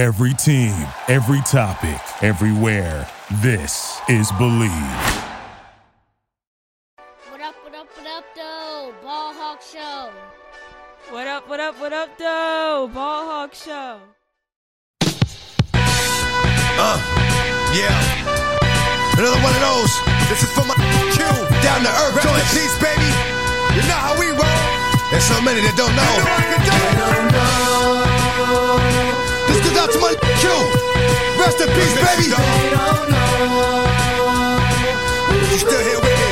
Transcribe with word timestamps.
Every 0.00 0.32
team, 0.32 0.72
every 1.08 1.42
topic, 1.42 2.00
everywhere. 2.22 3.06
This 3.42 4.00
is 4.08 4.32
Bleav. 4.32 4.72
What 7.28 7.42
up, 7.42 7.54
what 7.62 7.74
up, 7.74 7.86
what 7.94 8.06
up, 8.06 8.24
though? 8.34 8.94
Ball 9.02 9.34
Hawk 9.34 9.60
Show. 9.60 10.10
What 11.12 11.26
up, 11.26 11.46
what 11.50 11.60
up, 11.60 11.78
what 11.78 11.92
up, 11.92 12.16
though? 12.16 12.90
Ball 12.94 13.26
Hawk 13.26 13.52
Show. 13.54 14.00
Uh, 16.80 16.96
yeah. 17.76 17.92
Another 19.18 19.36
one 19.44 19.52
of 19.52 19.60
those. 19.60 19.92
This 20.30 20.42
is 20.42 20.50
for 20.56 20.64
my 20.64 20.76
Q. 21.12 21.28
Down 21.60 21.84
to 21.84 21.92
earth, 21.92 22.22
joint 22.24 22.48
peace, 22.56 22.72
baby. 22.80 23.04
You 23.76 23.84
know 23.84 24.00
how 24.00 24.16
we 24.18 24.32
roll. 24.32 24.64
There's 25.10 25.28
so 25.28 25.42
many 25.42 25.60
that 25.60 25.76
don't 25.76 25.92
know. 25.92 26.14
This 26.56 26.72
goes 26.72 27.89
out 29.80 29.90
to 29.90 29.98
my 29.98 30.14
Q. 30.40 30.50
Rest 31.40 31.60
in 31.60 31.68
peace, 31.72 31.94
baby. 31.96 32.28
You 35.48 35.58
still 35.58 35.82
here 35.88 36.00
with 36.04 36.16
me? 36.20 36.30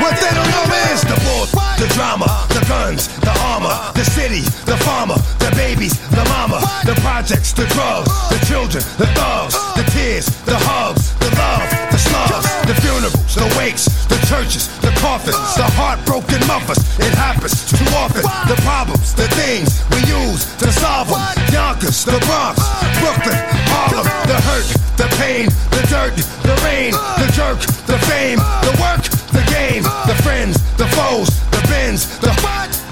What 0.00 0.16
they 0.16 0.32
don't 0.32 0.48
know 0.48 0.64
is 0.88 1.02
the 1.04 1.18
bull, 1.24 1.44
the 1.76 1.88
drama, 1.92 2.28
the 2.48 2.64
guns, 2.66 3.08
the 3.20 3.32
armor, 3.52 3.76
the 3.92 4.04
city, 4.04 4.40
the 4.64 4.76
farmer, 4.78 5.16
the 5.38 5.52
babies, 5.54 5.98
the 6.10 6.24
mama, 6.32 6.60
the 6.84 6.94
projects, 7.04 7.52
the 7.52 7.66
drugs, 7.66 8.08
the 8.30 8.40
children, 8.46 8.82
the 8.96 9.06
thugs, 9.12 9.54
the 9.76 9.84
tears, 9.92 10.26
the 10.48 10.56
hugs, 10.56 11.12
the 11.20 11.30
love, 11.36 11.68
the 11.92 11.98
slugs, 11.98 12.51
the 12.66 12.74
funerals, 12.80 13.34
the 13.34 13.48
wakes, 13.58 13.86
the 14.06 14.18
churches, 14.26 14.68
the 14.80 14.92
coffins, 15.00 15.38
the 15.56 15.66
heartbroken 15.74 16.40
mothers. 16.46 16.78
It 16.98 17.14
happens 17.14 17.66
too 17.70 17.86
often. 17.96 18.22
The 18.46 18.58
problems, 18.62 19.14
the 19.14 19.28
things 19.34 19.82
we 19.90 20.00
use 20.06 20.46
to 20.62 20.70
solve 20.72 21.08
them. 21.08 21.22
Yonkers, 21.52 22.04
the 22.04 22.18
Bronx, 22.26 22.62
Brooklyn, 23.00 23.38
Harlem, 23.72 24.06
the 24.26 24.38
hurt, 24.46 24.68
the 24.96 25.08
pain, 25.18 25.46
the 25.74 25.82
dirt, 25.90 26.16
the 26.46 26.56
rain, 26.64 26.92
the 27.18 27.28
jerk, 27.34 27.58
the 27.86 27.98
fame, 28.06 28.38
the 28.62 28.74
work, 28.78 29.02
the 29.34 29.44
game, 29.50 29.82
the 30.06 30.16
friends, 30.22 30.56
the 30.76 30.86
foes, 30.94 31.28
the 31.50 31.62
bins, 31.68 32.18
the 32.20 32.32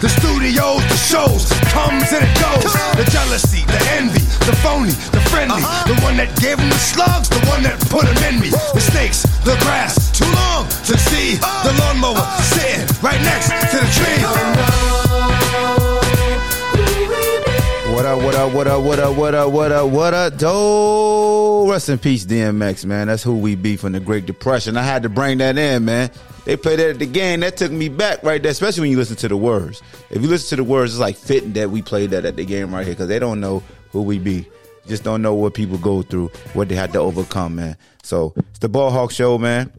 the 0.00 0.08
studios, 0.08 0.80
the 0.88 0.96
shows, 0.96 1.52
comes 1.76 2.08
and 2.08 2.24
it 2.24 2.34
goes. 2.40 2.72
The 2.96 3.04
jealousy, 3.12 3.68
the 3.68 3.80
envy, 4.00 4.24
the 4.48 4.56
phony, 4.64 4.96
the 5.12 5.19
friendly, 5.50 5.64
uh-huh. 5.64 5.94
the 5.94 6.00
one 6.02 6.16
that 6.16 6.30
gave 6.40 6.56
them 6.56 6.68
the 6.68 6.78
slugs, 6.78 7.28
the 7.28 7.40
one 7.46 7.62
that 7.62 7.78
put 7.90 8.06
them 8.06 8.16
in 8.32 8.40
me. 8.40 8.50
The 8.50 8.80
snakes, 8.80 9.22
the 9.44 9.56
grass, 9.62 10.10
too 10.16 10.28
long 10.30 10.66
to 10.86 10.94
see. 10.98 11.36
The 11.36 11.72
lawnmower 11.78 12.22
sitting 12.54 12.86
right 13.02 13.20
next 13.22 13.50
to 13.70 13.76
the 13.78 13.90
tree. 13.90 14.20
What 17.94 18.06
up, 18.06 18.22
what 18.22 18.34
up, 18.34 18.52
what 18.52 18.66
up, 18.66 18.82
what 18.82 18.98
up, 18.98 19.16
what 19.16 19.34
up, 19.34 19.52
what 19.52 19.72
up, 19.72 19.90
what 19.90 20.14
up, 20.14 20.36
do 20.38 21.70
Rest 21.70 21.88
in 21.88 21.98
peace, 21.98 22.24
DMX, 22.24 22.84
man. 22.84 23.08
That's 23.08 23.22
who 23.22 23.36
we 23.36 23.54
be 23.54 23.76
from 23.76 23.92
the 23.92 24.00
Great 24.00 24.26
Depression. 24.26 24.76
I 24.76 24.82
had 24.82 25.02
to 25.02 25.08
bring 25.08 25.38
that 25.38 25.58
in, 25.58 25.84
man. 25.84 26.10
They 26.44 26.56
played 26.56 26.78
that 26.78 26.90
at 26.90 26.98
the 26.98 27.06
game. 27.06 27.40
That 27.40 27.58
took 27.58 27.70
me 27.70 27.88
back 27.88 28.22
right 28.22 28.42
there, 28.42 28.50
especially 28.50 28.82
when 28.82 28.90
you 28.90 28.96
listen 28.96 29.16
to 29.16 29.28
the 29.28 29.36
words. 29.36 29.82
If 30.08 30.22
you 30.22 30.28
listen 30.28 30.56
to 30.56 30.64
the 30.64 30.68
words, 30.68 30.92
it's 30.92 31.00
like 31.00 31.16
fitting 31.16 31.52
that 31.52 31.70
we 31.70 31.82
played 31.82 32.10
that 32.10 32.24
at 32.24 32.36
the 32.36 32.44
game 32.44 32.74
right 32.74 32.84
here 32.84 32.94
because 32.94 33.08
they 33.08 33.18
don't 33.18 33.40
know 33.40 33.62
who 33.92 34.02
we 34.02 34.18
be. 34.18 34.46
Just 34.86 35.04
don't 35.04 35.22
know 35.22 35.34
what 35.34 35.54
people 35.54 35.78
go 35.78 36.02
through, 36.02 36.28
what 36.54 36.68
they 36.68 36.74
had 36.74 36.92
to 36.92 36.98
overcome, 36.98 37.56
man. 37.56 37.76
So 38.02 38.34
it's 38.36 38.58
the 38.58 38.68
Ball 38.68 38.90
Hawk 38.90 39.10
Show, 39.10 39.38
man. 39.38 39.72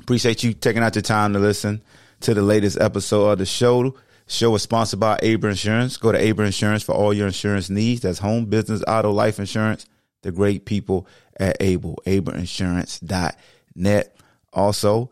Appreciate 0.00 0.42
you 0.42 0.54
taking 0.54 0.82
out 0.82 0.94
your 0.94 1.02
time 1.02 1.32
to 1.32 1.38
listen 1.38 1.82
to 2.20 2.34
the 2.34 2.42
latest 2.42 2.80
episode 2.80 3.30
of 3.30 3.38
the 3.38 3.46
show. 3.46 3.94
Show 4.26 4.54
is 4.54 4.62
sponsored 4.62 5.00
by 5.00 5.18
Able 5.22 5.48
Insurance. 5.48 5.96
Go 5.96 6.12
to 6.12 6.18
Able 6.18 6.44
Insurance 6.44 6.82
for 6.82 6.94
all 6.94 7.14
your 7.14 7.26
insurance 7.26 7.70
needs. 7.70 8.02
That's 8.02 8.18
home, 8.18 8.46
business, 8.46 8.82
auto, 8.86 9.10
life 9.10 9.38
insurance. 9.38 9.86
The 10.22 10.32
great 10.32 10.66
people 10.66 11.06
at 11.38 11.56
Able, 11.60 11.98
ableinsurance.net. 12.06 14.16
Also, 14.52 15.10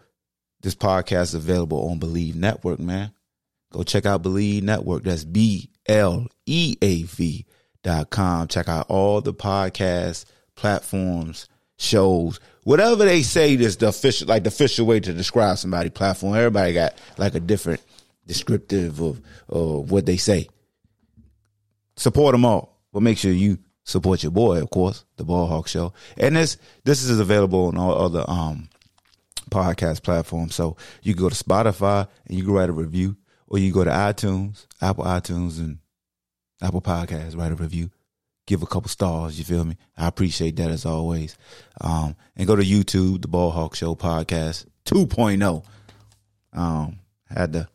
this 0.61 0.75
podcast 0.75 1.23
is 1.23 1.35
available 1.35 1.89
on 1.89 2.01
Bleav 2.01 2.35
Network, 2.35 2.79
man. 2.79 3.13
Go 3.71 3.83
check 3.83 4.07
out 4.07 4.23
Bleav 4.23 4.63
Network. 4.63 5.05
That's 5.05 5.25
B 5.25 5.71
L 5.87 6.27
E 6.45 6.77
A 6.83 7.05
V 7.05 7.47
com. 8.11 8.49
Check 8.49 8.69
out 8.69 8.87
all 8.89 9.21
the 9.21 9.35
podcast 9.35 10.25
platforms, 10.55 11.49
shows, 11.79 12.41
whatever 12.65 13.05
they 13.05 13.23
say 13.23 13.55
is 13.55 13.77
the 13.77 13.89
official, 13.89 14.27
like 14.27 14.43
the 14.43 14.49
official 14.49 14.87
way 14.87 14.99
to 15.01 15.13
describe 15.13 15.59
somebody 15.59 15.91
platform. 15.91 16.35
Everybody 16.35 16.73
got 16.73 16.95
like 17.17 17.35
a 17.35 17.41
different 17.41 17.81
descriptive 18.27 19.01
of, 19.01 19.21
of 19.49 19.91
what 19.91 20.07
they 20.07 20.17
say. 20.17 20.49
Support 21.97 22.33
them 22.33 22.45
all, 22.45 22.79
but 22.93 23.03
make 23.03 23.19
sure 23.19 23.31
you 23.31 23.59
support 23.85 24.23
your 24.23 24.33
boy, 24.33 24.61
of 24.61 24.71
course, 24.71 25.05
the 25.17 25.25
Ball 25.25 25.47
Hawk 25.47 25.69
Show. 25.69 25.93
And 26.17 26.37
this 26.37 26.59
this 26.85 27.05
is 27.05 27.21
available 27.21 27.67
on 27.67 27.79
all 27.79 28.05
other 28.05 28.25
um 28.27 28.69
podcast 29.51 30.03
platforms. 30.03 30.55
So 30.55 30.77
you 31.03 31.15
go 31.15 31.29
to 31.29 31.35
Spotify 31.35 32.09
and 32.27 32.37
you 32.37 32.45
can 32.45 32.53
write 32.53 32.69
a 32.69 32.73
review, 32.73 33.17
or 33.47 33.59
you 33.59 33.73
go 33.73 33.85
to 33.85 33.91
iTunes, 33.91 34.67
Apple 34.83 35.05
iTunes, 35.05 35.59
and 35.59 35.79
Apple 36.63 36.81
Podcasts, 36.81 37.37
write 37.37 37.53
a 37.53 37.57
review, 37.57 37.91
give 38.47 38.63
a 38.63 38.67
couple 38.67 38.89
stars. 38.89 39.39
You 39.39 39.45
feel 39.45 39.65
me? 39.65 39.77
I 39.97 40.07
appreciate 40.07 40.57
that 40.57 40.71
as 40.71 40.87
always. 40.87 41.37
Um, 41.81 42.17
and 42.37 42.47
go 42.47 42.57
to 42.57 42.63
YouTube, 42.63 43.23
the 43.23 43.29
Ball 43.29 43.51
Hawk 43.51 43.75
Show 43.75 43.95
podcast 43.95 44.67
2.0. 44.87 45.65
Um, 46.53 46.99
had 47.29 47.53
to 47.53 47.69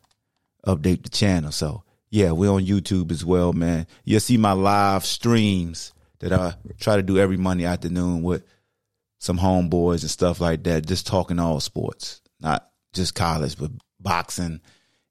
update 0.66 1.04
the 1.04 1.10
channel. 1.10 1.52
So 1.52 1.84
yeah, 2.10 2.32
we're 2.32 2.50
on 2.50 2.66
YouTube 2.66 3.10
as 3.10 3.24
well, 3.24 3.52
man. 3.52 3.86
You'll 4.04 4.20
see 4.20 4.36
my 4.36 4.52
live 4.52 5.04
streams 5.04 5.92
that 6.18 6.32
I 6.32 6.54
try 6.78 6.96
to 6.96 7.02
do 7.02 7.18
every 7.18 7.36
Monday 7.36 7.64
afternoon 7.64 8.22
with 8.22 8.44
some 9.18 9.38
homeboys 9.38 10.02
and 10.02 10.10
stuff 10.10 10.40
like 10.40 10.62
that, 10.64 10.86
just 10.86 11.06
talking 11.06 11.38
all 11.38 11.58
sports, 11.60 12.20
not 12.40 12.68
just 12.92 13.14
college, 13.14 13.56
but 13.56 13.70
boxing, 13.98 14.60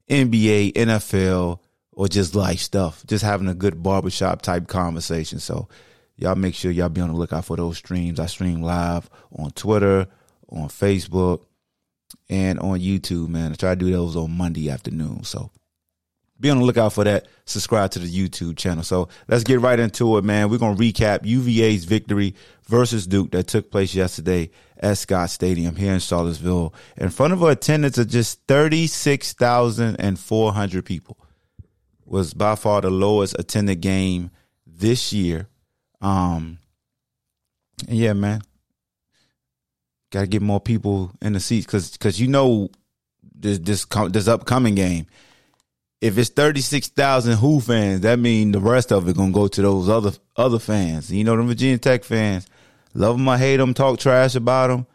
NBA, 0.08 0.74
NFL, 0.74 1.58
or 2.02 2.08
just 2.08 2.34
life 2.34 2.58
stuff. 2.58 3.06
Just 3.06 3.22
having 3.22 3.46
a 3.46 3.54
good 3.54 3.80
barbershop 3.80 4.42
type 4.42 4.66
conversation. 4.66 5.38
So 5.38 5.68
y'all 6.16 6.34
make 6.34 6.56
sure 6.56 6.72
y'all 6.72 6.88
be 6.88 7.00
on 7.00 7.12
the 7.12 7.16
lookout 7.16 7.44
for 7.44 7.56
those 7.56 7.78
streams. 7.78 8.18
I 8.18 8.26
stream 8.26 8.60
live 8.60 9.08
on 9.38 9.52
Twitter, 9.52 10.08
on 10.48 10.66
Facebook, 10.66 11.44
and 12.28 12.58
on 12.58 12.80
YouTube, 12.80 13.28
man. 13.28 13.52
I 13.52 13.54
try 13.54 13.76
to 13.76 13.76
do 13.76 13.92
those 13.92 14.16
on 14.16 14.36
Monday 14.36 14.68
afternoon. 14.68 15.22
So 15.22 15.52
be 16.40 16.50
on 16.50 16.58
the 16.58 16.64
lookout 16.64 16.92
for 16.92 17.04
that. 17.04 17.28
Subscribe 17.44 17.92
to 17.92 18.00
the 18.00 18.10
YouTube 18.10 18.56
channel. 18.56 18.82
So 18.82 19.08
let's 19.28 19.44
get 19.44 19.60
right 19.60 19.78
into 19.78 20.18
it, 20.18 20.24
man. 20.24 20.50
We're 20.50 20.58
going 20.58 20.76
to 20.76 20.82
recap 20.82 21.24
UVA's 21.24 21.84
victory 21.84 22.34
versus 22.66 23.06
Duke 23.06 23.30
that 23.30 23.46
took 23.46 23.70
place 23.70 23.94
yesterday 23.94 24.50
at 24.76 24.98
Scott 24.98 25.30
Stadium 25.30 25.76
here 25.76 25.92
in 25.92 26.00
Charlottesville 26.00 26.74
in 26.96 27.10
front 27.10 27.32
of 27.32 27.44
an 27.44 27.50
attendance 27.50 27.96
of 27.96 28.08
just 28.08 28.40
36,400 28.48 30.84
people. 30.84 31.16
Was 32.12 32.34
by 32.34 32.56
far 32.56 32.82
the 32.82 32.90
lowest 32.90 33.36
attended 33.38 33.80
game 33.80 34.32
this 34.66 35.14
year. 35.14 35.48
Um, 36.02 36.58
yeah, 37.88 38.12
man, 38.12 38.42
got 40.10 40.20
to 40.20 40.26
get 40.26 40.42
more 40.42 40.60
people 40.60 41.10
in 41.22 41.32
the 41.32 41.40
seats 41.40 41.64
because 41.64 41.92
because 41.92 42.20
you 42.20 42.28
know 42.28 42.68
this 43.34 43.60
this 43.60 43.86
this 44.10 44.28
upcoming 44.28 44.74
game. 44.74 45.06
If 46.02 46.18
it's 46.18 46.28
thirty 46.28 46.60
six 46.60 46.88
thousand 46.88 47.38
Hoo 47.38 47.60
fans, 47.60 48.02
that 48.02 48.18
means 48.18 48.52
the 48.52 48.60
rest 48.60 48.92
of 48.92 49.08
it 49.08 49.16
gonna 49.16 49.32
go 49.32 49.48
to 49.48 49.62
those 49.62 49.88
other 49.88 50.12
other 50.36 50.58
fans. 50.58 51.10
You 51.10 51.24
know, 51.24 51.34
the 51.34 51.44
Virginia 51.44 51.78
Tech 51.78 52.04
fans, 52.04 52.46
love 52.92 53.16
them 53.16 53.26
or 53.26 53.38
hate 53.38 53.56
them, 53.56 53.72
talk 53.72 53.98
trash 53.98 54.34
about 54.34 54.66
them. 54.66 54.86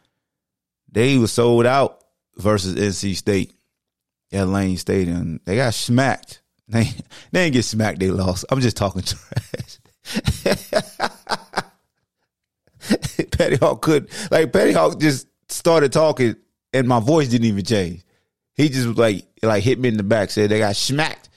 They 0.92 1.18
was 1.18 1.32
sold 1.32 1.66
out 1.66 2.04
versus 2.36 2.76
NC 2.76 3.16
State 3.16 3.56
at 4.32 4.48
Lane 4.48 4.78
Stadium. 4.78 5.40
They 5.46 5.56
got 5.56 5.74
smacked. 5.74 6.44
They 6.68 6.90
they 7.32 7.50
get 7.50 7.64
smacked. 7.64 8.00
They 8.00 8.12
lost. 8.12 8.46
I'm 8.50 8.60
just 8.62 8.78
talking 8.78 9.02
trash. 9.04 9.80
Petty 13.32 13.56
Hawk 13.58 13.82
could 13.82 14.10
like 14.32 14.52
Petty 14.52 14.74
Hawk 14.74 15.00
just 15.00 15.28
started 15.50 15.92
talking 15.92 16.36
and 16.74 16.88
my 16.88 17.00
voice 17.00 17.28
didn't 17.30 17.48
even 17.48 17.64
change. 17.64 18.04
He 18.56 18.70
just 18.70 18.88
was 18.88 18.98
like 18.98 19.26
like 19.42 19.64
hit 19.64 19.80
me 19.80 19.90
in 19.90 19.98
the 19.98 20.04
back, 20.04 20.30
said 20.30 20.50
they 20.50 20.60
got 20.60 20.76
smacked. 20.76 21.30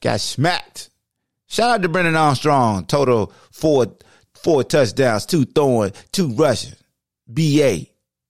Got 0.00 0.20
smacked. 0.20 0.90
Shout 1.46 1.70
out 1.70 1.82
to 1.82 1.88
Brennan 1.88 2.16
Armstrong. 2.16 2.86
Total 2.86 3.32
four 3.50 3.86
four 4.34 4.64
touchdowns, 4.64 5.26
two 5.26 5.44
throwing, 5.44 5.92
two 6.12 6.32
rushing. 6.34 6.74
BA, 7.28 7.86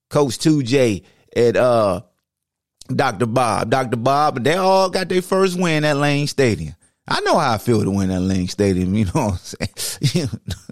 Coach 0.09 0.39
2J, 0.39 1.05
and 1.35 1.56
uh 1.56 2.00
Dr. 2.94 3.27
Bob. 3.27 3.71
Dr. 3.71 3.97
Bob, 3.97 4.43
they 4.43 4.55
all 4.55 4.91
got 4.91 5.09
their 5.09 5.23
first 5.23 5.59
win 5.59 5.85
at 5.85 5.97
Lane 5.97 6.27
Stadium. 6.27 6.75
I 7.09 7.21
know 7.21 7.38
how 7.38 7.55
I 7.55 7.59
feel 7.59 7.83
to 7.83 7.91
win 7.91 8.11
at 8.11 8.23
Lane 8.23 8.49
Stadium. 8.49 8.94
You 8.94 9.05
know 9.06 9.29
what 9.29 9.56
I'm 9.61 9.77
saying? 9.77 10.29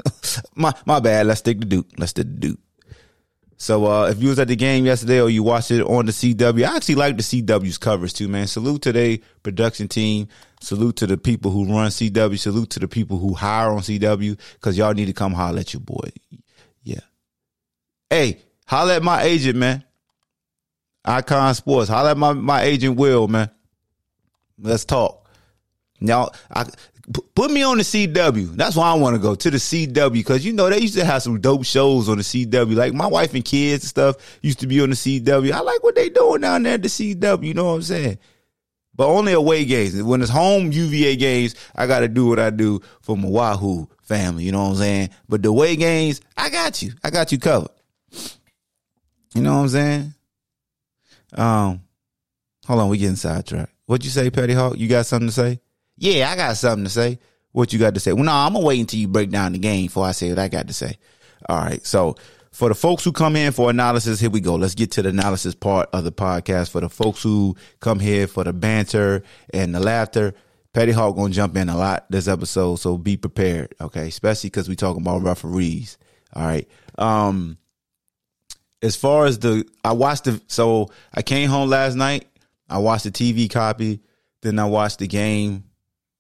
my 0.54 0.74
my 0.86 1.00
bad. 1.00 1.26
Let's 1.26 1.40
stick 1.40 1.60
to 1.60 1.66
Duke. 1.66 1.86
Let's 1.96 2.10
stick 2.10 2.26
to 2.26 2.32
Duke. 2.32 2.58
So 3.56 3.86
uh, 3.86 4.10
if 4.10 4.20
you 4.20 4.28
was 4.28 4.38
at 4.38 4.48
the 4.48 4.56
game 4.56 4.84
yesterday 4.84 5.20
or 5.20 5.30
you 5.30 5.42
watched 5.42 5.70
it 5.70 5.82
on 5.82 6.06
the 6.06 6.12
CW, 6.12 6.68
I 6.68 6.76
actually 6.76 6.96
like 6.96 7.16
the 7.16 7.22
CW's 7.22 7.78
coverage 7.78 8.12
too, 8.12 8.28
man. 8.28 8.46
Salute 8.46 8.82
to 8.82 8.92
their 8.92 9.18
production 9.42 9.88
team. 9.88 10.28
Salute 10.60 10.96
to 10.96 11.06
the 11.06 11.16
people 11.16 11.50
who 11.50 11.64
run 11.64 11.90
CW. 11.90 12.38
Salute 12.38 12.70
to 12.70 12.80
the 12.80 12.88
people 12.88 13.18
who 13.18 13.32
hire 13.32 13.70
on 13.70 13.78
CW 13.78 14.38
because 14.54 14.76
y'all 14.76 14.92
need 14.92 15.06
to 15.06 15.12
come 15.12 15.32
holler 15.32 15.60
at 15.60 15.72
your 15.72 15.80
boy. 15.80 16.10
Yeah. 16.82 17.00
Hey, 18.10 18.42
holler 18.66 18.94
at 18.94 19.02
my 19.02 19.22
agent, 19.22 19.56
man. 19.56 19.84
Icon 21.04 21.54
Sports. 21.54 21.88
Holler 21.88 22.10
at 22.10 22.16
my, 22.16 22.32
my 22.32 22.62
agent 22.62 22.96
Will, 22.96 23.28
man. 23.28 23.50
Let's 24.58 24.84
talk. 24.84 25.28
Now, 26.00 26.30
I 26.50 26.66
put 27.34 27.50
me 27.50 27.62
on 27.62 27.78
the 27.78 27.82
CW. 27.82 28.56
That's 28.56 28.76
why 28.76 28.90
I 28.90 28.94
want 28.94 29.14
to 29.16 29.20
go 29.20 29.34
to 29.34 29.50
the 29.50 29.58
CW 29.58 30.12
because 30.12 30.44
you 30.44 30.52
know 30.52 30.68
they 30.68 30.78
used 30.78 30.94
to 30.94 31.04
have 31.04 31.22
some 31.22 31.40
dope 31.40 31.64
shows 31.64 32.08
on 32.08 32.18
the 32.18 32.22
CW. 32.22 32.74
Like 32.74 32.94
my 32.94 33.06
wife 33.06 33.34
and 33.34 33.44
kids 33.44 33.84
and 33.84 33.88
stuff 33.88 34.38
used 34.42 34.60
to 34.60 34.66
be 34.66 34.80
on 34.80 34.90
the 34.90 34.96
CW. 34.96 35.52
I 35.52 35.60
like 35.60 35.82
what 35.82 35.94
they 35.94 36.08
doing 36.08 36.40
down 36.40 36.62
there 36.62 36.74
at 36.74 36.82
the 36.82 36.88
CW. 36.88 37.44
You 37.44 37.54
know 37.54 37.66
what 37.66 37.74
I'm 37.74 37.82
saying? 37.82 38.18
But 38.96 39.08
only 39.08 39.32
away 39.32 39.64
games. 39.64 40.00
When 40.02 40.22
it's 40.22 40.30
home 40.30 40.70
UVA 40.70 41.16
games, 41.16 41.56
I 41.74 41.86
got 41.86 42.00
to 42.00 42.08
do 42.08 42.28
what 42.28 42.38
I 42.38 42.50
do 42.50 42.80
for 43.00 43.16
my 43.16 43.28
Wahoo 43.28 43.88
family. 44.02 44.44
You 44.44 44.52
know 44.52 44.62
what 44.62 44.70
I'm 44.70 44.76
saying? 44.76 45.10
But 45.28 45.42
the 45.42 45.48
away 45.48 45.74
games, 45.74 46.20
I 46.36 46.48
got 46.48 46.80
you. 46.80 46.92
I 47.02 47.10
got 47.10 47.32
you 47.32 47.38
covered. 47.38 47.70
You 49.34 49.42
know 49.42 49.56
what 49.56 49.62
I'm 49.62 49.68
saying? 49.68 50.14
Um, 51.34 51.82
hold 52.66 52.80
on, 52.80 52.88
we 52.88 52.98
getting 52.98 53.16
sidetracked. 53.16 53.72
What 53.86 54.04
you 54.04 54.10
say, 54.10 54.30
Petty 54.30 54.54
Hawk? 54.54 54.78
You 54.78 54.88
got 54.88 55.06
something 55.06 55.28
to 55.28 55.34
say? 55.34 55.60
Yeah, 55.96 56.30
I 56.30 56.36
got 56.36 56.56
something 56.56 56.84
to 56.84 56.90
say. 56.90 57.18
What 57.52 57.72
you 57.72 57.78
got 57.78 57.94
to 57.94 58.00
say? 58.00 58.12
Well, 58.12 58.24
no, 58.24 58.32
I'm 58.32 58.52
gonna 58.52 58.64
wait 58.64 58.80
until 58.80 58.98
you 58.98 59.08
break 59.08 59.30
down 59.30 59.52
the 59.52 59.58
game 59.58 59.86
before 59.86 60.06
I 60.06 60.12
say 60.12 60.30
what 60.30 60.38
I 60.38 60.48
got 60.48 60.66
to 60.66 60.72
say. 60.72 60.98
All 61.48 61.58
right. 61.58 61.84
So 61.86 62.16
for 62.50 62.68
the 62.68 62.74
folks 62.74 63.04
who 63.04 63.12
come 63.12 63.36
in 63.36 63.52
for 63.52 63.70
analysis, 63.70 64.18
here 64.18 64.30
we 64.30 64.40
go. 64.40 64.54
Let's 64.56 64.74
get 64.74 64.90
to 64.92 65.02
the 65.02 65.10
analysis 65.10 65.54
part 65.54 65.88
of 65.92 66.04
the 66.04 66.12
podcast. 66.12 66.70
For 66.70 66.80
the 66.80 66.88
folks 66.88 67.22
who 67.22 67.56
come 67.80 68.00
here 68.00 68.26
for 68.26 68.42
the 68.44 68.52
banter 68.52 69.22
and 69.52 69.74
the 69.74 69.80
laughter, 69.80 70.34
Petty 70.72 70.92
Hawk 70.92 71.14
gonna 71.14 71.32
jump 71.32 71.56
in 71.56 71.68
a 71.68 71.76
lot 71.76 72.06
this 72.10 72.26
episode, 72.26 72.76
so 72.76 72.98
be 72.98 73.16
prepared. 73.16 73.74
Okay, 73.80 74.08
especially 74.08 74.50
because 74.50 74.68
we 74.68 74.74
talking 74.74 75.02
about 75.02 75.22
referees. 75.22 75.98
All 76.32 76.44
right. 76.44 76.68
Um, 76.98 77.58
as 78.84 78.96
far 78.96 79.24
as 79.24 79.38
the, 79.38 79.66
I 79.82 79.92
watched 79.92 80.24
the, 80.24 80.40
so 80.46 80.90
I 81.12 81.22
came 81.22 81.48
home 81.48 81.70
last 81.70 81.94
night. 81.94 82.26
I 82.68 82.78
watched 82.78 83.04
the 83.04 83.10
TV 83.10 83.50
copy, 83.50 84.00
then 84.42 84.58
I 84.58 84.66
watched 84.66 84.98
the 84.98 85.06
game 85.06 85.64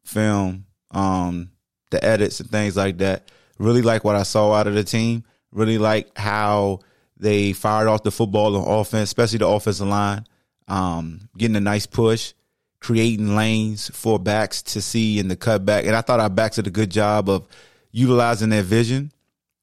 film, 0.04 0.64
um, 0.90 1.50
the 1.90 2.02
edits 2.02 2.40
and 2.40 2.50
things 2.50 2.76
like 2.76 2.98
that. 2.98 3.30
Really 3.58 3.82
like 3.82 4.02
what 4.02 4.16
I 4.16 4.22
saw 4.22 4.54
out 4.54 4.66
of 4.66 4.74
the 4.74 4.82
team. 4.82 5.24
Really 5.52 5.78
like 5.78 6.16
how 6.16 6.80
they 7.18 7.52
fired 7.52 7.86
off 7.86 8.02
the 8.02 8.10
football 8.10 8.56
on 8.56 8.80
offense, 8.80 9.10
especially 9.10 9.38
the 9.38 9.46
offensive 9.46 9.86
line. 9.86 10.24
Um, 10.66 11.28
getting 11.36 11.56
a 11.56 11.60
nice 11.60 11.86
push, 11.86 12.32
creating 12.80 13.36
lanes 13.36 13.90
for 13.94 14.18
backs 14.18 14.62
to 14.62 14.80
see 14.80 15.18
in 15.18 15.28
the 15.28 15.36
cutback. 15.36 15.86
And 15.86 15.94
I 15.94 16.00
thought 16.00 16.20
our 16.20 16.30
backs 16.30 16.56
did 16.56 16.66
a 16.66 16.70
good 16.70 16.90
job 16.90 17.28
of 17.28 17.46
utilizing 17.92 18.48
their 18.48 18.62
vision, 18.62 19.12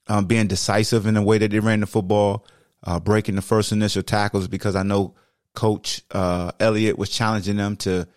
um, 0.07 0.25
being 0.25 0.48
decisive 0.48 1.07
in 1.07 1.15
the 1.15 1.21
way 1.21 1.39
that 1.39 1.50
they 1.50 1.59
ran 1.59 1.80
the 1.80 1.88
football, 1.88 2.45
uh, 2.83 3.00
breaking 3.00 3.36
the 3.36 3.42
first 3.42 3.72
initial 3.72 4.04
tackles 4.04 4.48
because 4.48 4.75
I 4.75 4.83
know 4.83 5.16
Coach 5.54 6.01
uh, 6.12 6.51
Elliott 6.60 6.98
was 6.98 7.10
challenging 7.10 7.57
them 7.57 7.75
to 7.78 8.07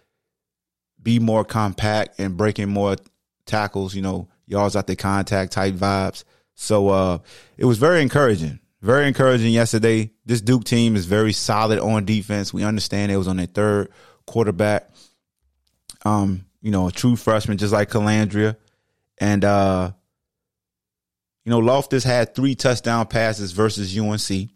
be 1.02 1.18
more 1.18 1.44
compact 1.44 2.18
and 2.18 2.36
breaking 2.36 2.68
more 2.68 2.96
tackles, 3.46 3.94
you 3.94 4.02
know, 4.02 4.28
yards 4.46 4.76
out 4.76 4.86
the 4.86 4.96
contact 4.96 5.52
type 5.52 5.74
vibes. 5.74 6.24
So 6.54 6.88
uh, 6.88 7.18
it 7.56 7.64
was 7.64 7.78
very 7.78 8.02
encouraging. 8.02 8.60
Very 8.80 9.08
encouraging 9.08 9.52
yesterday. 9.52 10.10
This 10.26 10.40
Duke 10.40 10.64
team 10.64 10.94
is 10.94 11.06
very 11.06 11.32
solid 11.32 11.78
on 11.78 12.04
defense. 12.04 12.52
We 12.52 12.64
understand 12.64 13.10
it 13.10 13.16
was 13.16 13.28
on 13.28 13.38
their 13.38 13.46
third 13.46 13.90
quarterback. 14.26 14.90
Um, 16.04 16.44
you 16.60 16.70
know, 16.70 16.88
a 16.88 16.92
true 16.92 17.16
freshman 17.16 17.58
just 17.58 17.72
like 17.72 17.90
Colandrea. 17.90 18.56
And 19.18 19.44
uh, 19.44 19.92
you 21.44 21.50
know, 21.50 21.60
Loftis 21.60 22.04
had 22.04 22.34
three 22.34 22.54
touchdown 22.54 23.06
passes 23.06 23.52
versus 23.52 23.96
UNC. 23.96 24.50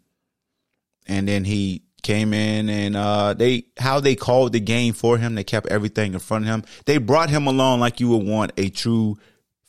And 1.09 1.27
then 1.27 1.45
he 1.45 1.83
came 2.03 2.33
in 2.33 2.69
and 2.69 2.95
uh 2.95 3.35
they 3.35 3.65
how 3.77 3.99
they 3.99 4.15
called 4.15 4.53
the 4.53 4.61
game 4.61 4.95
for 4.95 5.19
him, 5.19 5.35
they 5.35 5.45
kept 5.45 5.67
everything 5.67 6.15
in 6.15 6.19
front 6.21 6.45
of 6.45 6.51
him. 6.51 6.65
They 6.87 6.99
brought 6.99 7.31
him 7.31 7.47
along 7.47 7.81
like 7.81 8.01
you 8.01 8.09
would 8.11 8.27
want 8.27 8.53
a 8.57 8.69
true 8.69 9.17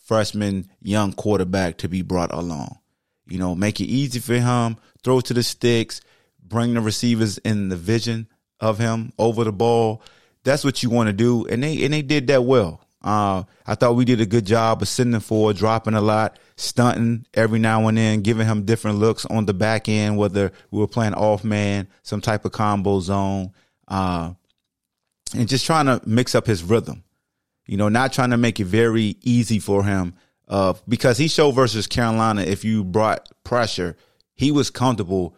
freshman 0.05 0.69
young 0.81 1.13
quarterback 1.13 1.77
to 1.77 1.87
be 1.87 2.01
brought 2.01 2.33
along. 2.33 2.77
You 3.27 3.39
know, 3.39 3.55
make 3.55 3.79
it 3.79 3.85
easy 3.85 4.19
for 4.19 4.33
him, 4.33 4.77
throw 5.03 5.21
to 5.21 5.33
the 5.33 5.43
sticks, 5.43 6.01
bring 6.43 6.73
the 6.73 6.81
receivers 6.81 7.37
in 7.39 7.69
the 7.69 7.75
vision 7.75 8.27
of 8.59 8.79
him 8.79 9.13
over 9.17 9.43
the 9.43 9.51
ball. 9.51 10.01
That's 10.43 10.63
what 10.63 10.81
you 10.81 10.89
want 10.89 11.07
to 11.07 11.13
do. 11.13 11.45
And 11.45 11.63
they 11.63 11.83
and 11.83 11.93
they 11.93 12.01
did 12.01 12.27
that 12.27 12.43
well. 12.43 12.85
Uh, 13.01 13.43
I 13.65 13.75
thought 13.75 13.95
we 13.95 14.05
did 14.05 14.19
a 14.19 14.25
good 14.25 14.45
job 14.45 14.81
of 14.81 14.87
sending 14.87 15.21
for 15.21 15.53
dropping 15.53 15.93
a 15.93 16.01
lot, 16.01 16.37
stunting 16.59 17.25
every 17.33 17.59
now 17.59 17.87
and 17.87 17.97
then, 17.97 18.21
giving 18.21 18.47
him 18.47 18.65
different 18.65 18.99
looks 18.99 19.25
on 19.25 19.45
the 19.45 19.53
back 19.53 19.87
end, 19.87 20.17
whether 20.17 20.51
we 20.71 20.79
were 20.79 20.87
playing 20.87 21.13
off 21.13 21.43
man, 21.43 21.87
some 22.03 22.21
type 22.21 22.45
of 22.45 22.51
combo 22.51 22.99
zone, 22.99 23.51
uh, 23.87 24.33
and 25.35 25.47
just 25.47 25.65
trying 25.65 25.85
to 25.85 26.01
mix 26.05 26.35
up 26.35 26.45
his 26.45 26.63
rhythm. 26.63 27.03
You 27.65 27.77
know, 27.77 27.89
not 27.89 28.13
trying 28.13 28.31
to 28.31 28.37
make 28.37 28.59
it 28.59 28.65
very 28.65 29.15
easy 29.21 29.59
for 29.59 29.83
him. 29.83 30.15
Uh, 30.47 30.73
because 30.87 31.19
he 31.19 31.27
showed 31.27 31.51
versus 31.51 31.85
Carolina, 31.85 32.41
if 32.41 32.65
you 32.65 32.83
brought 32.83 33.29
pressure, 33.43 33.95
he 34.33 34.51
was 34.51 34.71
comfortable 34.71 35.35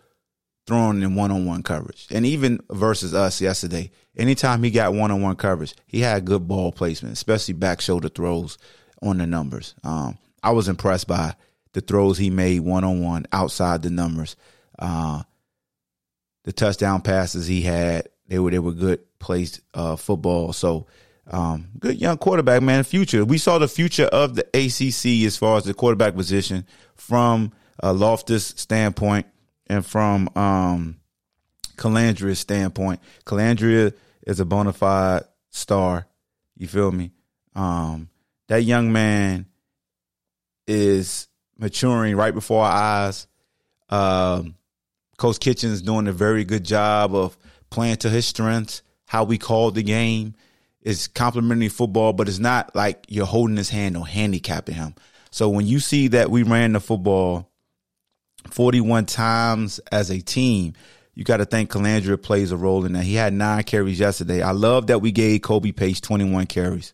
throwing 0.66 1.02
in 1.02 1.16
one 1.16 1.32
on 1.32 1.46
one 1.46 1.64
coverage. 1.64 2.08
And 2.12 2.26
even 2.26 2.62
versus 2.70 3.14
us 3.14 3.42
yesterday, 3.42 3.92
anytime 4.16 4.64
he 4.64 4.72
got 4.72 4.94
one 4.94 5.12
on 5.12 5.22
one 5.22 5.36
coverage, 5.36 5.76
he 5.86 6.00
had 6.00 6.24
good 6.24 6.48
ball 6.48 6.72
placement, 6.72 7.14
especially 7.14 7.54
back 7.56 7.82
shoulder 7.82 8.08
throws 8.08 8.58
on 9.02 9.18
the 9.18 9.28
numbers. 9.28 9.76
Um, 9.84 10.18
I 10.44 10.52
was 10.52 10.68
impressed 10.68 11.08
by 11.08 11.36
the 11.74 11.82
throws 11.82 12.18
he 12.18 12.30
made 12.30 12.62
one 12.62 12.84
on 12.84 13.02
one 13.02 13.26
outside 13.32 13.82
the 13.82 13.90
numbers. 13.90 14.36
Uh, 14.78 15.24
the 16.44 16.52
touchdown 16.52 17.02
passes 17.02 17.48
he 17.48 17.62
had, 17.62 18.10
they 18.28 18.40
were 18.40 18.52
they 18.52 18.60
were 18.60 18.72
good 18.72 19.02
placed 19.20 19.62
uh, 19.74 19.96
football. 19.96 20.54
So 20.54 20.88
um, 21.28 21.70
good 21.80 22.00
young 22.00 22.18
quarterback, 22.18 22.62
man. 22.62 22.84
Future. 22.84 23.24
We 23.24 23.38
saw 23.38 23.58
the 23.58 23.68
future 23.68 24.06
of 24.06 24.36
the 24.36 24.46
ACC 24.54 25.26
as 25.26 25.38
far 25.38 25.58
as 25.58 25.66
the 25.66 25.74
quarterback 25.74 26.16
position 26.16 26.66
from 26.96 27.52
a 27.80 27.94
Loftis 27.94 28.58
standpoint 28.58 29.28
and 29.68 29.86
from 29.86 30.30
um, 30.36 30.98
Colandrea's 31.78 32.40
standpoint. 32.40 33.00
Colandrea 33.26 33.94
is 34.26 34.40
a 34.40 34.46
bona 34.46 34.74
fide 34.74 35.24
star. 35.50 36.08
You 36.58 36.68
feel 36.68 36.92
me? 36.92 37.12
Um, 37.56 38.10
that 38.48 38.64
young 38.64 38.92
man 38.92 39.46
is 40.72 41.28
maturing 41.58 42.16
right 42.16 42.34
before 42.34 42.64
our 42.64 42.72
eyes. 42.72 43.28
Um, 43.90 44.56
Coach 45.18 45.40
Kitchings 45.40 45.82
doing 45.82 46.08
a 46.08 46.14
very 46.14 46.46
good 46.46 46.64
job 46.64 47.14
of 47.14 47.38
playing 47.70 47.98
to 47.98 48.10
his 48.10 48.26
strengths, 48.26 48.82
how 49.06 49.26
we 49.26 49.38
call 49.38 49.72
the 49.72 49.84
game. 49.84 50.34
It's 50.82 51.08
complimentary 51.08 51.68
football, 51.68 52.14
but 52.14 52.28
it's 52.28 52.40
not 52.40 52.76
like 52.76 53.06
you're 53.10 53.26
holding 53.26 53.58
his 53.58 53.70
hand 53.70 53.98
or 53.98 54.08
handicapping 54.08 54.76
him. 54.76 54.96
So 55.30 55.50
when 55.50 55.68
you 55.68 55.80
see 55.80 56.08
that 56.10 56.32
we 56.32 56.44
ran 56.44 56.74
the 56.74 56.80
football 56.80 57.52
41 58.50 59.06
times 59.06 59.80
as 59.92 60.10
a 60.10 60.20
team, 60.22 60.74
you 61.14 61.24
got 61.24 61.38
to 61.38 61.46
think 61.46 61.70
Colandrea 61.70 62.20
plays 62.22 62.52
a 62.52 62.58
role 62.58 62.86
in 62.86 62.94
that. 62.94 63.04
He 63.04 63.16
had 63.16 63.34
nine 63.34 63.64
carries 63.64 64.00
yesterday. 64.00 64.42
I 64.42 64.52
love 64.52 64.88
that 64.88 65.02
we 65.02 65.12
gave 65.12 65.42
Kobe 65.42 65.74
Pace 65.74 66.00
21 66.00 66.48
carries. 66.48 66.94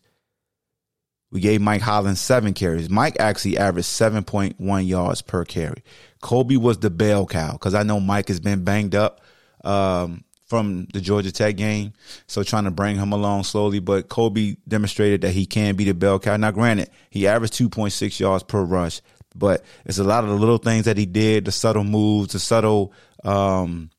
We 1.30 1.40
gave 1.40 1.60
Mike 1.60 1.82
Hollins 1.82 2.20
seven 2.20 2.54
carries. 2.54 2.88
Mike 2.88 3.16
actually 3.20 3.58
averaged 3.58 3.88
7.1 3.88 4.88
yards 4.88 5.22
per 5.22 5.44
carry. 5.44 5.82
Kobe 6.22 6.56
was 6.56 6.78
the 6.78 6.90
bell 6.90 7.26
cow 7.26 7.52
because 7.52 7.74
I 7.74 7.82
know 7.82 8.00
Mike 8.00 8.28
has 8.28 8.40
been 8.40 8.64
banged 8.64 8.94
up 8.94 9.20
um, 9.62 10.24
from 10.46 10.86
the 10.92 11.00
Georgia 11.00 11.30
Tech 11.30 11.56
game. 11.56 11.92
So 12.26 12.42
trying 12.42 12.64
to 12.64 12.70
bring 12.70 12.96
him 12.96 13.12
along 13.12 13.44
slowly. 13.44 13.78
But 13.78 14.08
Kobe 14.08 14.56
demonstrated 14.66 15.20
that 15.20 15.32
he 15.32 15.44
can 15.44 15.76
be 15.76 15.84
the 15.84 15.92
bell 15.92 16.18
cow. 16.18 16.36
Now, 16.38 16.50
granted, 16.50 16.88
he 17.10 17.26
averaged 17.26 17.54
2.6 17.54 18.18
yards 18.18 18.44
per 18.44 18.62
rush, 18.62 19.02
but 19.34 19.62
it's 19.84 19.98
a 19.98 20.04
lot 20.04 20.24
of 20.24 20.30
the 20.30 20.36
little 20.36 20.58
things 20.58 20.86
that 20.86 20.96
he 20.96 21.04
did, 21.04 21.44
the 21.44 21.52
subtle 21.52 21.84
moves, 21.84 22.32
the 22.32 22.38
subtle 22.38 22.92
um, 23.22 23.90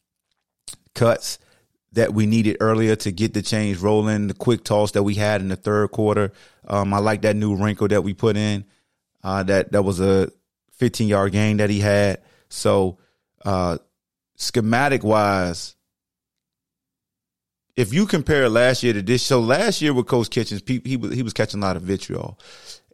cuts 0.95 1.37
that 1.93 2.13
we 2.13 2.25
needed 2.25 2.57
earlier 2.59 2.95
to 2.95 3.11
get 3.11 3.33
the 3.33 3.41
change 3.41 3.79
rolling, 3.79 4.27
the 4.27 4.33
quick 4.33 4.63
toss 4.63 4.91
that 4.91 5.03
we 5.03 5.15
had 5.15 5.41
in 5.41 5.49
the 5.49 5.55
third 5.55 5.91
quarter. 5.91 6.31
Um, 6.67 6.93
I 6.93 6.99
like 6.99 7.23
that 7.23 7.35
new 7.35 7.55
wrinkle 7.55 7.87
that 7.87 8.03
we 8.03 8.13
put 8.13 8.37
in. 8.37 8.65
Uh, 9.23 9.43
that 9.43 9.71
that 9.71 9.83
was 9.83 9.99
a 9.99 10.31
15 10.73 11.07
yard 11.07 11.31
gain 11.31 11.57
that 11.57 11.69
he 11.69 11.79
had. 11.79 12.21
So, 12.49 12.97
uh, 13.43 13.79
schematic 14.35 15.03
wise, 15.03 15.75
if 17.75 17.93
you 17.93 18.05
compare 18.05 18.49
last 18.49 18.83
year 18.83 18.93
to 18.93 19.01
this, 19.01 19.23
so 19.23 19.39
last 19.39 19.81
year 19.81 19.93
with 19.93 20.07
Coach 20.07 20.29
Kitchings, 20.29 20.61
he, 20.65 20.81
he 20.83 20.97
was 20.97 21.13
he 21.13 21.23
was 21.23 21.33
catching 21.33 21.61
a 21.61 21.65
lot 21.65 21.75
of 21.75 21.81
vitriol, 21.81 22.39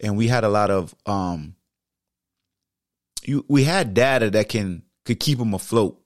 and 0.02 0.18
we 0.18 0.28
had 0.28 0.44
a 0.44 0.50
lot 0.50 0.72
of 0.72 0.96
um. 1.06 1.56
You, 3.24 3.44
we 3.48 3.64
had 3.64 3.96
data 3.96 4.30
that 4.30 4.50
can 4.50 4.84
could 5.04 5.20
keep 5.20 5.40
him 5.40 5.56
afloat 5.56 6.00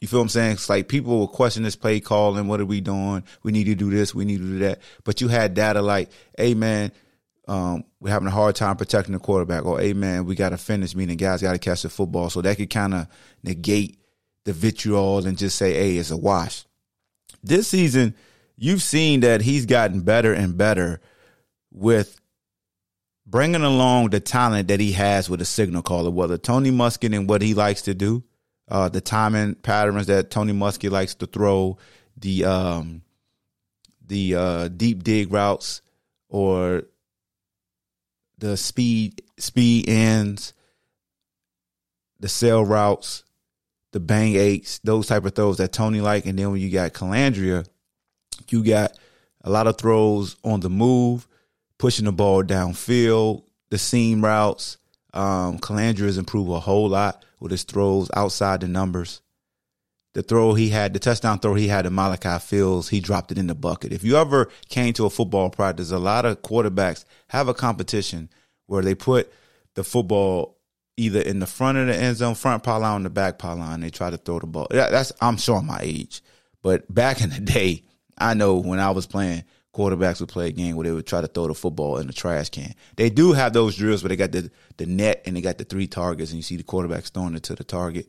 You 0.00 0.08
feel 0.08 0.20
what 0.20 0.24
I'm 0.24 0.28
saying? 0.30 0.52
It's 0.52 0.70
like 0.70 0.88
people 0.88 1.18
will 1.18 1.28
question 1.28 1.62
this 1.62 1.76
play 1.76 2.00
call 2.00 2.36
and 2.36 2.48
what 2.48 2.60
are 2.60 2.66
we 2.66 2.80
doing? 2.80 3.22
We 3.42 3.52
need 3.52 3.64
to 3.64 3.74
do 3.74 3.90
this. 3.90 4.14
We 4.14 4.24
need 4.24 4.38
to 4.38 4.44
do 4.44 4.58
that. 4.60 4.80
But 5.04 5.20
you 5.20 5.28
had 5.28 5.54
data 5.54 5.82
like, 5.82 6.10
hey 6.38 6.54
man, 6.54 6.92
um, 7.46 7.84
we're 8.00 8.10
having 8.10 8.28
a 8.28 8.32
hard 8.32 8.54
time 8.54 8.76
protecting 8.76 9.12
the 9.12 9.18
quarterback, 9.18 9.66
or 9.66 9.80
hey 9.80 9.92
man, 9.92 10.24
we 10.24 10.34
got 10.36 10.50
to 10.50 10.56
finish, 10.56 10.94
meaning 10.94 11.16
guys 11.16 11.42
got 11.42 11.52
to 11.52 11.58
catch 11.58 11.82
the 11.82 11.88
football. 11.88 12.30
So 12.30 12.40
that 12.42 12.56
could 12.56 12.70
kind 12.70 12.94
of 12.94 13.08
negate 13.42 13.98
the 14.44 14.52
vitriol 14.52 15.26
and 15.26 15.36
just 15.36 15.56
say, 15.56 15.74
hey, 15.74 15.96
it's 15.96 16.10
a 16.10 16.16
wash. 16.16 16.64
This 17.42 17.68
season, 17.68 18.14
you've 18.56 18.82
seen 18.82 19.20
that 19.20 19.42
he's 19.42 19.66
gotten 19.66 20.00
better 20.00 20.32
and 20.32 20.56
better 20.56 21.00
with 21.72 22.20
bringing 23.26 23.62
along 23.62 24.10
the 24.10 24.20
talent 24.20 24.68
that 24.68 24.80
he 24.80 24.92
has 24.92 25.28
with 25.28 25.40
a 25.40 25.44
signal 25.44 25.82
caller, 25.82 26.10
whether 26.10 26.38
Tony 26.38 26.70
Muskett 26.70 27.14
and 27.14 27.28
what 27.28 27.42
he 27.42 27.54
likes 27.54 27.82
to 27.82 27.94
do, 27.94 28.24
uh, 28.70 28.88
the 28.88 29.00
timing 29.00 29.54
patterns 29.56 30.06
that 30.06 30.30
Tony 30.30 30.52
Muskett 30.52 30.90
likes 30.90 31.14
to 31.16 31.26
throw, 31.26 31.78
the 32.16 32.44
um, 32.44 33.02
the 34.06 34.34
uh, 34.34 34.68
deep 34.68 35.02
dig 35.02 35.32
routes 35.32 35.82
or 36.28 36.84
the 38.38 38.56
speed 38.56 39.22
speed 39.38 39.88
ends, 39.88 40.52
the 42.20 42.28
sail 42.28 42.64
routes, 42.64 43.24
the 43.92 44.00
bang 44.00 44.36
eights, 44.36 44.78
those 44.80 45.06
type 45.06 45.24
of 45.24 45.34
throws 45.34 45.58
that 45.58 45.72
Tony 45.72 46.00
like. 46.00 46.26
And 46.26 46.38
then 46.38 46.50
when 46.50 46.60
you 46.60 46.70
got 46.70 46.92
Colandrea, 46.92 47.66
you 48.48 48.64
got 48.64 48.92
a 49.42 49.50
lot 49.50 49.66
of 49.66 49.78
throws 49.78 50.36
on 50.44 50.60
the 50.60 50.70
move, 50.70 51.26
pushing 51.78 52.04
the 52.04 52.12
ball 52.12 52.42
downfield, 52.42 53.44
the 53.70 53.78
seam 53.78 54.24
routes. 54.24 54.76
Um, 55.12 55.58
Colandrea 55.58 56.06
has 56.06 56.18
improved 56.18 56.50
a 56.50 56.60
whole 56.60 56.88
lot 56.88 57.24
with 57.40 57.50
his 57.50 57.64
throws 57.64 58.10
outside 58.14 58.60
the 58.60 58.68
numbers. 58.68 59.22
The 60.12 60.22
throw 60.22 60.54
he 60.54 60.70
had, 60.70 60.92
the 60.92 60.98
touchdown 60.98 61.38
throw 61.38 61.54
he 61.54 61.68
had 61.68 61.82
to 61.82 61.90
Malachi 61.90 62.38
Fields, 62.44 62.88
he 62.88 62.98
dropped 63.00 63.30
it 63.30 63.38
in 63.38 63.46
the 63.46 63.54
bucket. 63.54 63.92
If 63.92 64.02
you 64.02 64.16
ever 64.16 64.50
came 64.68 64.92
to 64.94 65.06
a 65.06 65.10
football 65.10 65.50
practice, 65.50 65.92
a 65.92 65.98
lot 65.98 66.24
of 66.24 66.42
quarterbacks 66.42 67.04
have 67.28 67.46
a 67.46 67.54
competition 67.54 68.28
where 68.66 68.82
they 68.82 68.96
put 68.96 69.32
the 69.74 69.84
football 69.84 70.58
either 70.96 71.20
in 71.20 71.38
the 71.38 71.46
front 71.46 71.78
of 71.78 71.86
the 71.86 71.96
end 71.96 72.16
zone, 72.16 72.34
front 72.34 72.62
pylon, 72.62 73.04
the 73.04 73.10
back 73.10 73.38
pylon. 73.38 73.80
They 73.80 73.90
try 73.90 74.10
to 74.10 74.16
throw 74.16 74.40
the 74.40 74.46
ball. 74.46 74.66
That's 74.70 75.12
I'm 75.20 75.36
showing 75.36 75.66
my 75.66 75.78
age, 75.80 76.22
but 76.62 76.92
back 76.92 77.20
in 77.20 77.30
the 77.30 77.40
day, 77.40 77.84
I 78.18 78.34
know 78.34 78.56
when 78.56 78.80
I 78.80 78.90
was 78.90 79.06
playing, 79.06 79.44
quarterbacks 79.74 80.20
would 80.20 80.28
play 80.28 80.48
a 80.48 80.52
game 80.52 80.76
where 80.76 80.84
they 80.84 80.92
would 80.92 81.06
try 81.06 81.20
to 81.20 81.26
throw 81.26 81.46
the 81.46 81.54
football 81.54 81.98
in 81.98 82.06
the 82.06 82.12
trash 82.12 82.50
can. 82.50 82.74
They 82.96 83.10
do 83.10 83.32
have 83.32 83.52
those 83.52 83.76
drills 83.76 84.02
where 84.02 84.08
they 84.08 84.16
got 84.16 84.32
the 84.32 84.50
the 84.76 84.86
net 84.86 85.22
and 85.26 85.36
they 85.36 85.40
got 85.40 85.58
the 85.58 85.64
three 85.64 85.86
targets, 85.86 86.30
and 86.30 86.38
you 86.38 86.42
see 86.42 86.56
the 86.56 86.62
quarterbacks 86.62 87.10
throwing 87.10 87.34
it 87.34 87.44
to 87.44 87.54
the 87.54 87.64
target 87.64 88.08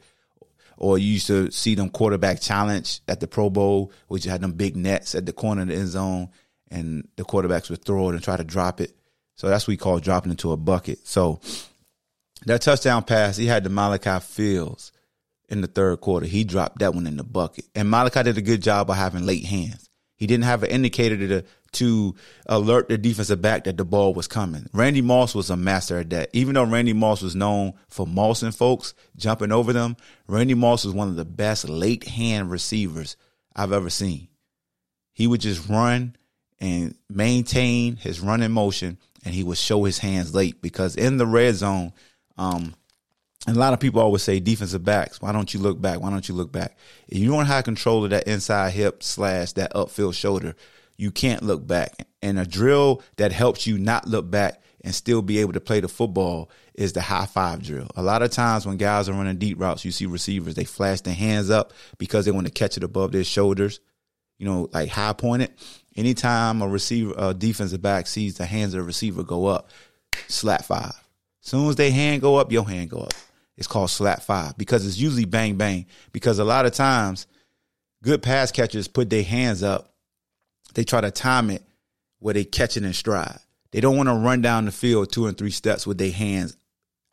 or 0.82 0.98
you 0.98 1.14
used 1.14 1.28
to 1.28 1.52
see 1.52 1.76
them 1.76 1.92
quarterback 1.92 2.42
challenge 2.42 3.02
at 3.08 3.20
the 3.20 3.28
Pro 3.28 3.52
Bowl, 3.52 3.92
which 4.08 4.24
had 4.24 4.42
them 4.42 4.54
big 4.54 4.76
nets 4.76 5.14
at 5.14 5.28
the 5.28 5.32
corner 5.32 5.62
of 5.62 5.68
the 5.68 5.76
end 5.76 5.88
zone, 5.90 6.30
and 6.72 7.08
the 7.18 7.24
quarterbacks 7.24 7.70
would 7.70 7.86
throw 7.86 8.10
it 8.10 8.16
and 8.16 8.24
try 8.24 8.36
to 8.36 8.44
drop 8.44 8.82
it. 8.82 8.92
So 9.36 9.48
that's 9.48 9.66
what 9.66 9.74
we 9.74 9.78
call 9.78 10.00
dropping 10.00 10.32
into 10.32 10.52
a 10.52 10.58
bucket. 10.58 11.06
So 11.08 11.40
that 12.48 12.64
touchdown 12.64 13.04
pass, 13.04 13.38
he 13.38 13.46
had 13.46 13.64
the 13.64 13.70
Malachi 13.70 14.20
Fields 14.26 14.92
in 15.50 15.62
the 15.62 15.68
third 15.68 16.02
quarter. 16.02 16.26
He 16.26 16.44
dropped 16.44 16.80
that 16.80 16.96
one 16.96 17.06
in 17.06 17.18
the 17.18 17.24
bucket. 17.24 17.66
And 17.76 17.88
Malachi 17.88 18.24
did 18.24 18.40
a 18.40 18.42
good 18.42 18.64
job 18.64 18.90
of 18.90 18.96
having 18.96 19.24
late 19.24 19.46
hands. 19.46 19.88
He 20.22 20.28
didn't 20.28 20.44
have 20.44 20.62
an 20.62 20.70
indicator 20.70 21.18
to 21.18 21.44
to 21.72 22.16
alert 22.46 22.90
the 22.90 22.98
defensive 23.00 23.42
back 23.42 23.64
that 23.64 23.76
the 23.76 23.84
ball 23.84 24.14
was 24.14 24.28
coming. 24.28 24.68
Randy 24.72 25.02
Moss 25.02 25.34
was 25.34 25.50
a 25.50 25.58
master 25.58 25.98
at 25.98 26.12
that. 26.12 26.30
Even 26.32 26.54
though 26.54 26.64
Randy 26.64 26.94
Moss 26.94 27.24
was 27.24 27.36
known 27.36 27.74
for 27.90 28.06
mossing 28.06 28.56
folks, 28.56 28.94
jumping 29.16 29.52
over 29.52 29.74
them, 29.74 29.98
Randy 30.28 30.54
Moss 30.54 30.86
was 30.86 30.94
one 30.94 31.08
of 31.08 31.16
the 31.16 31.26
best 31.26 31.68
late 31.68 32.08
hand 32.08 32.52
receivers 32.52 33.18
I've 33.56 33.72
ever 33.72 33.90
seen. 33.90 34.28
He 35.12 35.26
would 35.26 35.42
just 35.42 35.68
run 35.68 36.16
and 36.60 36.94
maintain 37.10 37.96
his 37.96 38.20
running 38.20 38.52
motion, 38.52 39.00
and 39.26 39.34
he 39.34 39.42
would 39.42 39.58
show 39.58 39.86
his 39.86 39.98
hands 39.98 40.36
late 40.36 40.62
because 40.62 40.96
in 40.96 41.18
the 41.18 41.26
red 41.26 41.56
zone, 41.56 41.94
um, 42.38 42.76
and 43.48 43.58
a 43.58 43.60
lot 43.60 43.74
of 43.74 43.80
people 43.80 44.02
always 44.02 44.22
say 44.22 44.40
defensive 44.40 44.84
backs, 44.84 45.22
why 45.22 45.32
don't 45.32 45.54
you 45.54 45.60
look 45.60 45.82
back? 45.82 46.00
Why 46.00 46.12
don't 46.12 46.28
you 46.30 46.36
look 46.36 46.52
back? 46.52 46.78
If 47.08 47.18
you 47.18 47.32
don't 47.32 47.48
have 47.48 47.64
control 47.64 48.04
of 48.04 48.12
that 48.12 48.28
inside 48.28 48.72
hip 48.72 49.02
slash 49.02 49.54
that 49.54 49.74
upfield 49.74 50.14
shoulder, 50.14 50.56
you 50.98 51.12
can't 51.12 51.42
look 51.42 51.66
back. 51.66 52.08
And 52.22 52.38
a 52.38 52.46
drill 52.46 53.02
that 53.18 53.32
helps 53.32 53.66
you 53.66 53.80
not 53.80 54.08
look 54.08 54.30
back 54.30 54.62
and 54.84 54.94
still 54.94 55.24
be 55.24 55.40
able 55.40 55.54
to 55.54 55.60
play 55.60 55.80
the 55.80 55.88
football 55.88 56.52
is 56.76 56.94
the 56.94 57.02
high 57.02 57.26
five 57.26 57.64
drill. 57.64 57.88
A 57.96 58.04
lot 58.04 58.22
of 58.22 58.30
times 58.30 58.66
when 58.66 58.78
guys 58.78 59.10
are 59.10 59.14
running 59.14 59.38
deep 59.38 59.60
routes, 59.60 59.86
you 59.86 59.92
see 59.92 60.06
receivers, 60.06 60.54
they 60.54 60.64
flash 60.64 61.02
their 61.02 61.14
hands 61.16 61.50
up 61.50 61.74
because 61.98 62.26
they 62.26 62.32
want 62.32 62.46
to 62.46 62.54
catch 62.54 62.78
it 62.78 62.84
above 62.84 63.12
their 63.12 63.24
shoulders, 63.24 63.80
you 64.38 64.46
know, 64.46 64.70
like 64.72 64.90
high 64.90 65.14
pointed. 65.14 65.52
Anytime 65.96 66.62
a 66.62 66.68
receiver, 66.68 67.14
a 67.18 67.34
defensive 67.34 67.82
back 67.82 68.06
sees 68.06 68.38
the 68.38 68.46
hands 68.46 68.74
of 68.74 68.80
the 68.80 68.86
receiver 68.86 69.24
go 69.24 69.48
up, 69.48 69.70
slap 70.28 70.64
five. 70.64 70.94
Soon 71.42 71.68
as 71.70 71.76
they 71.76 71.90
hand 71.90 72.22
go 72.22 72.36
up, 72.36 72.52
your 72.52 72.68
hand 72.68 72.90
go 72.90 73.00
up. 73.00 73.14
It's 73.58 73.68
called 73.68 73.90
slap 73.90 74.24
five 74.24 74.58
because 74.58 74.86
it's 74.86 74.98
usually 74.98 75.26
bang 75.26 75.56
bang. 75.56 75.86
Because 76.12 76.40
a 76.40 76.44
lot 76.44 76.66
of 76.66 76.74
times, 76.74 77.28
good 78.04 78.22
pass 78.22 78.52
catchers 78.52 78.88
put 78.88 79.10
their 79.10 79.24
hands 79.24 79.64
up. 79.64 79.94
They 80.74 80.84
try 80.84 81.02
to 81.02 81.12
time 81.12 81.50
it 81.50 81.64
where 82.20 82.34
they 82.34 82.44
catch 82.44 82.78
it 82.78 82.84
in 82.84 82.94
stride. 82.94 83.40
They 83.72 83.82
don't 83.82 83.98
want 83.98 84.10
to 84.10 84.16
run 84.16 84.42
down 84.42 84.66
the 84.66 84.72
field 84.72 85.12
two 85.12 85.28
and 85.28 85.38
three 85.38 85.52
steps 85.52 85.86
with 85.86 85.98
their 85.98 86.12
hands 86.12 86.56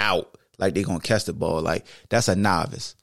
out 0.00 0.36
like 0.58 0.74
they're 0.74 0.84
gonna 0.84 1.00
catch 1.00 1.24
the 1.24 1.32
ball. 1.32 1.60
Like 1.60 1.86
that's 2.08 2.28
a 2.28 2.36
novice. 2.36 2.94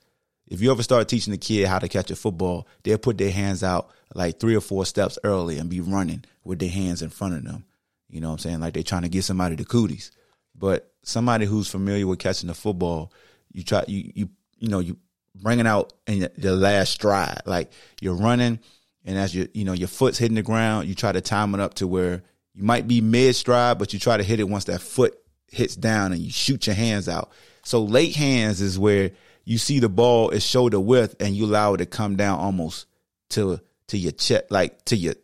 If 0.48 0.62
you 0.62 0.72
ever 0.72 0.84
start 0.84 1.08
teaching 1.08 1.34
a 1.34 1.38
kid 1.38 1.68
how 1.68 1.80
to 1.80 1.88
catch 1.88 2.12
a 2.12 2.16
football, 2.16 2.68
they'll 2.84 2.98
put 2.98 3.18
their 3.18 3.32
hands 3.32 3.64
out 3.64 3.90
like 4.14 4.40
three 4.40 4.56
or 4.56 4.62
four 4.62 4.86
steps 4.86 5.18
early 5.24 5.58
and 5.58 5.70
be 5.70 5.82
running 5.82 6.24
with 6.44 6.60
their 6.60 6.70
hands 6.70 7.02
in 7.02 7.10
front 7.10 7.36
of 7.36 7.44
them. 7.44 7.66
You 8.10 8.22
know 8.22 8.28
what 8.28 8.34
I'm 8.34 8.40
saying? 8.40 8.60
Like 8.60 8.74
they're 8.74 8.84
trying 8.84 9.02
to 9.02 9.10
get 9.10 9.24
somebody 9.24 9.56
the 9.56 9.66
cooties. 9.66 10.12
But 10.54 10.92
somebody 11.04 11.46
who's 11.46 11.68
familiar 11.68 12.06
with 12.06 12.20
catching 12.20 12.48
the 12.48 12.54
football, 12.54 13.12
you 13.56 13.64
try 13.64 13.84
you 13.88 14.12
you 14.14 14.30
you 14.58 14.70
know 14.70 14.80
you 14.80 14.98
bringing 15.42 15.68
out 15.68 15.94
in 16.08 16.30
the 16.38 16.56
last 16.56 16.92
stride, 16.92 17.42
like 17.46 17.72
you're 18.02 18.16
running, 18.16 18.60
and 19.06 19.18
as 19.18 19.34
you 19.34 19.48
you 19.54 19.64
know 19.64 19.74
your 19.74 19.88
foot's 19.88 20.18
hitting 20.18 20.36
the 20.36 20.44
ground, 20.44 20.88
you 20.88 20.96
try 20.96 21.12
to 21.12 21.22
time 21.22 21.54
it 21.54 21.62
up 21.62 21.76
to 21.76 21.88
where 21.88 22.22
you 22.54 22.64
might 22.64 22.88
be 22.88 23.02
mid 23.02 23.36
stride, 23.36 23.80
but 23.80 23.94
you 23.94 24.00
try 24.00 24.18
to 24.18 24.24
hit 24.24 24.40
it 24.40 24.50
once 24.50 24.66
that 24.66 24.82
foot 24.82 25.18
hits 25.52 25.76
down 25.76 26.12
and 26.12 26.22
you 26.22 26.32
shoot 26.32 26.68
your 26.68 26.76
hands 26.76 27.08
out. 27.08 27.32
So 27.64 27.84
late 27.84 28.16
hands 28.16 28.62
is 28.62 28.78
where 28.78 29.12
you 29.46 29.58
see 29.58 29.80
the 29.80 29.90
ball 29.90 30.32
is 30.32 30.44
shoulder 30.44 30.80
width 30.80 31.16
and 31.20 31.36
you 31.36 31.46
allow 31.46 31.76
it 31.76 31.78
to 31.78 31.86
come 31.86 32.16
down 32.16 32.40
almost 32.40 32.88
to 33.32 33.62
to 33.88 33.98
your 33.98 34.12
chest, 34.12 34.46
like 34.50 34.84
to 34.86 34.96
your 34.96 35.16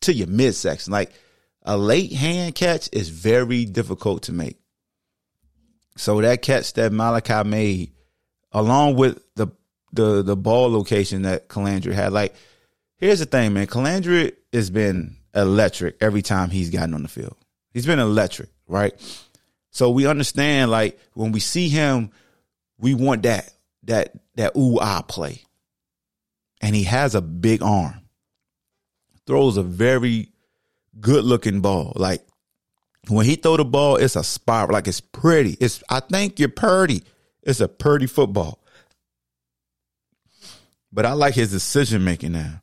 to 0.00 0.12
your 0.12 0.26
midsection. 0.26 0.92
Like 0.92 1.12
a 1.62 1.76
late 1.76 2.12
hand 2.12 2.54
catch 2.54 2.88
is 2.92 3.08
very 3.08 3.64
difficult 3.64 4.24
to 4.24 4.32
make. 4.32 4.58
So 5.96 6.20
that 6.20 6.42
catch 6.42 6.72
that 6.74 6.92
Malachi 6.92 7.48
made, 7.48 7.92
along 8.52 8.96
with 8.96 9.22
the 9.36 9.48
the 9.92 10.22
the 10.22 10.36
ball 10.36 10.70
location 10.70 11.22
that 11.22 11.48
Colandrea 11.48 11.92
had, 11.92 12.12
like 12.12 12.34
here's 12.96 13.20
the 13.20 13.26
thing, 13.26 13.52
man. 13.52 13.66
Colandrea 13.66 14.32
has 14.52 14.70
been 14.70 15.16
electric 15.34 15.96
every 16.00 16.22
time 16.22 16.50
he's 16.50 16.70
gotten 16.70 16.94
on 16.94 17.02
the 17.02 17.08
field. 17.08 17.36
He's 17.72 17.86
been 17.86 17.98
electric, 17.98 18.50
right? 18.66 18.94
So 19.70 19.90
we 19.90 20.06
understand, 20.06 20.70
like 20.70 20.98
when 21.14 21.32
we 21.32 21.40
see 21.40 21.68
him, 21.68 22.10
we 22.78 22.94
want 22.94 23.22
that 23.22 23.52
that 23.84 24.12
that 24.36 24.56
ooh 24.56 24.78
ah 24.80 25.02
play, 25.02 25.42
and 26.60 26.74
he 26.74 26.84
has 26.84 27.14
a 27.14 27.20
big 27.20 27.62
arm. 27.62 28.00
Throws 29.26 29.56
a 29.56 29.62
very 29.62 30.30
good 31.00 31.24
looking 31.24 31.60
ball. 31.60 31.92
Like 31.96 32.26
when 33.08 33.26
he 33.26 33.36
throw 33.36 33.56
the 33.56 33.64
ball, 33.64 33.96
it's 33.96 34.16
a 34.16 34.24
spiral. 34.24 34.72
Like 34.72 34.88
it's 34.88 35.00
pretty. 35.00 35.56
It's 35.60 35.82
I 35.88 36.00
think 36.00 36.38
you're 36.38 36.48
pretty. 36.48 37.02
It's 37.42 37.60
a 37.60 37.68
pretty 37.68 38.06
football. 38.06 38.60
But 40.92 41.06
I 41.06 41.12
like 41.12 41.34
his 41.34 41.50
decision 41.50 42.04
making 42.04 42.32
now. 42.32 42.62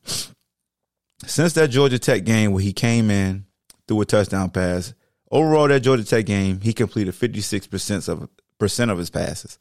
Since 1.26 1.54
that 1.54 1.68
Georgia 1.70 2.00
Tech 2.00 2.24
game 2.24 2.54
where 2.54 2.64
he 2.64 2.74
came 2.74 3.12
in, 3.12 3.46
threw 3.88 4.02
a 4.02 4.06
touchdown 4.06 4.50
pass, 4.50 4.94
overall 5.30 5.68
that 5.68 5.82
Georgia 5.82 6.06
Tech 6.06 6.26
game, 6.26 6.62
he 6.62 6.74
completed 6.74 7.14
56% 7.14 8.10
of 8.10 8.30
percent 8.58 8.90
of 8.90 8.98
his 8.98 9.10
passes. 9.10 9.60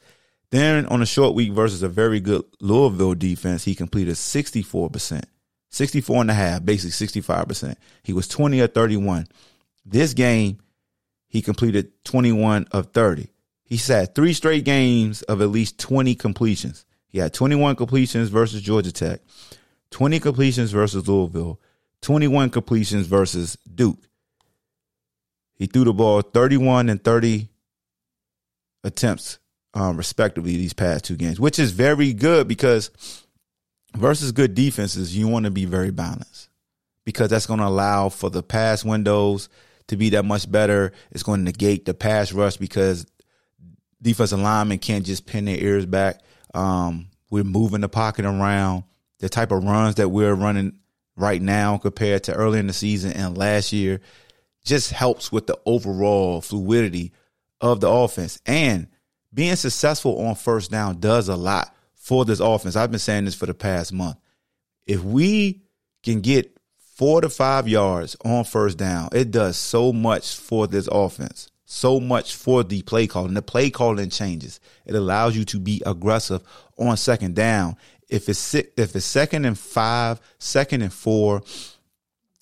Then 0.50 0.86
on 0.86 1.02
a 1.02 1.06
short 1.06 1.34
week 1.34 1.52
versus 1.52 1.82
a 1.82 1.88
very 1.88 2.20
good 2.20 2.44
Louisville 2.60 3.14
defense, 3.14 3.64
he 3.64 3.74
completed 3.74 4.14
64%. 4.14 5.22
64 5.70 6.20
and 6.20 6.30
a 6.30 6.34
half, 6.34 6.64
basically 6.64 7.22
65%. 7.22 7.76
He 8.02 8.12
was 8.12 8.26
20 8.28 8.60
or 8.60 8.66
31. 8.66 9.26
This 9.84 10.14
game, 10.14 10.58
he 11.30 11.40
completed 11.40 11.92
21 12.04 12.66
of 12.72 12.86
30. 12.86 13.28
He 13.62 13.76
sat 13.76 14.16
three 14.16 14.32
straight 14.32 14.64
games 14.64 15.22
of 15.22 15.40
at 15.40 15.48
least 15.48 15.78
20 15.78 16.16
completions. 16.16 16.84
He 17.06 17.18
had 17.18 17.32
21 17.32 17.76
completions 17.76 18.28
versus 18.28 18.60
Georgia 18.60 18.90
Tech, 18.90 19.20
20 19.92 20.18
completions 20.18 20.72
versus 20.72 21.06
Louisville, 21.06 21.60
21 22.02 22.50
completions 22.50 23.06
versus 23.06 23.56
Duke. 23.72 23.98
He 25.54 25.66
threw 25.66 25.84
the 25.84 25.92
ball 25.92 26.20
31 26.20 26.88
and 26.88 27.02
30 27.02 27.48
attempts, 28.82 29.38
um, 29.72 29.96
respectively, 29.96 30.56
these 30.56 30.72
past 30.72 31.04
two 31.04 31.16
games, 31.16 31.38
which 31.38 31.60
is 31.60 31.70
very 31.70 32.12
good 32.12 32.48
because 32.48 32.90
versus 33.96 34.32
good 34.32 34.56
defenses, 34.56 35.16
you 35.16 35.28
want 35.28 35.44
to 35.44 35.50
be 35.52 35.64
very 35.64 35.92
balanced 35.92 36.48
because 37.04 37.30
that's 37.30 37.46
going 37.46 37.60
to 37.60 37.66
allow 37.66 38.08
for 38.08 38.30
the 38.30 38.42
pass 38.42 38.84
windows 38.84 39.48
to 39.90 39.96
be 39.96 40.10
that 40.10 40.24
much 40.24 40.50
better. 40.50 40.92
It's 41.10 41.22
going 41.22 41.40
to 41.40 41.44
negate 41.44 41.84
the 41.84 41.94
pass 41.94 42.32
rush 42.32 42.56
because 42.56 43.06
defensive 44.02 44.40
linemen 44.40 44.78
can't 44.78 45.04
just 45.04 45.26
pin 45.26 45.44
their 45.44 45.56
ears 45.56 45.86
back. 45.86 46.20
Um, 46.54 47.08
we're 47.30 47.44
moving 47.44 47.82
the 47.82 47.88
pocket 47.88 48.24
around. 48.24 48.84
The 49.18 49.28
type 49.28 49.52
of 49.52 49.62
runs 49.62 49.96
that 49.96 50.08
we're 50.08 50.34
running 50.34 50.78
right 51.16 51.42
now 51.42 51.76
compared 51.76 52.24
to 52.24 52.34
earlier 52.34 52.60
in 52.60 52.66
the 52.66 52.72
season 52.72 53.12
and 53.12 53.36
last 53.36 53.72
year 53.72 54.00
just 54.64 54.90
helps 54.90 55.30
with 55.30 55.46
the 55.46 55.58
overall 55.66 56.40
fluidity 56.40 57.12
of 57.60 57.80
the 57.80 57.88
offense. 57.88 58.40
And 58.46 58.88
being 59.32 59.56
successful 59.56 60.18
on 60.26 60.34
first 60.34 60.70
down 60.70 61.00
does 61.00 61.28
a 61.28 61.36
lot 61.36 61.74
for 61.94 62.24
this 62.24 62.40
offense. 62.40 62.76
I've 62.76 62.90
been 62.90 62.98
saying 62.98 63.26
this 63.26 63.34
for 63.34 63.46
the 63.46 63.54
past 63.54 63.92
month. 63.92 64.16
If 64.86 65.02
we 65.02 65.62
can 66.02 66.20
get 66.20 66.58
four 67.00 67.22
to 67.22 67.30
five 67.30 67.66
yards 67.66 68.14
on 68.26 68.44
first 68.44 68.76
down, 68.76 69.08
it 69.14 69.30
does 69.30 69.56
so 69.56 69.90
much 69.90 70.36
for 70.36 70.66
this 70.66 70.86
offense. 70.86 71.50
So 71.64 71.98
much 71.98 72.34
for 72.34 72.62
the 72.62 72.82
play 72.82 73.06
calling. 73.06 73.32
The 73.32 73.40
play 73.40 73.70
calling 73.70 74.10
changes. 74.10 74.60
It 74.84 74.94
allows 74.94 75.34
you 75.34 75.46
to 75.46 75.58
be 75.58 75.82
aggressive 75.86 76.42
on 76.76 76.98
second 76.98 77.34
down. 77.34 77.76
If 78.10 78.28
it's 78.28 78.54
if 78.54 78.94
it's 78.94 79.06
second 79.06 79.46
and 79.46 79.58
five, 79.58 80.20
second 80.38 80.82
and 80.82 80.92
four, 80.92 81.42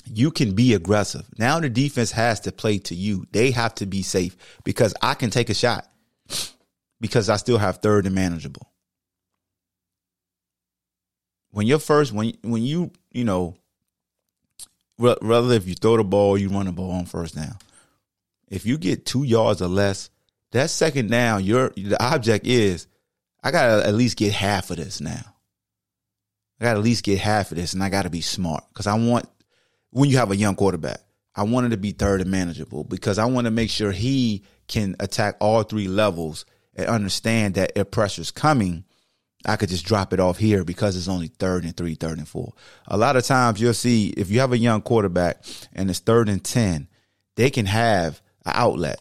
you 0.05 0.33
can 0.33 0.57
be 0.57 0.75
aggressive. 0.75 1.25
Now 1.39 1.61
the 1.61 1.71
defense 1.71 2.11
has 2.11 2.41
to 2.41 2.51
play 2.51 2.79
to 2.79 2.97
you. 2.97 3.29
They 3.31 3.53
have 3.53 3.77
to 3.77 3.87
be 3.87 4.03
safe 4.03 4.37
because 4.65 4.93
I 5.01 5.15
can 5.15 5.31
take 5.31 5.51
a 5.51 5.55
shot 5.55 5.87
because 7.01 7.29
I 7.29 7.37
still 7.37 7.59
have 7.59 7.77
third 7.77 8.07
and 8.07 8.15
manageable. 8.17 8.73
When 11.53 11.69
you're 11.69 11.79
first, 11.79 12.13
when 12.13 12.37
when 12.43 12.65
you 12.65 12.91
you 13.13 13.23
know, 13.23 13.57
rather 14.99 15.55
if 15.55 15.67
you 15.67 15.75
throw 15.75 15.97
the 15.97 16.05
ball, 16.05 16.37
you 16.37 16.49
run 16.49 16.67
the 16.67 16.73
ball 16.73 16.93
on 16.93 17.07
first 17.07 17.35
down. 17.35 17.57
If 18.49 18.67
you 18.67 18.79
get 18.79 19.07
two 19.07 19.25
yards 19.25 19.63
or 19.63 19.69
less, 19.69 20.11
that 20.53 20.71
second 20.71 21.11
down, 21.11 21.45
your 21.45 21.71
the 21.71 22.03
object 22.03 22.47
is, 22.47 22.87
I 23.43 23.51
gotta 23.51 23.87
at 23.87 23.95
least 23.95 24.17
get 24.17 24.33
half 24.33 24.71
of 24.71 24.79
this 24.79 25.01
now. 25.01 25.23
I 26.61 26.65
gotta 26.65 26.79
at 26.79 26.85
least 26.85 27.05
get 27.05 27.19
half 27.19 27.51
of 27.51 27.57
this, 27.57 27.75
and 27.75 27.83
I 27.83 27.91
gotta 27.91 28.11
be 28.11 28.21
smart 28.21 28.65
because 28.69 28.87
I 28.87 28.95
want 28.95 29.29
when 29.91 30.11
you 30.11 30.17
have 30.19 30.31
a 30.31 30.37
young 30.37 30.55
quarterback, 30.55 31.01
I 31.35 31.45
wanted 31.45 31.71
to 31.71 31.77
be 31.77 31.93
third 31.93 32.21
and 32.21 32.31
manageable 32.31 32.85
because 32.85 33.19
I 33.19 33.27
want 33.27 33.45
to 33.45 33.51
make 33.51 33.71
sure 33.71 33.93
he 33.93 34.43
can 34.67 34.97
attack 35.01 35.37
all 35.41 35.63
three 35.63 35.89
levels 35.89 36.45
and 36.75 36.87
understand 36.87 37.55
that 37.55 37.73
if 37.77 37.91
pressure's 37.91 38.31
coming, 38.31 38.85
I 39.47 39.57
could 39.57 39.69
just 39.69 39.87
drop 39.87 40.13
it 40.13 40.21
off 40.21 40.39
here 40.39 40.65
because 40.65 40.97
it's 40.97 41.09
only 41.09 41.29
third 41.29 41.65
and 41.65 41.77
three, 41.77 41.95
third 41.95 42.19
and 42.19 42.29
four. 42.29 42.53
A 42.89 42.97
lot 42.97 43.17
of 43.17 43.25
times 43.25 43.61
you'll 43.61 43.75
see 43.75 44.09
if 44.11 44.31
you 44.31 44.41
have 44.41 44.53
a 44.53 44.59
young 44.59 44.83
quarterback 44.83 45.45
and 45.73 45.89
it's 45.89 46.01
third 46.01 46.29
and 46.29 46.43
10, 46.43 46.89
they 47.37 47.51
can 47.51 47.67
have 47.67 48.21
an 48.45 48.53
outlet, 48.57 49.01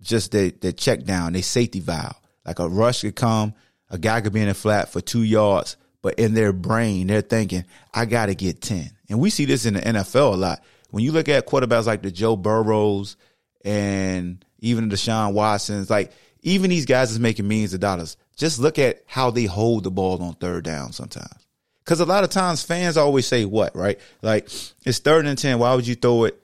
just 0.00 0.32
the, 0.32 0.50
the 0.60 0.72
check 0.72 1.04
down, 1.04 1.34
they 1.34 1.42
safety 1.42 1.80
valve. 1.80 2.18
Like 2.46 2.58
a 2.58 2.68
rush 2.68 3.02
could 3.02 3.16
come, 3.16 3.54
a 3.90 3.98
guy 3.98 4.20
could 4.20 4.32
be 4.32 4.40
in 4.40 4.48
the 4.48 4.54
flat 4.54 4.90
for 4.90 5.00
two 5.00 5.22
yards, 5.22 5.76
but 6.00 6.18
in 6.18 6.34
their 6.34 6.52
brain, 6.52 7.08
they're 7.08 7.20
thinking, 7.20 7.64
I 7.92 8.06
got 8.06 8.26
to 8.26 8.34
get 8.34 8.62
10. 8.62 8.90
And 9.10 9.20
we 9.20 9.30
see 9.30 9.44
this 9.44 9.66
in 9.66 9.74
the 9.74 9.80
NFL 9.80 10.34
a 10.34 10.36
lot. 10.36 10.64
When 10.90 11.04
you 11.04 11.12
look 11.12 11.28
at 11.28 11.46
quarterbacks 11.46 11.86
like 11.86 12.02
the 12.02 12.10
Joe 12.10 12.36
Burrows 12.36 13.16
and 13.64 14.42
even 14.60 14.88
the 14.88 14.96
Deshaun 14.96 15.34
Watsons, 15.34 15.90
like 15.90 16.12
even 16.42 16.70
these 16.70 16.86
guys 16.86 17.10
is 17.10 17.18
making 17.18 17.46
millions 17.46 17.74
of 17.74 17.80
dollars. 17.80 18.16
Just 18.36 18.58
look 18.58 18.78
at 18.78 19.02
how 19.06 19.30
they 19.30 19.44
hold 19.44 19.84
the 19.84 19.90
ball 19.90 20.22
on 20.22 20.34
third 20.34 20.64
down 20.64 20.92
sometimes. 20.92 21.46
Because 21.84 22.00
a 22.00 22.04
lot 22.04 22.24
of 22.24 22.30
times 22.30 22.62
fans 22.62 22.96
always 22.96 23.26
say 23.26 23.44
what, 23.44 23.74
right? 23.74 23.98
Like 24.20 24.44
it's 24.84 24.98
third 24.98 25.26
and 25.26 25.38
ten. 25.38 25.58
Why 25.58 25.74
would 25.74 25.86
you 25.86 25.94
throw 25.94 26.24
it 26.24 26.40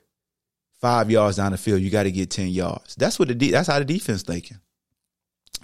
five 0.79 1.11
yards 1.11 1.37
down 1.37 1.51
the 1.51 1.57
field? 1.57 1.81
You 1.81 1.89
got 1.89 2.03
to 2.03 2.11
get 2.11 2.29
ten 2.29 2.47
yards. 2.47 2.95
That's 2.95 3.19
what 3.19 3.27
the 3.27 3.35
de- 3.35 3.51
that's 3.51 3.67
how 3.67 3.77
the 3.79 3.85
defense 3.85 4.23
thinking. 4.23 4.57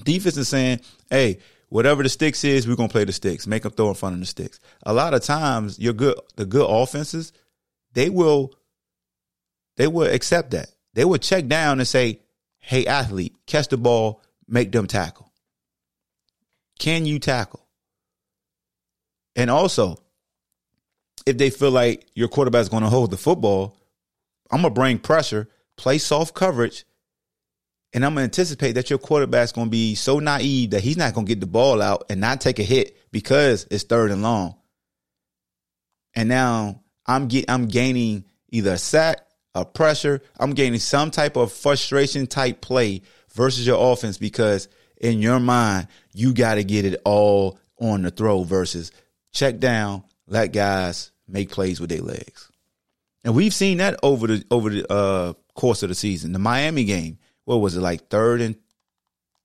Defense 0.03 0.37
is 0.37 0.49
saying, 0.49 0.81
"Hey, 1.09 1.39
whatever 1.69 2.03
the 2.03 2.09
sticks 2.09 2.43
is, 2.43 2.67
we're 2.67 2.75
gonna 2.75 2.89
play 2.89 3.05
the 3.05 3.13
sticks. 3.13 3.47
Make 3.47 3.63
them 3.63 3.71
throw 3.71 3.89
in 3.89 3.95
front 3.95 4.15
of 4.15 4.19
the 4.19 4.27
sticks." 4.27 4.59
A 4.83 4.93
lot 4.93 5.13
of 5.13 5.23
times, 5.23 5.79
your 5.79 5.93
good 5.93 6.19
the 6.35 6.45
good 6.45 6.67
offenses, 6.69 7.31
they 7.93 8.09
will 8.09 8.53
they 9.77 9.87
will 9.87 10.07
accept 10.07 10.51
that. 10.51 10.69
They 10.93 11.05
will 11.05 11.17
check 11.17 11.47
down 11.47 11.79
and 11.79 11.87
say, 11.87 12.19
"Hey, 12.59 12.85
athlete, 12.85 13.33
catch 13.45 13.69
the 13.69 13.77
ball, 13.77 14.21
make 14.47 14.73
them 14.73 14.87
tackle." 14.87 15.28
Can 16.79 17.05
you 17.05 17.19
tackle? 17.19 17.65
And 19.35 19.49
also, 19.49 19.97
if 21.25 21.37
they 21.37 21.49
feel 21.49 21.71
like 21.71 22.07
your 22.15 22.27
quarterback 22.27 22.61
is 22.61 22.69
going 22.69 22.83
to 22.83 22.89
hold 22.89 23.11
the 23.11 23.17
football, 23.17 23.77
I'm 24.51 24.61
going 24.61 24.73
to 24.73 24.79
bring 24.79 24.97
pressure, 24.97 25.47
play 25.77 25.97
soft 25.97 26.33
coverage, 26.33 26.85
and 27.93 28.05
I'm 28.05 28.13
going 28.13 28.21
to 28.21 28.41
anticipate 28.41 28.73
that 28.73 28.89
your 28.89 28.99
quarterback's 28.99 29.51
going 29.51 29.67
to 29.67 29.71
be 29.71 29.95
so 29.95 30.19
naive 30.19 30.71
that 30.71 30.81
he's 30.81 30.97
not 30.97 31.13
going 31.13 31.25
to 31.25 31.29
get 31.29 31.39
the 31.39 31.47
ball 31.47 31.81
out 31.81 32.05
and 32.09 32.21
not 32.21 32.41
take 32.41 32.59
a 32.59 32.63
hit 32.63 32.97
because 33.11 33.67
it's 33.69 33.83
third 33.83 34.11
and 34.11 34.21
long. 34.21 34.55
And 36.15 36.29
now 36.29 36.81
I'm 37.05 37.27
get, 37.27 37.49
I'm 37.49 37.67
gaining 37.67 38.25
either 38.49 38.73
a 38.73 38.77
sack, 38.77 39.19
a 39.55 39.65
pressure, 39.65 40.21
I'm 40.39 40.51
gaining 40.51 40.79
some 40.79 41.11
type 41.11 41.35
of 41.35 41.51
frustration 41.51 42.27
type 42.27 42.61
play 42.61 43.01
versus 43.33 43.65
your 43.65 43.91
offense 43.91 44.17
because 44.17 44.67
in 44.99 45.19
your 45.19 45.39
mind, 45.39 45.87
you 46.13 46.33
got 46.33 46.55
to 46.55 46.63
get 46.63 46.85
it 46.85 47.01
all 47.05 47.59
on 47.79 48.01
the 48.01 48.11
throw 48.11 48.43
versus 48.43 48.91
check 49.31 49.59
down, 49.59 50.03
let 50.27 50.47
guys 50.51 51.11
make 51.27 51.49
plays 51.49 51.79
with 51.79 51.89
their 51.89 52.01
legs. 52.01 52.49
And 53.23 53.35
we've 53.35 53.53
seen 53.53 53.77
that 53.77 53.99
over 54.03 54.27
the 54.27 54.43
over 54.49 54.69
the 54.69 54.91
uh, 54.91 55.33
course 55.53 55.83
of 55.83 55.89
the 55.89 55.95
season. 55.95 56.33
The 56.33 56.39
Miami 56.39 56.83
game, 56.83 57.19
what 57.45 57.57
was 57.57 57.75
it 57.75 57.81
like 57.81 58.09
third 58.09 58.41
and 58.41 58.55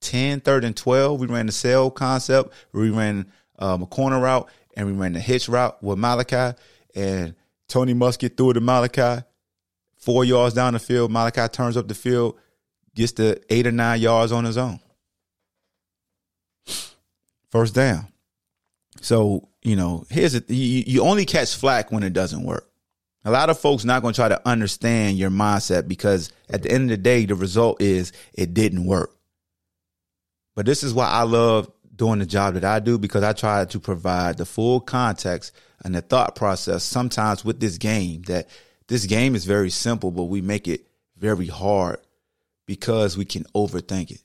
10, 0.01 0.41
third 0.41 0.63
and 0.63 0.75
12? 0.75 1.19
We 1.19 1.27
ran 1.27 1.45
the 1.45 1.51
sell 1.51 1.91
concept, 1.91 2.53
we 2.71 2.89
ran 2.89 3.31
um, 3.59 3.83
a 3.83 3.85
corner 3.85 4.19
route, 4.19 4.49
and 4.75 4.87
we 4.87 4.93
ran 4.93 5.13
the 5.13 5.19
hitch 5.19 5.49
route 5.49 5.81
with 5.83 5.97
Malachi. 5.97 6.57
And 6.95 7.35
Tony 7.67 7.93
Muskett 7.93 8.37
threw 8.37 8.51
it 8.51 8.53
to 8.53 8.61
Malachi. 8.61 9.25
Four 9.97 10.23
yards 10.23 10.53
down 10.53 10.73
the 10.73 10.79
field, 10.79 11.11
Malachi 11.11 11.47
turns 11.47 11.75
up 11.75 11.87
the 11.87 11.95
field, 11.95 12.37
gets 12.93 13.13
the 13.13 13.41
eight 13.49 13.65
or 13.65 13.71
nine 13.71 13.99
yards 13.99 14.31
on 14.31 14.45
his 14.45 14.57
own 14.57 14.79
first 17.55 17.73
down. 17.73 18.05
So, 18.99 19.47
you 19.63 19.77
know, 19.77 20.05
here's 20.09 20.35
a, 20.35 20.43
you, 20.49 20.83
you 20.85 21.03
only 21.03 21.23
catch 21.23 21.55
flack 21.55 21.89
when 21.89 22.03
it 22.03 22.11
doesn't 22.11 22.43
work. 22.43 22.69
A 23.23 23.31
lot 23.31 23.49
of 23.49 23.57
folks 23.57 23.85
not 23.85 24.01
going 24.01 24.13
to 24.13 24.17
try 24.17 24.27
to 24.27 24.45
understand 24.45 25.17
your 25.17 25.29
mindset 25.29 25.87
because 25.87 26.33
at 26.49 26.63
the 26.63 26.71
end 26.71 26.83
of 26.83 26.89
the 26.89 26.97
day, 26.97 27.25
the 27.25 27.33
result 27.33 27.81
is 27.81 28.11
it 28.33 28.53
didn't 28.53 28.85
work. 28.85 29.15
But 30.53 30.65
this 30.65 30.83
is 30.83 30.93
why 30.93 31.07
I 31.07 31.21
love 31.21 31.71
doing 31.95 32.19
the 32.19 32.25
job 32.25 32.55
that 32.55 32.65
I 32.65 32.79
do 32.79 32.97
because 32.97 33.23
I 33.23 33.31
try 33.31 33.63
to 33.63 33.79
provide 33.79 34.37
the 34.37 34.45
full 34.45 34.81
context 34.81 35.53
and 35.81 35.95
the 35.95 36.01
thought 36.01 36.35
process 36.35 36.83
sometimes 36.83 37.45
with 37.45 37.61
this 37.61 37.77
game 37.77 38.23
that 38.23 38.49
this 38.89 39.05
game 39.05 39.33
is 39.33 39.45
very 39.45 39.69
simple, 39.69 40.11
but 40.11 40.23
we 40.23 40.41
make 40.41 40.67
it 40.67 40.87
very 41.15 41.47
hard 41.47 42.01
because 42.65 43.17
we 43.17 43.23
can 43.23 43.45
overthink 43.55 44.11
it. 44.11 44.24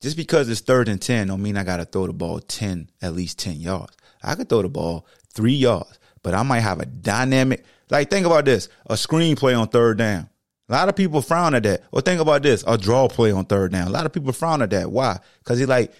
Just 0.00 0.16
because 0.16 0.48
it's 0.48 0.60
third 0.60 0.88
and 0.88 1.02
10 1.02 1.28
don't 1.28 1.42
mean 1.42 1.56
I 1.56 1.64
got 1.64 1.78
to 1.78 1.84
throw 1.84 2.06
the 2.06 2.12
ball 2.12 2.38
10, 2.40 2.90
at 3.02 3.14
least 3.14 3.38
10 3.40 3.56
yards. 3.56 3.96
I 4.22 4.34
could 4.34 4.48
throw 4.48 4.62
the 4.62 4.68
ball 4.68 5.06
three 5.34 5.54
yards, 5.54 5.98
but 6.22 6.34
I 6.34 6.42
might 6.42 6.60
have 6.60 6.80
a 6.80 6.86
dynamic, 6.86 7.64
like 7.90 8.10
think 8.10 8.26
about 8.26 8.44
this, 8.44 8.68
a 8.86 8.94
screenplay 8.94 9.58
on 9.58 9.68
third 9.68 9.98
down. 9.98 10.28
A 10.68 10.72
lot 10.72 10.88
of 10.88 10.96
people 10.96 11.22
frown 11.22 11.54
at 11.54 11.62
that. 11.62 11.82
Or 11.90 12.00
think 12.00 12.20
about 12.20 12.42
this, 12.42 12.62
a 12.66 12.76
draw 12.76 13.08
play 13.08 13.32
on 13.32 13.46
third 13.46 13.72
down. 13.72 13.88
A 13.88 13.90
lot 13.90 14.06
of 14.06 14.12
people 14.12 14.32
frown 14.32 14.60
at 14.62 14.70
that. 14.70 14.90
Why? 14.90 15.18
Because 15.38 15.58
he 15.58 15.66
like, 15.66 15.92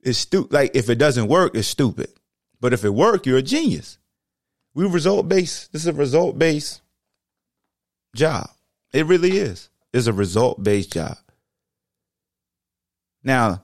it's 0.00 0.18
stupid. 0.18 0.52
Like 0.52 0.72
if 0.74 0.90
it 0.90 0.96
doesn't 0.96 1.28
work, 1.28 1.54
it's 1.54 1.68
stupid. 1.68 2.08
But 2.60 2.72
if 2.72 2.84
it 2.84 2.90
work, 2.90 3.24
you're 3.24 3.38
a 3.38 3.42
genius. 3.42 3.98
We 4.74 4.86
result 4.86 5.28
based. 5.28 5.72
This 5.72 5.82
is 5.82 5.88
a 5.88 5.92
result 5.92 6.38
based 6.38 6.82
job. 8.14 8.50
It 8.92 9.06
really 9.06 9.38
is. 9.38 9.68
It's 9.92 10.06
a 10.06 10.12
result 10.12 10.62
based 10.62 10.92
job. 10.92 11.16
Now, 13.22 13.62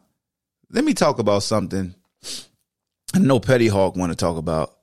let 0.71 0.85
me 0.85 0.95
talk 0.95 1.19
about 1.19 1.43
something 1.43 1.95
I 3.15 3.19
know 3.19 3.41
Petty 3.41 3.69
Hawk 3.69 3.97
want 3.97 4.13
to 4.13 4.17
talk 4.17 4.37
about. 4.37 4.77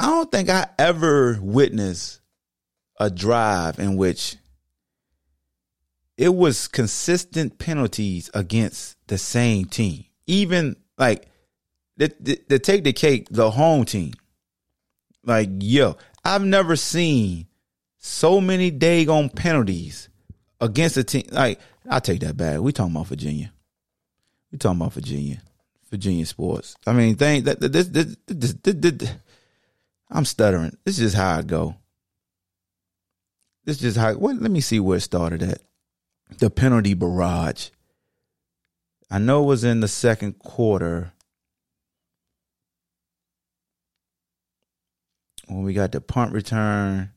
I 0.00 0.06
don't 0.06 0.30
think 0.30 0.48
I 0.48 0.66
ever 0.78 1.38
witnessed 1.40 2.20
a 2.98 3.10
drive 3.10 3.78
in 3.78 3.96
which 3.96 4.36
it 6.16 6.34
was 6.34 6.66
consistent 6.66 7.58
penalties 7.58 8.28
against 8.34 8.96
the 9.06 9.18
same 9.18 9.66
team. 9.66 10.04
Even 10.26 10.74
like 10.96 11.28
the 11.96 12.08
to 12.48 12.58
take 12.58 12.82
the 12.82 12.92
cake, 12.92 13.28
the 13.30 13.52
home 13.52 13.84
team. 13.84 14.14
Like, 15.24 15.50
yo, 15.60 15.96
I've 16.24 16.44
never 16.44 16.74
seen 16.74 17.46
so 17.98 18.40
many 18.40 18.72
daggone 18.72 19.32
penalties 19.32 20.07
against 20.60 20.96
a 20.96 21.04
team. 21.04 21.24
Like, 21.30 21.60
I'll 21.88 22.00
take 22.00 22.20
that 22.20 22.36
back. 22.36 22.60
We 22.60 22.72
talking 22.72 22.94
about 22.94 23.06
Virginia. 23.06 23.52
We 24.52 24.58
talking 24.58 24.80
about 24.80 24.92
Virginia. 24.92 25.42
Virginia 25.90 26.26
sports. 26.26 26.76
I 26.86 26.92
mean, 26.92 27.16
thing 27.16 27.44
that 27.44 27.60
this, 27.60 27.88
this, 27.88 28.16
this, 28.26 28.54
this, 28.54 28.74
this, 28.74 29.10
I'm 30.10 30.24
stuttering. 30.24 30.76
This 30.84 30.98
is 30.98 31.14
how 31.14 31.38
I 31.38 31.42
go. 31.42 31.76
This 33.64 33.76
is 33.76 33.82
just 33.82 33.96
how. 33.96 34.14
What, 34.14 34.36
let 34.36 34.50
me 34.50 34.60
see 34.60 34.80
where 34.80 34.98
it 34.98 35.02
started 35.02 35.42
at. 35.42 35.60
The 36.38 36.50
penalty 36.50 36.94
barrage. 36.94 37.70
I 39.10 39.18
know 39.18 39.42
it 39.42 39.46
was 39.46 39.64
in 39.64 39.80
the 39.80 39.88
second 39.88 40.38
quarter 40.38 41.12
when 45.46 45.62
we 45.62 45.72
got 45.72 45.92
the 45.92 46.00
punt 46.00 46.32
return 46.32 47.12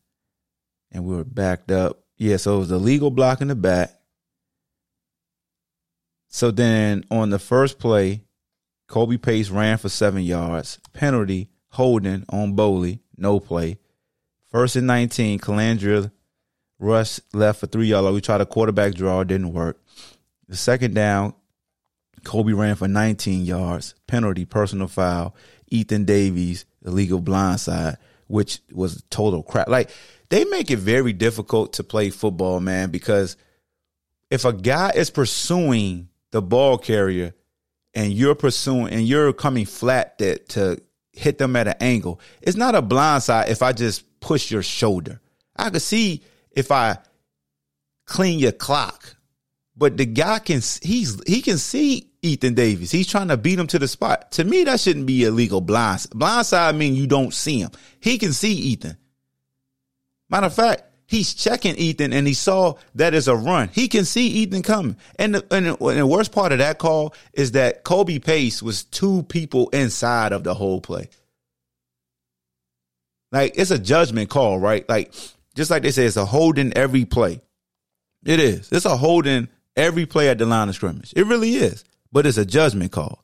and 0.91 1.05
we 1.05 1.15
were 1.15 1.25
backed 1.25 1.71
up. 1.71 2.00
Yeah, 2.21 2.37
so 2.37 2.57
it 2.57 2.59
was 2.59 2.69
a 2.69 2.77
legal 2.77 3.09
block 3.09 3.41
in 3.41 3.47
the 3.47 3.55
back. 3.55 3.99
So 6.27 6.51
then 6.51 7.03
on 7.09 7.31
the 7.31 7.39
first 7.39 7.79
play, 7.79 8.21
Kobe 8.87 9.17
Pace 9.17 9.49
ran 9.49 9.79
for 9.79 9.89
seven 9.89 10.21
yards. 10.21 10.77
Penalty, 10.93 11.49
holding 11.69 12.23
on 12.29 12.55
Boley, 12.55 12.99
no 13.17 13.39
play. 13.39 13.79
First 14.51 14.75
and 14.75 14.85
19, 14.85 15.39
Colandrea 15.39 16.11
Rush 16.77 17.19
left 17.33 17.59
for 17.59 17.65
three 17.65 17.87
yards. 17.87 18.13
We 18.13 18.21
tried 18.21 18.41
a 18.41 18.45
quarterback 18.45 18.93
draw, 18.93 19.23
didn't 19.23 19.51
work. 19.51 19.81
The 20.47 20.57
second 20.57 20.93
down, 20.93 21.33
Kobe 22.23 22.53
ran 22.53 22.75
for 22.75 22.87
19 22.87 23.45
yards. 23.45 23.95
Penalty, 24.05 24.45
personal 24.45 24.87
foul. 24.87 25.35
Ethan 25.69 26.05
Davies, 26.05 26.65
illegal 26.85 27.19
blindside, 27.19 27.97
which 28.27 28.59
was 28.71 29.03
total 29.09 29.41
crap. 29.41 29.67
Like, 29.69 29.89
they 30.31 30.45
make 30.45 30.71
it 30.71 30.79
very 30.79 31.13
difficult 31.13 31.73
to 31.73 31.83
play 31.83 32.09
football, 32.09 32.59
man, 32.59 32.89
because 32.89 33.37
if 34.29 34.45
a 34.45 34.53
guy 34.53 34.91
is 34.95 35.09
pursuing 35.09 36.09
the 36.31 36.41
ball 36.41 36.77
carrier 36.77 37.33
and 37.93 38.13
you're 38.13 38.35
pursuing 38.35 38.93
and 38.93 39.07
you're 39.07 39.33
coming 39.33 39.65
flat 39.65 40.17
that 40.17 40.49
to 40.49 40.81
hit 41.11 41.37
them 41.37 41.55
at 41.55 41.67
an 41.67 41.75
angle, 41.79 42.19
it's 42.41 42.57
not 42.57 42.75
a 42.75 42.81
blind 42.81 43.23
side 43.23 43.49
if 43.49 43.61
I 43.61 43.73
just 43.73 44.19
push 44.19 44.49
your 44.49 44.63
shoulder. 44.63 45.21
I 45.55 45.69
could 45.69 45.81
see 45.81 46.23
if 46.51 46.71
I 46.71 46.97
clean 48.05 48.39
your 48.39 48.53
clock 48.53 49.17
but 49.81 49.97
the 49.97 50.05
guy 50.05 50.37
can 50.37 50.61
he's 50.83 51.19
he 51.25 51.41
can 51.41 51.57
see 51.57 52.11
Ethan 52.21 52.53
Davies. 52.53 52.91
He's 52.91 53.07
trying 53.07 53.29
to 53.29 53.37
beat 53.37 53.57
him 53.57 53.65
to 53.65 53.79
the 53.79 53.87
spot. 53.87 54.31
To 54.33 54.43
me, 54.43 54.63
that 54.65 54.79
shouldn't 54.79 55.07
be 55.07 55.23
illegal. 55.23 55.59
Blind 55.59 56.01
blindside 56.11 56.77
mean 56.77 56.93
you 56.93 57.07
don't 57.07 57.33
see 57.33 57.59
him. 57.59 57.71
He 57.99 58.19
can 58.19 58.31
see 58.31 58.53
Ethan. 58.53 58.97
Matter 60.31 60.47
of 60.47 60.53
fact, 60.53 60.83
he's 61.07 61.33
checking 61.33 61.75
Ethan 61.75 62.13
and 62.13 62.25
he 62.25 62.33
saw 62.33 62.75
that 62.95 63.13
is 63.13 63.27
a 63.27 63.35
run. 63.35 63.69
He 63.73 63.89
can 63.89 64.05
see 64.05 64.27
Ethan 64.27 64.63
coming. 64.63 64.95
And 65.19 65.35
the, 65.35 65.45
and, 65.51 65.65
the, 65.65 65.85
and 65.85 65.99
the 65.99 66.07
worst 66.07 66.31
part 66.31 66.53
of 66.53 66.59
that 66.59 66.77
call 66.77 67.13
is 67.33 67.51
that 67.51 67.83
Kobe 67.83 68.17
Pace 68.17 68.63
was 68.63 68.85
two 68.85 69.23
people 69.23 69.69
inside 69.69 70.31
of 70.31 70.45
the 70.45 70.53
whole 70.53 70.79
play. 70.79 71.09
Like 73.31 73.53
it's 73.57 73.71
a 73.71 73.79
judgment 73.79 74.29
call, 74.29 74.57
right? 74.57 74.87
Like 74.87 75.13
just 75.53 75.69
like 75.69 75.83
they 75.83 75.91
say, 75.91 76.05
it's 76.05 76.17
a 76.17 76.25
holding 76.25 76.73
every 76.77 77.03
play. 77.03 77.41
It 78.23 78.39
is. 78.39 78.71
It's 78.71 78.85
a 78.85 78.95
holding 78.95 79.49
every 79.75 80.05
play 80.05 80.29
at 80.29 80.37
the 80.37 80.45
line 80.45 80.69
of 80.69 80.75
scrimmage. 80.75 81.13
It 81.15 81.25
really 81.25 81.55
is. 81.55 81.83
But 82.11 82.25
it's 82.25 82.37
a 82.37 82.45
judgment 82.45 82.91
call. 82.93 83.23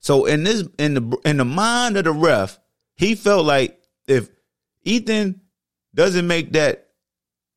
So 0.00 0.26
in 0.26 0.44
this 0.44 0.64
in 0.78 0.94
the 0.94 1.18
in 1.24 1.38
the 1.38 1.44
mind 1.44 1.96
of 1.96 2.04
the 2.04 2.12
ref, 2.12 2.58
he 2.96 3.14
felt 3.14 3.46
like 3.46 3.80
if 4.06 4.28
Ethan 4.82 5.40
doesn't 5.98 6.28
make 6.28 6.52
that 6.52 6.90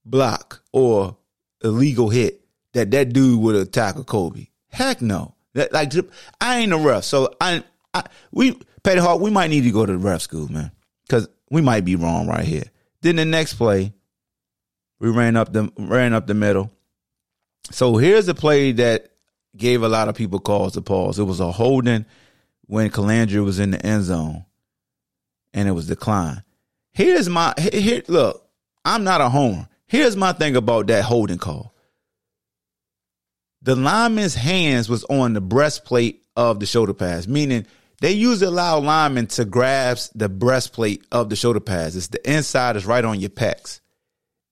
block 0.04 0.64
or 0.74 1.16
illegal 1.64 2.10
hit, 2.10 2.42
that 2.74 2.90
that 2.90 3.14
dude 3.14 3.40
would 3.40 3.56
attack 3.56 3.98
a 3.98 4.04
Kobe. 4.04 4.48
Heck 4.70 5.00
no. 5.00 5.36
That, 5.54 5.72
like 5.72 5.94
I 6.40 6.58
ain't 6.58 6.74
a 6.74 6.78
ref, 6.78 7.04
so 7.04 7.36
I, 7.40 7.64
I 7.94 8.04
we 8.32 8.60
Petty 8.84 9.00
Hawk, 9.00 9.22
we 9.22 9.30
might 9.30 9.50
need 9.52 9.62
to 9.66 9.72
go 9.72 9.86
to 9.86 9.92
the 9.92 9.98
ref 10.00 10.22
school, 10.22 10.52
man, 10.52 10.72
because 11.04 11.30
we 11.52 11.62
might 11.62 11.86
be 11.86 11.96
wrong 11.96 12.28
right 12.28 12.44
here. 12.44 12.64
Then 13.02 13.18
the 13.18 13.26
next 13.26 13.56
play, 13.56 13.94
we 15.00 15.10
ran 15.12 15.36
up 15.36 15.54
the 15.54 15.72
ran 15.78 16.14
up 16.14 16.26
the 16.26 16.34
middle. 16.34 16.72
So 17.70 17.98
here's 17.98 18.28
a 18.28 18.34
play 18.34 18.72
that 18.72 19.12
gave 19.56 19.84
a 19.84 19.90
lot 19.90 20.08
of 20.10 20.16
people 20.16 20.40
cause 20.40 20.74
to 20.74 20.82
pause. 20.82 21.20
It 21.20 21.26
was 21.26 21.42
a 21.42 21.52
holding 21.52 22.06
when 22.66 22.90
Colandrea 22.90 23.44
was 23.46 23.60
in 23.60 23.72
the 23.72 23.86
end 23.86 24.06
zone, 24.06 24.46
and 25.54 25.68
it 25.68 25.74
was 25.74 25.88
decline. 25.88 26.42
Here's 26.94 27.30
my 27.30 27.54
here. 27.58 28.04
Look, 28.08 28.46
I'm 28.84 29.04
not 29.04 29.22
a 29.22 29.30
homer. 29.30 29.68
Here's 29.88 30.16
my 30.16 30.34
thing 30.34 30.56
about 30.56 30.88
that 30.88 31.04
holding 31.04 31.38
call. 31.38 31.74
The 33.62 33.76
lineman's 33.76 34.36
hands 34.36 34.90
was 34.90 35.04
on 35.06 35.34
the 35.34 35.42
breastplate 35.42 36.24
of 36.36 36.60
the 36.60 36.66
shoulder 36.66 36.94
pads, 36.94 37.28
meaning 37.28 37.68
they 38.02 38.12
usually 38.14 38.48
allow 38.48 38.80
linemen 38.80 39.28
to 39.28 39.46
grasp 39.46 40.12
the 40.16 40.28
breastplate 40.28 41.06
of 41.12 41.30
the 41.30 41.36
shoulder 41.36 41.60
pads. 41.60 41.96
It's 41.96 42.08
the 42.08 42.30
inside 42.30 42.76
is 42.76 42.86
right 42.86 43.06
on 43.06 43.20
your 43.20 43.30
pecs. 43.30 43.80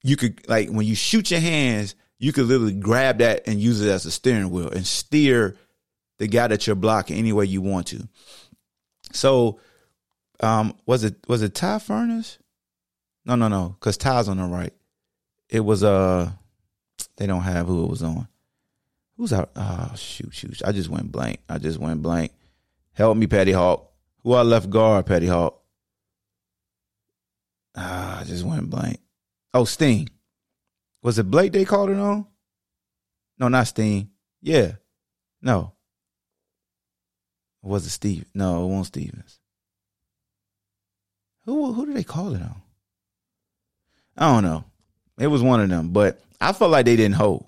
You 0.02 0.16
could 0.16 0.48
like 0.48 0.70
when 0.70 0.86
you 0.86 0.94
shoot 0.94 1.30
your 1.30 1.40
hands, 1.40 1.94
you 2.18 2.32
could 2.32 2.46
literally 2.46 2.74
grab 2.74 3.18
that 3.18 3.48
and 3.48 3.60
use 3.60 3.80
it 3.80 3.90
as 3.90 4.06
a 4.06 4.10
steering 4.10 4.50
wheel 4.50 4.68
and 4.68 4.86
steer 4.86 5.56
the 6.18 6.28
guy 6.28 6.46
that 6.46 6.66
you're 6.66 6.76
blocking 6.76 7.18
any 7.18 7.32
way 7.32 7.46
you 7.46 7.62
want 7.62 7.88
to. 7.88 8.06
So, 9.12 9.58
um, 10.40 10.74
was 10.86 11.04
it 11.04 11.16
was 11.28 11.42
it 11.42 11.54
Ty 11.54 11.78
Furnish? 11.78 12.38
No, 13.24 13.34
no, 13.34 13.48
no, 13.48 13.76
because 13.78 13.96
Ty's 13.96 14.28
on 14.28 14.38
the 14.38 14.44
right. 14.44 14.72
It 15.48 15.60
was 15.60 15.84
uh, 15.84 16.30
they 17.16 17.26
don't 17.26 17.42
have 17.42 17.66
who 17.66 17.84
it 17.84 17.90
was 17.90 18.02
on. 18.02 18.28
Who's 19.16 19.32
out? 19.32 19.50
Oh 19.56 19.92
shoot, 19.96 20.32
shoot! 20.32 20.62
I 20.64 20.72
just 20.72 20.88
went 20.88 21.12
blank. 21.12 21.40
I 21.48 21.58
just 21.58 21.78
went 21.78 22.02
blank. 22.02 22.32
Help 22.92 23.16
me, 23.16 23.26
Petty 23.26 23.52
Hawk. 23.52 23.90
Who 24.22 24.34
I 24.34 24.42
left 24.42 24.70
guard, 24.70 25.06
Petty 25.06 25.26
Hawk? 25.26 25.60
Ah, 27.76 28.20
I 28.20 28.24
just 28.24 28.44
went 28.44 28.68
blank. 28.68 28.98
Oh, 29.54 29.64
Sting. 29.64 30.08
Was 31.02 31.18
it 31.18 31.30
Blake 31.30 31.52
they 31.52 31.64
called 31.64 31.90
it 31.90 31.98
on? 31.98 32.26
No, 33.38 33.48
not 33.48 33.68
Steen. 33.68 34.10
Yeah. 34.42 34.72
No. 35.40 35.72
was 37.62 37.86
it 37.86 37.90
Steve? 37.90 38.26
No, 38.34 38.64
it 38.64 38.66
wasn't 38.66 38.86
Stevens. 38.86 39.40
Who 41.44 41.72
who 41.72 41.86
did 41.86 41.96
they 41.96 42.04
call 42.04 42.34
it 42.34 42.42
on? 42.42 42.62
I 44.16 44.34
don't 44.34 44.44
know. 44.44 44.64
It 45.18 45.28
was 45.28 45.42
one 45.42 45.60
of 45.60 45.68
them, 45.68 45.90
but 45.90 46.20
I 46.40 46.52
felt 46.52 46.70
like 46.70 46.86
they 46.86 46.96
didn't 46.96 47.14
hold. 47.14 47.46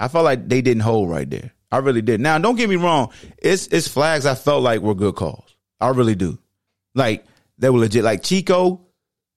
I 0.00 0.08
felt 0.08 0.24
like 0.24 0.48
they 0.48 0.62
didn't 0.62 0.82
hold 0.82 1.10
right 1.10 1.28
there. 1.28 1.52
I 1.70 1.78
really 1.78 2.02
did. 2.02 2.20
Now, 2.20 2.38
don't 2.38 2.56
get 2.56 2.70
me 2.70 2.76
wrong. 2.76 3.12
It's 3.36 3.66
it's 3.68 3.88
flags 3.88 4.26
I 4.26 4.34
felt 4.34 4.62
like 4.62 4.80
were 4.80 4.94
good 4.94 5.16
calls. 5.16 5.54
I 5.80 5.88
really 5.88 6.14
do. 6.14 6.38
Like 6.94 7.24
they 7.58 7.70
were 7.70 7.78
legit. 7.78 8.04
Like 8.04 8.22
Chico, 8.22 8.86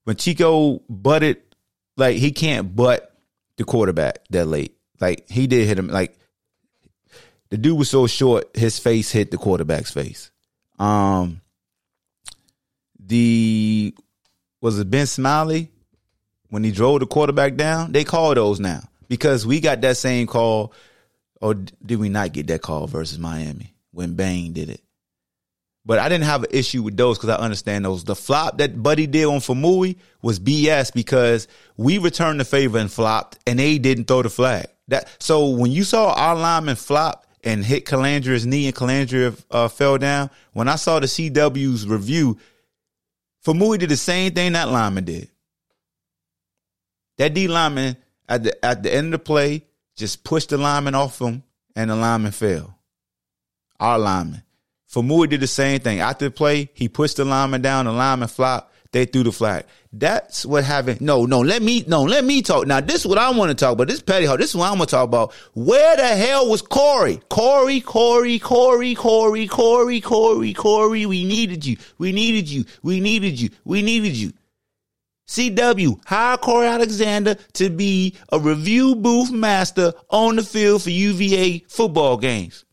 when 0.04 0.16
Chico 0.16 0.78
butted, 0.88 1.42
like 1.96 2.16
he 2.16 2.32
can't 2.32 2.74
butt 2.74 3.14
the 3.56 3.64
quarterback 3.64 4.18
that 4.30 4.46
late. 4.46 4.76
Like 5.00 5.28
he 5.28 5.46
did 5.46 5.66
hit 5.66 5.78
him. 5.78 5.88
Like 5.88 6.16
the 7.50 7.58
dude 7.58 7.78
was 7.78 7.90
so 7.90 8.06
short, 8.06 8.56
his 8.56 8.78
face 8.78 9.10
hit 9.12 9.30
the 9.30 9.36
quarterback's 9.36 9.90
face. 9.90 10.30
Um, 10.78 11.41
the 13.12 13.94
was 14.62 14.78
it 14.78 14.90
Ben 14.90 15.06
Smiley 15.06 15.70
when 16.48 16.64
he 16.64 16.72
drove 16.72 17.00
the 17.00 17.06
quarterback 17.06 17.56
down? 17.56 17.92
They 17.92 18.04
call 18.04 18.34
those 18.34 18.58
now 18.58 18.82
because 19.08 19.46
we 19.46 19.60
got 19.60 19.82
that 19.82 19.98
same 19.98 20.26
call, 20.26 20.72
or 21.40 21.54
did 21.54 21.98
we 21.98 22.08
not 22.08 22.32
get 22.32 22.46
that 22.46 22.62
call 22.62 22.86
versus 22.86 23.18
Miami 23.18 23.74
when 23.90 24.14
Bang 24.14 24.52
did 24.52 24.70
it? 24.70 24.80
But 25.84 25.98
I 25.98 26.08
didn't 26.08 26.24
have 26.24 26.44
an 26.44 26.50
issue 26.52 26.82
with 26.82 26.96
those 26.96 27.18
because 27.18 27.30
I 27.30 27.36
understand 27.42 27.84
those. 27.84 28.04
The 28.04 28.14
flop 28.14 28.58
that 28.58 28.82
Buddy 28.82 29.06
did 29.06 29.24
on 29.24 29.40
Famui 29.40 29.96
was 30.22 30.38
BS 30.38 30.94
because 30.94 31.48
we 31.76 31.98
returned 31.98 32.40
the 32.40 32.44
favor 32.44 32.78
and 32.78 32.90
flopped, 32.90 33.40
and 33.46 33.58
they 33.58 33.78
didn't 33.78 34.04
throw 34.04 34.22
the 34.22 34.30
flag. 34.30 34.66
That 34.88 35.08
so 35.18 35.48
when 35.48 35.70
you 35.70 35.84
saw 35.84 36.14
our 36.14 36.36
lineman 36.36 36.76
flop 36.76 37.26
and 37.44 37.64
hit 37.64 37.84
Colandrea's 37.84 38.46
knee 38.46 38.66
and 38.66 38.74
Colandrea 38.74 39.38
uh, 39.50 39.68
fell 39.68 39.98
down, 39.98 40.30
when 40.52 40.68
I 40.68 40.76
saw 40.76 41.00
the 41.00 41.06
CW's 41.06 41.86
review, 41.86 42.38
Famui 43.44 43.78
did 43.78 43.90
the 43.90 43.96
same 43.96 44.32
thing 44.32 44.52
that 44.52 44.68
lineman 44.68 45.04
did. 45.04 45.28
That 47.18 47.34
D 47.34 47.48
lineman 47.48 47.96
at 48.28 48.44
the 48.44 48.64
at 48.64 48.82
the 48.82 48.94
end 48.94 49.06
of 49.06 49.20
the 49.20 49.24
play 49.24 49.66
just 49.96 50.24
pushed 50.24 50.50
the 50.50 50.58
lineman 50.58 50.94
off 50.94 51.20
him, 51.20 51.42
and 51.74 51.90
the 51.90 51.96
lineman 51.96 52.32
fell. 52.32 52.78
Our 53.80 53.98
lineman. 53.98 54.42
Famui 54.90 55.28
did 55.28 55.40
the 55.40 55.46
same 55.46 55.80
thing. 55.80 56.00
After 56.00 56.26
the 56.26 56.30
play, 56.30 56.70
he 56.74 56.88
pushed 56.88 57.16
the 57.16 57.24
lineman 57.24 57.62
down, 57.62 57.86
the 57.86 57.92
lineman 57.92 58.28
flopped. 58.28 58.71
They 58.92 59.06
threw 59.06 59.22
the 59.22 59.32
flag. 59.32 59.64
That's 59.90 60.44
what 60.44 60.64
happened. 60.64 61.00
No, 61.00 61.24
no, 61.24 61.40
let 61.40 61.62
me, 61.62 61.82
no, 61.86 62.02
let 62.02 62.24
me 62.24 62.42
talk. 62.42 62.66
Now, 62.66 62.80
this 62.80 62.96
is 62.96 63.06
what 63.06 63.18
I 63.18 63.30
want 63.30 63.48
to 63.48 63.54
talk 63.54 63.72
about. 63.72 63.88
This 63.88 64.02
petty 64.02 64.26
hole. 64.26 64.36
This 64.36 64.50
is 64.50 64.56
what 64.56 64.70
I'm 64.70 64.78
to 64.78 64.86
talk 64.86 65.04
about. 65.04 65.32
Where 65.54 65.96
the 65.96 66.06
hell 66.06 66.48
was 66.48 66.60
Corey? 66.60 67.20
Corey, 67.30 67.80
Corey, 67.80 68.38
Corey, 68.38 68.94
Corey, 68.94 69.46
Corey, 69.46 70.00
Corey, 70.00 70.52
Corey. 70.52 71.06
We 71.06 71.24
needed 71.24 71.64
you. 71.64 71.78
We 71.96 72.12
needed 72.12 72.48
you. 72.50 72.64
We 72.82 73.00
needed 73.00 73.40
you. 73.40 73.48
We 73.64 73.80
needed 73.80 74.14
you. 74.14 74.32
CW, 75.26 75.98
hire 76.04 76.36
Corey 76.36 76.66
Alexander 76.66 77.36
to 77.54 77.70
be 77.70 78.14
a 78.30 78.38
review 78.38 78.94
booth 78.94 79.30
master 79.30 79.94
on 80.10 80.36
the 80.36 80.42
field 80.42 80.82
for 80.82 80.90
UVA 80.90 81.64
football 81.68 82.18
games. 82.18 82.66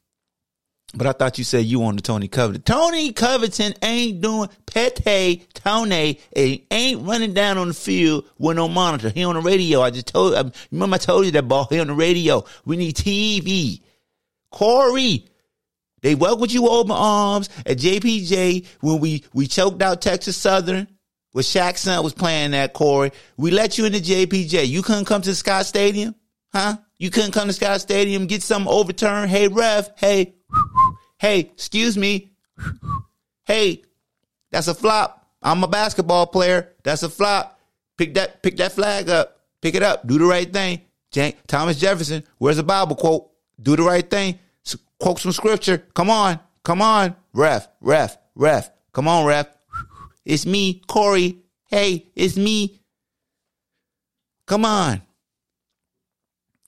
But 0.96 1.06
I 1.06 1.12
thought 1.12 1.38
you 1.38 1.44
said 1.44 1.66
you 1.66 1.80
wanted 1.80 2.04
Tony 2.04 2.28
Covington. 2.28 2.64
Tony 2.64 3.14
Covington 3.14 3.74
ain't 3.84 4.22
doing 4.22 4.50
Pete 4.66 5.48
Tony 5.54 6.20
ain't 6.36 7.08
running 7.08 7.34
down 7.34 7.60
on 7.60 7.68
the 7.68 7.74
field 7.76 8.28
with 8.40 8.58
no 8.58 8.68
monitor. 8.68 9.10
He 9.10 9.24
on 9.24 9.36
the 9.36 9.42
radio. 9.42 9.82
I 9.82 9.92
just 9.92 10.08
told. 10.08 10.34
I 10.34 10.52
remember 10.72 10.96
I 10.96 10.98
told 10.98 11.26
you 11.26 11.32
that 11.32 11.48
ball. 11.48 11.68
He 11.70 11.80
on 11.80 11.88
the 11.88 11.94
radio. 11.94 12.44
We 12.66 12.78
need 12.78 12.96
TV. 12.96 13.84
Corey, 14.52 15.28
they 16.02 16.16
welcomed 16.16 16.52
you 16.52 16.68
open 16.68 16.92
arms 16.92 17.50
at 17.68 17.78
JPJ 17.78 18.66
when 18.82 19.00
we 19.00 19.24
we 19.32 19.46
choked 19.46 19.82
out 19.84 20.02
Texas 20.02 20.38
Southern. 20.38 20.88
Where 21.32 21.44
Shaq's 21.44 21.82
son 21.82 22.04
was 22.04 22.16
playing 22.16 22.52
that, 22.52 22.74
Corey. 22.74 23.12
We 23.38 23.52
let 23.52 23.78
you 23.78 23.86
into 23.86 24.00
JPJ. 24.00 24.68
You 24.68 24.82
couldn't 24.82 25.06
come 25.06 25.22
to 25.22 25.36
Scott 25.36 25.68
Stadium, 25.68 26.16
huh? 26.52 26.78
You 26.98 27.12
couldn't 27.12 27.34
come 27.34 27.48
to 27.48 27.54
Scott 27.54 27.82
Stadium, 27.82 28.26
get 28.26 28.42
something 28.42 28.72
overturned. 28.72 29.30
Hey, 29.30 29.48
ref. 29.48 29.92
Hey, 30.00 30.34
hey, 31.18 31.40
excuse 31.40 31.98
me. 31.98 32.32
Hey, 33.46 33.84
that's 34.52 34.68
a 34.68 34.76
flop. 34.76 35.28
I'm 35.42 35.64
a 35.64 35.68
basketball 35.68 36.28
player. 36.28 36.74
That's 36.84 37.04
a 37.04 37.10
flop. 37.10 37.60
Pick 37.98 38.14
that, 38.16 38.44
pick 38.44 38.58
that 38.58 38.74
flag 38.74 39.10
up. 39.10 39.40
Pick 39.62 39.76
it 39.76 39.84
up. 39.84 40.06
Do 40.08 40.18
the 40.18 40.26
right 40.26 40.52
thing. 40.52 40.82
Jan- 41.12 41.34
Thomas 41.48 41.80
Jefferson, 41.80 42.24
where's 42.38 42.58
the 42.58 42.64
Bible 42.64 42.96
quote? 42.96 43.30
Do 43.62 43.76
the 43.76 43.84
right 43.84 44.08
thing. 44.10 44.40
Quote 45.00 45.20
some 45.20 45.32
scripture. 45.32 45.78
Come 45.94 46.10
on. 46.10 46.40
Come 46.64 46.82
on. 46.82 47.16
Ref, 47.34 47.68
ref, 47.80 48.18
ref. 48.36 48.70
Come 48.92 49.08
on, 49.08 49.26
ref. 49.26 49.48
It's 50.26 50.46
me, 50.46 50.82
Corey. 50.88 51.40
Hey, 51.68 52.08
it's 52.16 52.36
me. 52.36 52.82
Come 54.46 54.66
on. 54.66 55.02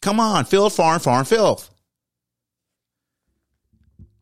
Come 0.01 0.19
on. 0.19 0.45
Filth, 0.45 0.75
foreign, 0.75 0.99
foreign, 0.99 1.25
filth. 1.25 1.70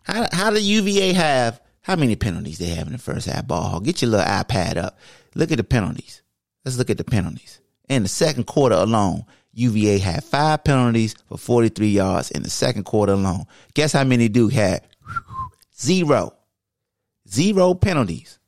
How, 0.10 0.28
how 0.32 0.50
the 0.52 0.62
UVA 0.62 1.14
have, 1.14 1.62
how 1.82 1.96
many 1.96 2.16
penalties 2.16 2.58
they 2.58 2.70
have 2.70 2.88
in 2.88 2.94
the 2.94 3.00
first 3.00 3.28
half 3.28 3.46
ball? 3.48 3.80
Get 3.80 4.02
your 4.02 4.10
little 4.10 4.26
iPad 4.26 4.78
up. 4.78 4.98
Look 5.36 5.52
at 5.52 5.58
the 5.58 5.64
penalties. 5.64 6.24
Let's 6.66 6.78
look 6.78 6.90
at 6.90 6.98
the 6.98 7.04
penalties. 7.04 7.62
In 7.88 8.04
the 8.04 8.10
second 8.10 8.46
quarter 8.46 8.76
alone, 8.76 9.26
UVA 9.54 10.00
had 10.00 10.24
five 10.24 10.64
penalties 10.64 11.16
for 11.28 11.38
43 11.38 11.90
yards 11.90 12.32
in 12.32 12.42
the 12.42 12.50
second 12.50 12.86
quarter 12.86 13.14
alone. 13.14 13.46
Guess 13.76 13.94
how 13.94 14.04
many 14.04 14.30
Duke 14.30 14.54
had? 14.54 14.82
Zero. 15.80 16.34
Zero 17.28 17.76
penalties. 17.76 18.40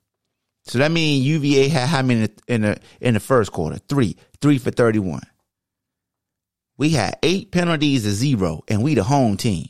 So 0.63 0.79
that 0.79 0.91
means 0.91 1.25
UVA 1.25 1.67
had 1.67 1.89
how 1.89 2.01
many 2.01 2.29
in 2.47 2.61
the 2.61 2.79
in 2.99 3.13
the 3.13 3.19
first 3.19 3.51
quarter? 3.51 3.77
Three. 3.77 4.15
Three 4.41 4.57
for 4.57 4.71
31. 4.71 5.21
We 6.77 6.89
had 6.89 7.17
eight 7.21 7.51
penalties 7.51 8.03
to 8.03 8.11
zero, 8.11 8.63
and 8.67 8.81
we 8.81 8.95
the 8.95 9.03
home 9.03 9.37
team. 9.37 9.69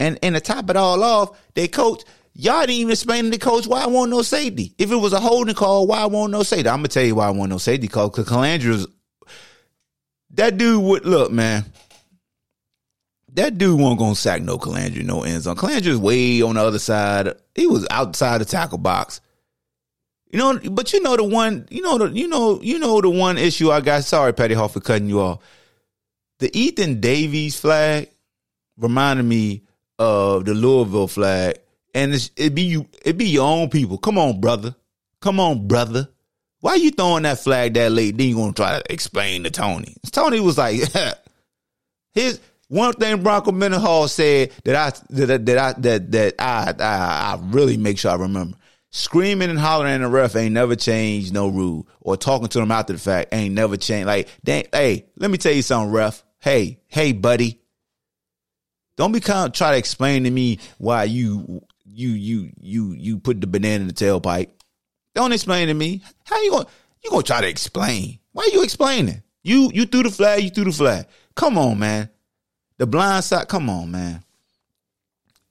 And 0.00 0.18
and 0.22 0.34
to 0.34 0.40
top 0.40 0.70
it 0.70 0.76
all 0.76 1.04
off, 1.04 1.38
they 1.54 1.68
coach, 1.68 2.02
y'all 2.32 2.62
didn't 2.62 2.76
even 2.76 2.90
explain 2.90 3.24
to 3.24 3.30
the 3.30 3.38
coach 3.38 3.66
why 3.66 3.82
I 3.82 3.86
want 3.86 4.10
no 4.10 4.22
safety. 4.22 4.74
If 4.78 4.90
it 4.90 4.96
was 4.96 5.12
a 5.12 5.20
holding 5.20 5.54
call, 5.54 5.86
why 5.86 5.98
I 5.98 6.06
want 6.06 6.32
no 6.32 6.42
safety? 6.42 6.68
I'm 6.68 6.78
gonna 6.78 6.88
tell 6.88 7.04
you 7.04 7.14
why 7.14 7.26
I 7.26 7.30
want 7.30 7.50
no 7.50 7.58
safety 7.58 7.86
call, 7.86 8.08
because 8.08 8.26
Calandre's 8.26 8.86
that 10.30 10.56
dude 10.56 10.82
would 10.82 11.04
look, 11.04 11.30
man. 11.30 11.66
That 13.34 13.58
dude 13.58 13.78
wasn't 13.78 13.98
gonna 13.98 14.14
sack 14.14 14.40
no 14.42 14.58
Colandrea, 14.58 15.04
no 15.04 15.22
end 15.22 15.42
zone. 15.42 15.54
Calandre's 15.54 15.98
way 15.98 16.40
on 16.40 16.54
the 16.54 16.62
other 16.62 16.78
side. 16.78 17.34
He 17.54 17.66
was 17.66 17.86
outside 17.90 18.40
the 18.40 18.46
tackle 18.46 18.78
box. 18.78 19.20
You 20.32 20.38
know, 20.38 20.58
but 20.70 20.92
you 20.94 21.02
know 21.02 21.16
the 21.16 21.24
one, 21.24 21.66
you 21.70 21.82
know 21.82 21.98
the, 21.98 22.06
you 22.06 22.26
know, 22.26 22.60
you 22.62 22.78
know 22.78 23.00
the 23.00 23.10
one 23.10 23.36
issue 23.36 23.70
I 23.70 23.80
got. 23.80 24.04
Sorry, 24.04 24.32
Petty 24.32 24.54
Hall, 24.54 24.68
for 24.68 24.80
cutting 24.80 25.08
you 25.08 25.20
off. 25.20 25.40
The 26.38 26.56
Ethan 26.56 27.00
Davies 27.00 27.60
flag 27.60 28.08
reminded 28.78 29.24
me 29.24 29.64
of 30.00 30.46
the 30.46 30.54
Louisville 30.54 31.06
flag, 31.06 31.58
and 31.94 32.30
it 32.36 32.54
be 32.54 32.62
you, 32.62 32.88
it 33.04 33.18
be 33.18 33.26
your 33.26 33.46
own 33.46 33.68
people. 33.68 33.98
Come 33.98 34.18
on, 34.18 34.40
brother. 34.40 34.74
Come 35.20 35.38
on, 35.38 35.68
brother. 35.68 36.08
Why 36.60 36.76
you 36.76 36.90
throwing 36.90 37.22
that 37.24 37.38
flag 37.38 37.74
that 37.74 37.92
late? 37.92 38.16
Then 38.16 38.28
you 38.28 38.36
gonna 38.36 38.52
try 38.52 38.78
to 38.78 38.92
explain 38.92 39.44
to 39.44 39.50
Tony? 39.50 39.94
Tony 40.10 40.40
was 40.40 40.58
like, 40.58 40.80
his 42.14 42.40
one 42.68 42.94
thing 42.94 43.22
Bronco 43.22 43.52
Mendenhall 43.52 44.08
said 44.08 44.52
that 44.64 44.74
I 44.74 45.14
that 45.14 45.46
that 45.46 45.58
I 45.58 45.72
that 45.80 46.12
that 46.12 46.34
I, 46.38 46.74
I 46.78 47.34
I 47.34 47.38
really 47.42 47.76
make 47.76 47.98
sure 47.98 48.10
I 48.10 48.16
remember. 48.16 48.56
Screaming 48.92 49.50
and 49.50 49.58
hollering 49.58 49.92
at 49.92 49.98
the 49.98 50.08
ref 50.08 50.34
ain't 50.34 50.54
never 50.54 50.74
changed 50.74 51.32
no 51.32 51.46
rule, 51.46 51.86
or 52.00 52.16
talking 52.16 52.48
to 52.48 52.58
them 52.58 52.72
after 52.72 52.92
the 52.94 52.98
fact 52.98 53.32
ain't 53.32 53.54
never 53.54 53.76
changed. 53.76 54.06
Like, 54.06 54.28
dang, 54.42 54.64
hey, 54.72 55.06
let 55.16 55.30
me 55.30 55.38
tell 55.38 55.52
you 55.52 55.62
something, 55.62 55.92
ref. 55.92 56.24
Hey, 56.40 56.80
hey, 56.88 57.12
buddy, 57.12 57.59
don't 59.00 59.12
be 59.12 59.20
kind 59.20 59.46
of 59.46 59.54
try 59.54 59.70
to 59.70 59.78
explain 59.78 60.24
to 60.24 60.30
me 60.30 60.58
why 60.76 61.04
you 61.04 61.64
you 61.86 62.10
you 62.10 62.50
you 62.60 62.92
you 62.92 63.18
put 63.18 63.40
the 63.40 63.46
banana 63.46 63.80
in 63.80 63.88
the 63.88 63.94
tailpipe. 63.94 64.50
Don't 65.14 65.32
explain 65.32 65.68
to 65.68 65.74
me. 65.74 66.02
How 66.24 66.38
you 66.42 66.50
going 66.50 66.66
you 67.02 67.10
gonna 67.10 67.22
try 67.22 67.40
to 67.40 67.48
explain? 67.48 68.18
Why 68.32 68.50
you 68.52 68.62
explaining? 68.62 69.22
You 69.42 69.70
you 69.72 69.86
threw 69.86 70.02
the 70.02 70.10
flag, 70.10 70.44
you 70.44 70.50
threw 70.50 70.64
the 70.64 70.72
flag. 70.72 71.06
Come 71.34 71.56
on, 71.56 71.78
man. 71.78 72.10
The 72.76 72.86
blind 72.86 73.24
side, 73.24 73.48
come 73.48 73.70
on, 73.70 73.90
man. 73.90 74.22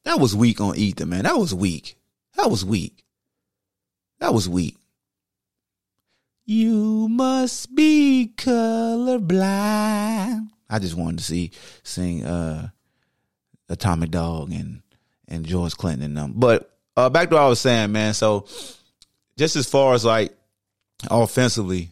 That 0.03 0.19
was 0.19 0.35
weak 0.35 0.61
on 0.61 0.75
Ether, 0.75 1.07
man. 1.07 1.23
That 1.23 1.35
was 1.35 1.51
weak. 1.51 1.97
That 2.35 2.51
was 2.51 2.63
weak. 2.63 3.03
That 4.19 4.31
was 4.31 4.47
weak. 4.47 4.77
You 6.45 7.07
must 7.09 7.73
be 7.73 8.31
colorblind. 8.37 10.49
I 10.69 10.77
just 10.77 10.95
wanted 10.95 11.17
to 11.17 11.25
see 11.25 11.49
sing 11.81 12.23
uh 12.23 12.69
Atomic 13.69 14.11
Dog 14.11 14.51
and 14.51 14.81
and 15.27 15.45
George 15.45 15.75
Clinton 15.75 16.03
and 16.03 16.17
them. 16.17 16.33
But 16.35 16.71
uh 16.97 17.09
back 17.09 17.29
to 17.29 17.35
what 17.35 17.43
I 17.43 17.47
was 17.47 17.59
saying, 17.59 17.91
man. 17.91 18.13
So 18.13 18.45
just 19.37 19.55
as 19.55 19.69
far 19.69 19.93
as 19.93 20.03
like 20.03 20.35
offensively, 21.09 21.91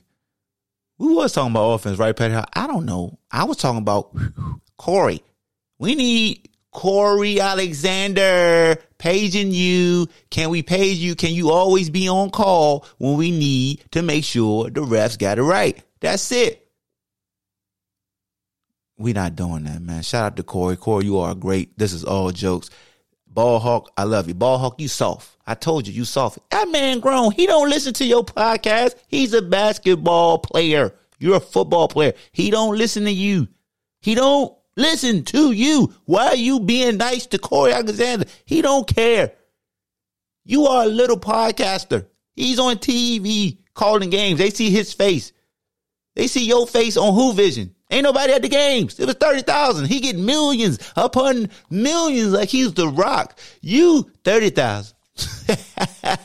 we 0.98 1.13
was 1.13 1.34
talking 1.34 1.52
about 1.52 1.74
offense, 1.74 2.00
right, 2.00 2.16
Patty? 2.16 2.36
I 2.54 2.68
don't 2.68 2.86
know. 2.86 3.18
I 3.32 3.46
was 3.46 3.58
talking 3.58 3.80
about 3.80 4.16
Corey. 4.78 5.22
We 5.80 5.96
need 5.96 6.50
Corey 6.72 7.40
Alexander 7.40 8.78
paging 8.98 9.52
you. 9.52 10.08
Can 10.30 10.50
we 10.50 10.63
page 10.63 10.98
you? 10.98 11.16
Can 11.16 11.32
you 11.32 11.52
always 11.52 11.90
be 11.90 12.10
on 12.10 12.30
call 12.32 12.86
when 12.98 13.16
we 13.16 13.32
need 13.32 13.84
to 13.92 14.02
make 14.02 14.24
sure 14.24 14.70
the 14.70 14.82
refs 14.82 15.18
got 15.18 15.40
it 15.40 15.44
right? 15.44 15.82
That's 16.00 16.32
it. 16.32 16.67
We 18.98 19.14
not 19.14 19.36
doing 19.36 19.64
that, 19.66 19.82
man. 19.82 20.02
Shout 20.02 20.26
out 20.26 20.36
to 20.38 20.44
Corey. 20.44 20.76
Corey, 20.76 21.06
you 21.06 21.20
are 21.20 21.36
great. 21.36 21.78
This 21.78 21.94
is 21.94 22.04
all 22.04 22.32
jokes. 22.32 22.70
Ball 23.28 23.60
Hawk, 23.60 23.92
I 23.96 24.04
love 24.04 24.28
you. 24.28 24.34
Ball 24.34 24.58
Hawk, 24.58 24.82
you 24.82 24.88
soft. 24.88 25.38
I 25.46 25.54
told 25.54 25.88
you, 25.88 25.94
you 25.94 26.06
soft. 26.06 26.40
That 26.50 26.70
man 26.70 27.00
grown. 27.00 27.32
He 27.32 27.46
don't 27.46 27.70
listen 27.70 27.94
to 27.96 28.06
your 28.06 28.26
podcast. 28.26 28.96
He's 29.08 29.34
a 29.34 29.42
basketball 29.44 30.40
player. 30.40 30.94
You're 31.20 31.38
a 31.38 31.40
football 31.40 31.88
player. 31.88 32.14
He 32.32 32.50
don't 32.50 32.76
listen 32.76 33.04
to 33.04 33.12
you. 33.12 33.48
He 34.02 34.16
don't 34.16 34.56
listen 34.76 35.24
to 35.26 35.52
you. 35.52 35.94
Why 36.06 36.30
are 36.30 36.36
you 36.36 36.60
being 36.60 36.98
nice 36.98 37.28
to 37.28 37.38
Corey 37.38 37.74
Alexander? 37.74 38.26
He 38.46 38.62
don't 38.64 38.88
care. 38.88 39.34
You 40.44 40.66
are 40.66 40.86
a 40.86 40.88
little 40.88 41.20
podcaster. 41.20 42.08
He's 42.36 42.58
on 42.58 42.78
TV 42.78 43.60
calling 43.74 44.10
games. 44.10 44.40
They 44.40 44.50
see 44.50 44.72
his 44.72 44.94
face. 44.94 45.34
They 46.16 46.28
see 46.28 46.46
your 46.46 46.66
face 46.66 46.98
on 46.98 47.14
HooVision. 47.14 47.72
Ain't 47.89 48.04
nobody 48.04 48.34
at 48.34 48.41
the 48.41 48.50
games. 48.50 49.00
It 49.00 49.06
was 49.06 49.15
30,000. 49.15 49.86
He 49.86 50.02
get 50.02 50.17
millions 50.17 50.80
upon 50.97 51.50
millions 51.69 52.34
like 52.34 52.50
he's 52.50 52.73
the 52.73 52.88
rock. 52.89 53.39
You 53.62 54.12
30,000. 54.26 54.93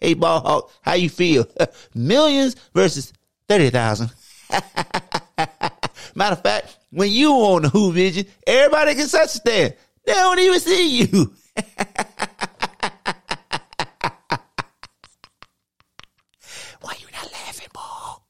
hey, 0.00 0.14
ball 0.14 0.40
hawk, 0.40 0.72
how 0.82 0.94
you 0.94 1.10
feel? 1.10 1.46
millions 1.94 2.54
versus 2.72 3.12
30,000. 3.48 4.10
Matter 6.14 6.32
of 6.34 6.42
fact, 6.42 6.78
when 6.90 7.10
you 7.10 7.32
on 7.32 7.62
the 7.62 7.68
HooVision, 7.68 8.28
everybody 8.46 8.94
can 8.94 9.02
understand. 9.02 9.74
They 10.06 10.12
don't 10.12 10.38
even 10.38 10.60
see 10.60 11.00
you. 11.00 11.34
Why 16.80 16.94
you 17.00 17.06
not 17.12 17.32
laughing, 17.32 17.68
ball? 17.72 18.26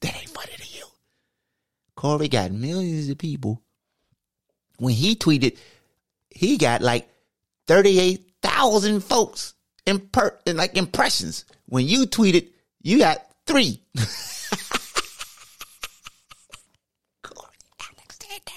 That 0.00 0.16
ain't 0.16 0.30
funny 0.30 0.56
to 0.56 0.76
you. 0.76 0.86
Corey 1.98 2.28
got 2.28 2.52
millions 2.52 3.08
of 3.08 3.18
people. 3.18 3.60
When 4.76 4.94
he 4.94 5.16
tweeted, 5.16 5.58
he 6.30 6.56
got 6.56 6.80
like 6.80 7.08
38,000 7.66 9.00
folks 9.00 9.54
in 9.84 9.98
per, 9.98 10.38
in 10.46 10.56
like 10.56 10.76
impressions. 10.76 11.44
When 11.66 11.88
you 11.88 12.06
tweeted, 12.06 12.50
you 12.82 12.98
got 12.98 13.26
three. 13.48 13.82
Corey 17.24 17.58
Alexander 17.80 18.52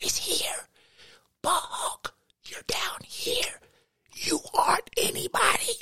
is 0.00 0.18
here. 0.18 0.68
Bog, 1.40 2.10
you're 2.44 2.60
down 2.66 2.98
here. 3.04 3.58
You 4.12 4.38
aren't 4.52 4.90
anybody. 4.98 5.76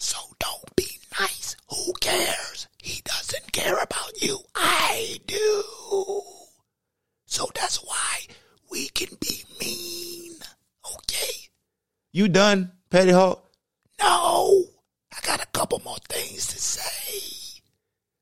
So 0.00 0.18
don't 0.40 0.74
be 0.74 0.88
nice. 1.20 1.54
Who 1.68 1.92
cares? 2.00 2.47
He 3.48 3.60
care 3.62 3.78
about 3.78 4.20
you. 4.20 4.38
I 4.54 5.18
do. 5.26 6.22
So 7.24 7.46
that's 7.54 7.76
why 7.82 8.26
we 8.70 8.88
can 8.88 9.16
be 9.20 9.44
mean 9.58 10.34
Okay? 10.84 11.48
You 12.12 12.28
done, 12.28 12.72
Petty 12.90 13.10
Hawk? 13.10 13.44
No, 14.00 14.64
I 15.12 15.26
got 15.26 15.42
a 15.42 15.46
couple 15.46 15.80
more 15.84 15.96
things 16.08 16.46
to 16.48 16.58
say. 16.58 17.62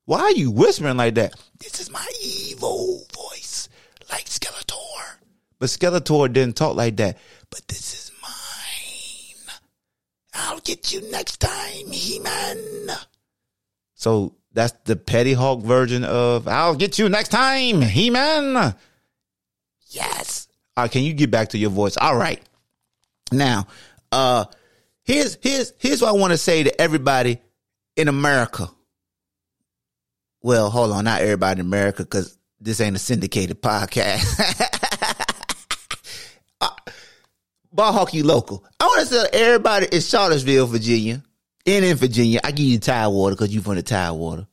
Why 0.05 0.21
are 0.21 0.33
you 0.33 0.53
whispering 0.53 0.97
like 0.97 1.17
that? 1.17 1.35
This 1.59 1.81
is 1.81 1.91
my 1.91 2.07
evil 2.23 3.05
voice, 3.13 3.69
like 4.11 4.27
Skeletor. 4.27 5.17
But 5.59 5.71
Skeletor 5.71 6.33
didn't 6.33 6.57
talk 6.57 6.77
like 6.77 6.97
that. 6.99 7.19
But 7.51 7.67
this 7.67 7.95
is 7.95 8.13
mine. 8.23 9.55
I'll 10.35 10.61
get 10.61 10.93
you 10.93 11.11
next 11.11 11.41
time, 11.41 11.91
He-Man. 11.91 12.91
So 13.95 14.37
that's 14.57 14.73
the 14.85 14.97
Petty 14.97 15.35
Hawk 15.35 15.61
version 15.61 16.03
of 16.03 16.49
I'll 16.49 16.75
get 16.75 16.99
you 16.99 17.11
next 17.11 17.29
time, 17.29 17.83
He-Man. 17.83 18.75
Yes. 19.91 20.49
All 20.75 20.85
right, 20.85 20.91
can 20.91 21.03
you 21.03 21.13
get 21.13 21.31
back 21.31 21.51
to 21.51 21.59
your 21.59 21.69
voice? 21.69 21.99
All 21.99 22.17
right. 22.17 22.43
Now, 23.31 23.67
uh, 24.11 24.47
here's 25.05 25.37
here's 25.43 25.75
here's 25.79 26.01
what 26.01 26.09
I 26.09 26.13
want 26.13 26.33
to 26.33 26.39
say 26.39 26.63
to 26.63 26.81
everybody 26.81 27.39
in 27.97 28.09
America. 28.09 28.69
Well, 30.43 30.71
hold 30.71 30.91
on, 30.93 31.05
not 31.05 31.21
everybody 31.21 31.61
in 31.61 31.67
America, 31.67 32.03
because 32.03 32.39
this 32.59 32.81
ain't 32.81 32.97
a 32.97 32.99
syndicated 32.99 33.61
podcast. 33.61 34.41
uh, 36.63 36.71
ball 37.73 37.93
hockey 37.93 38.23
local. 38.23 38.65
I 38.81 38.87
want 38.87 39.07
to 39.07 39.15
tell 39.15 39.27
everybody 39.35 39.89
in 39.93 40.01
Charlottesville, 40.01 40.67
Virginia, 40.67 41.23
and 41.67 41.85
in 41.85 41.97
Virginia. 41.97 42.41
I 42.45 42.53
give 42.53 42.67
you 42.67 42.79
Tidewater 42.79 43.35
because 43.35 43.55
you 43.55 43.61
from 43.61 43.75
the 43.77 43.83
Tidewater. 43.83 44.47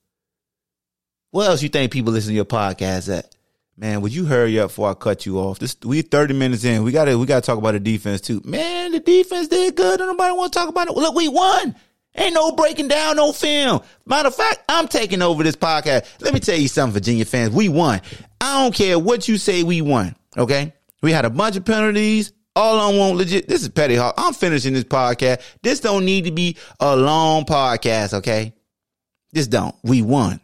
What 1.32 1.48
else 1.48 1.64
you 1.64 1.70
think 1.70 1.92
people 1.92 2.14
listen 2.14 2.30
to 2.30 2.36
your 2.36 2.46
podcast 2.46 3.16
at? 3.16 3.36
Man, 3.76 4.02
would 4.02 4.14
you 4.14 4.26
hurry 4.26 4.60
up 4.60 4.70
before 4.70 4.92
I 4.92 4.94
cut 4.94 5.26
you 5.26 5.40
off? 5.40 5.58
This 5.58 5.76
we 5.84 6.04
thirty 6.04 6.34
minutes 6.36 6.64
in. 6.64 6.84
We 6.84 6.92
gotta 6.92 7.18
we 7.18 7.26
gotta 7.26 7.46
talk 7.46 7.58
about 7.58 7.72
the 7.72 7.80
defense 7.80 8.22
too. 8.22 8.40
Man, 8.46 8.92
the 8.92 9.00
defense 9.00 9.48
did 9.48 9.76
good. 9.76 9.98
Don't 9.98 10.10
nobody 10.10 10.32
want 10.36 10.54
to 10.54 10.60
talk 10.60 10.70
about 10.70 10.90
it. 10.90 10.94
Look, 10.94 11.16
we 11.16 11.28
won. 11.28 11.76
Ain't 12.16 12.36
no 12.36 12.52
breaking 12.52 12.88
down 12.88 13.16
no 13.16 13.32
film. 13.32 13.82
Matter 14.06 14.28
of 14.28 14.36
fact, 14.36 14.64
I'm 14.70 14.88
taking 14.88 15.24
over 15.24 15.42
this 15.42 15.56
podcast. 15.56 16.06
Let 16.22 16.36
me 16.36 16.40
tell 16.40 16.58
you 16.58 16.68
something, 16.68 16.94
Virginia 16.94 17.26
fans. 17.26 17.50
We 17.50 17.70
won. 17.70 18.02
I 18.40 18.62
don't 18.62 18.76
care 18.76 19.00
what 19.00 19.28
you 19.28 19.38
say. 19.38 19.64
We 19.64 19.82
won. 19.82 20.16
Okay. 20.38 20.74
We 21.02 21.12
had 21.12 21.26
a 21.26 21.32
bunch 21.32 21.56
of 21.56 21.66
penalties. 21.66 22.32
All 22.56 22.80
on 22.80 22.98
one 22.98 23.18
legit. 23.18 23.48
This 23.48 23.64
is 23.64 23.70
Petty 23.70 23.96
Hawk. 23.96 24.14
I'm 24.18 24.34
finishing 24.34 24.74
this 24.74 24.84
podcast. 24.84 25.42
This 25.64 25.80
don't 25.80 26.06
need 26.06 26.26
to 26.26 26.32
be 26.32 26.58
a 26.80 26.96
long 26.96 27.46
podcast. 27.46 28.14
Okay. 28.14 28.54
This 29.32 29.48
don't. 29.48 29.76
We 29.84 30.04
won. 30.04 30.40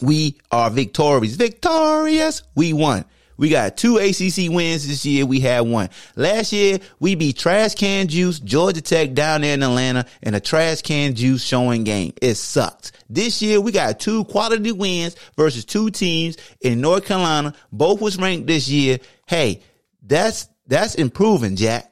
We 0.00 0.38
are 0.50 0.70
victorious. 0.70 1.34
Victorious. 1.34 2.42
We 2.54 2.72
won. 2.72 3.04
We 3.36 3.48
got 3.48 3.76
two 3.76 3.98
ACC 3.98 4.50
wins 4.50 4.86
this 4.86 5.04
year. 5.04 5.26
We 5.26 5.40
had 5.40 5.60
one. 5.60 5.90
Last 6.16 6.52
year, 6.52 6.78
we 7.00 7.14
beat 7.14 7.36
Trash 7.36 7.74
Can 7.74 8.06
Juice, 8.06 8.38
Georgia 8.38 8.80
Tech 8.80 9.12
down 9.12 9.40
there 9.40 9.54
in 9.54 9.62
Atlanta 9.62 10.06
in 10.22 10.34
a 10.34 10.40
Trash 10.40 10.82
Can 10.82 11.14
Juice 11.14 11.42
showing 11.42 11.84
game. 11.84 12.12
It 12.22 12.36
sucked. 12.36 12.92
This 13.10 13.42
year, 13.42 13.60
we 13.60 13.72
got 13.72 13.98
two 14.00 14.24
quality 14.24 14.72
wins 14.72 15.16
versus 15.36 15.64
two 15.64 15.90
teams 15.90 16.36
in 16.60 16.80
North 16.80 17.06
Carolina. 17.06 17.54
Both 17.72 18.00
was 18.00 18.18
ranked 18.18 18.46
this 18.46 18.68
year. 18.68 18.98
Hey, 19.26 19.62
that's, 20.02 20.48
that's 20.66 20.94
improving, 20.94 21.56
Jack. 21.56 21.90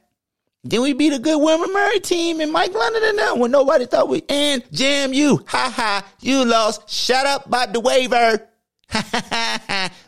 Then 0.65 0.81
we 0.81 0.93
beat 0.93 1.11
a 1.11 1.19
good 1.19 1.41
William 1.41 1.73
& 1.73 1.73
Mary 1.73 1.99
team 1.99 2.39
and 2.39 2.51
Mike 2.51 2.73
London 2.73 3.03
and 3.03 3.19
them 3.19 3.39
when 3.39 3.51
nobody 3.51 3.85
thought 3.85 4.07
we, 4.07 4.23
and 4.29 4.63
JMU. 4.71 5.45
Ha 5.49 5.73
ha. 5.75 6.07
You 6.21 6.45
lost. 6.45 6.89
Shut 6.89 7.25
up 7.25 7.47
about 7.47 7.73
the 7.73 7.81
waiver. 7.81 8.47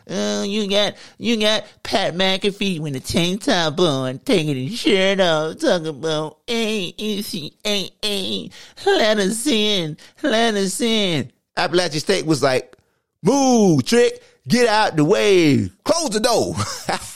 oh, 0.10 0.44
you 0.48 0.70
got 0.70 0.96
you 1.18 1.38
got 1.38 1.66
Pat 1.84 2.14
McAfee 2.14 2.80
with 2.80 2.94
the 2.94 3.00
tank 3.00 3.44
top 3.44 3.80
on, 3.80 4.20
taking 4.20 4.56
his 4.56 4.80
shirt 4.80 5.20
off, 5.20 5.58
talking 5.58 5.88
about 5.88 6.40
hey, 6.48 6.94
hey, 6.98 7.90
hey, 8.02 8.52
let 8.86 9.18
us 9.18 9.48
in, 9.48 9.98
let 10.22 10.54
us 10.54 10.80
in. 10.82 11.32
Appalachian 11.58 12.00
State 12.00 12.26
was 12.26 12.44
like, 12.44 12.78
move, 13.24 13.84
trick, 13.86 14.22
get 14.48 14.68
out 14.68 14.96
the 14.96 15.04
way, 15.04 15.70
close 15.84 16.12
the 16.12 16.20
door. 16.20 16.56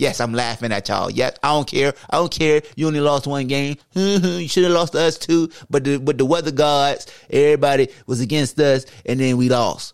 Yes, 0.00 0.18
I'm 0.18 0.32
laughing 0.32 0.72
at 0.72 0.88
y'all. 0.88 1.10
Yes, 1.10 1.36
I 1.42 1.48
don't 1.48 1.68
care. 1.68 1.92
I 2.08 2.16
don't 2.16 2.32
care. 2.32 2.62
You 2.74 2.86
only 2.86 3.00
lost 3.00 3.26
one 3.26 3.46
game. 3.48 3.76
you 3.92 4.48
should 4.48 4.64
have 4.64 4.72
lost 4.72 4.94
to 4.94 5.00
us 5.00 5.18
too. 5.18 5.50
But 5.68 5.84
the 5.84 5.98
but 5.98 6.16
the 6.16 6.24
weather 6.24 6.50
gods, 6.50 7.06
everybody 7.28 7.88
was 8.06 8.22
against 8.22 8.58
us, 8.58 8.86
and 9.04 9.20
then 9.20 9.36
we 9.36 9.50
lost. 9.50 9.92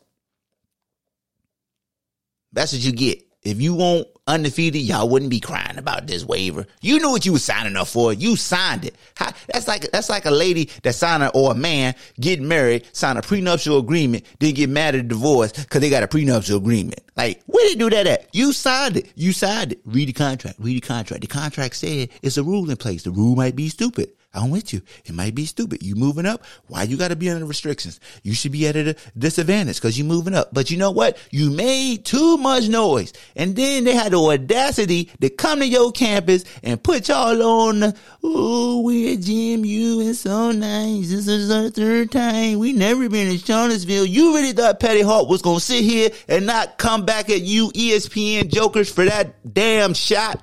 That's 2.53 2.73
what 2.73 2.85
you 2.85 2.93
get. 2.93 3.27
If 3.43 3.61
you 3.61 3.75
want 3.75 4.07
undefeated, 4.27 4.83
y'all 4.83 5.09
wouldn't 5.09 5.31
be 5.31 5.41
crying 5.41 5.79
about 5.79 6.07
this 6.07 6.25
waiver. 6.25 6.67
You 6.81 6.99
knew 6.99 7.11
what 7.11 7.25
you 7.25 7.33
were 7.33 7.39
signing 7.39 7.77
up 7.77 7.89
for. 7.89 8.13
You 8.13 8.37
signed 8.37 8.85
it. 8.85 8.97
How, 9.15 9.33
that's 9.53 9.69
like 9.69 9.91
that's 9.91 10.11
like 10.11 10.27
a 10.27 10.31
lady 10.31 10.71
that 10.83 10.95
signed 10.95 11.23
a, 11.23 11.31
or 11.31 11.53
a 11.53 11.55
man 11.55 11.95
getting 12.21 12.49
married, 12.49 12.87
sign 12.93 13.17
a 13.17 13.23
prenuptial 13.23 13.79
agreement, 13.79 14.25
then 14.41 14.55
get 14.55 14.69
mad 14.69 14.95
at 14.95 15.09
divorce 15.09 15.53
because 15.53 15.81
they 15.81 15.91
got 15.91 16.03
a 16.03 16.09
prenuptial 16.09 16.57
agreement. 16.57 17.01
Like, 17.17 17.43
where 17.47 17.67
did 17.69 17.79
they 17.79 17.85
do 17.85 17.91
that 17.91 18.07
at? 18.07 18.35
You 18.35 18.53
signed 18.53 18.97
it. 18.97 19.13
You 19.15 19.33
signed 19.33 19.73
it. 19.73 19.81
Read 19.85 20.09
the 20.09 20.13
contract. 20.13 20.59
Read 20.59 20.77
the 20.77 20.87
contract. 20.87 21.23
The 21.23 21.29
contract 21.29 21.77
said 21.77 22.11
it's 22.23 22.37
a 22.37 22.43
rule 22.43 22.69
in 22.71 22.77
place. 22.77 23.05
The 23.05 23.11
rule 23.11 23.37
might 23.37 23.57
be 23.57 23.69
stupid. 23.69 24.13
I'm 24.37 24.51
with 24.51 24.73
you. 24.73 24.83
It 25.05 25.15
might 25.15 25.35
be 25.35 25.47
stupid. 25.47 25.83
You 25.83 25.95
moving 25.95 26.27
up. 26.27 26.45
Why 26.69 26.83
you 26.83 26.97
got 26.97 27.09
to 27.09 27.17
be 27.17 27.31
under 27.31 27.47
restrictions? 27.47 27.99
You 28.23 28.35
should 28.35 28.53
be 28.53 28.69
at 28.69 28.77
a 28.77 28.95
disadvantage 29.17 29.77
because 29.77 29.99
you 29.99 30.05
moving 30.05 30.35
up. 30.35 30.53
But 30.53 30.71
you 30.71 30.77
know 30.77 30.91
what? 30.91 31.17
You 31.31 31.51
made 31.51 32.05
too 32.05 32.37
much 32.37 32.69
noise. 32.69 33.13
And 33.35 33.57
then 33.57 33.85
they 33.85 33.95
had 33.95 34.13
the 34.13 34.21
audacity 34.21 35.11
to 35.21 35.31
come 35.31 35.61
to 35.61 35.67
your 35.67 35.91
campus 35.91 36.45
and 36.63 36.83
put 36.83 37.09
y'all 37.09 37.43
on 37.43 37.81
the, 37.81 37.97
oh, 38.23 38.83
we're 38.83 39.15
at 39.15 39.21
JMU. 39.21 40.07
It's 40.07 40.21
so 40.21 40.53
nice. 40.53 41.11
This 41.11 41.27
is 41.27 41.51
our 41.51 41.71
third 41.71 42.13
time. 42.13 42.59
We 42.59 42.73
never 42.73 43.09
been 43.09 43.29
in 43.29 43.39
Charlottesville. 43.39 44.05
You 44.05 44.35
really 44.35 44.53
thought 44.53 44.81
Petty 44.81 45.01
Hawk 45.01 45.29
was 45.29 45.41
going 45.41 45.59
to 45.59 45.65
sit 45.65 45.83
here 45.83 46.11
and 46.29 46.47
not 46.47 46.77
come 46.77 47.07
back 47.07 47.31
at 47.31 47.41
you 47.41 47.71
ESPN 47.71 48.53
jokers 48.53 48.93
for 48.93 49.05
that 49.07 49.55
damn 49.55 49.95
shot? 49.95 50.43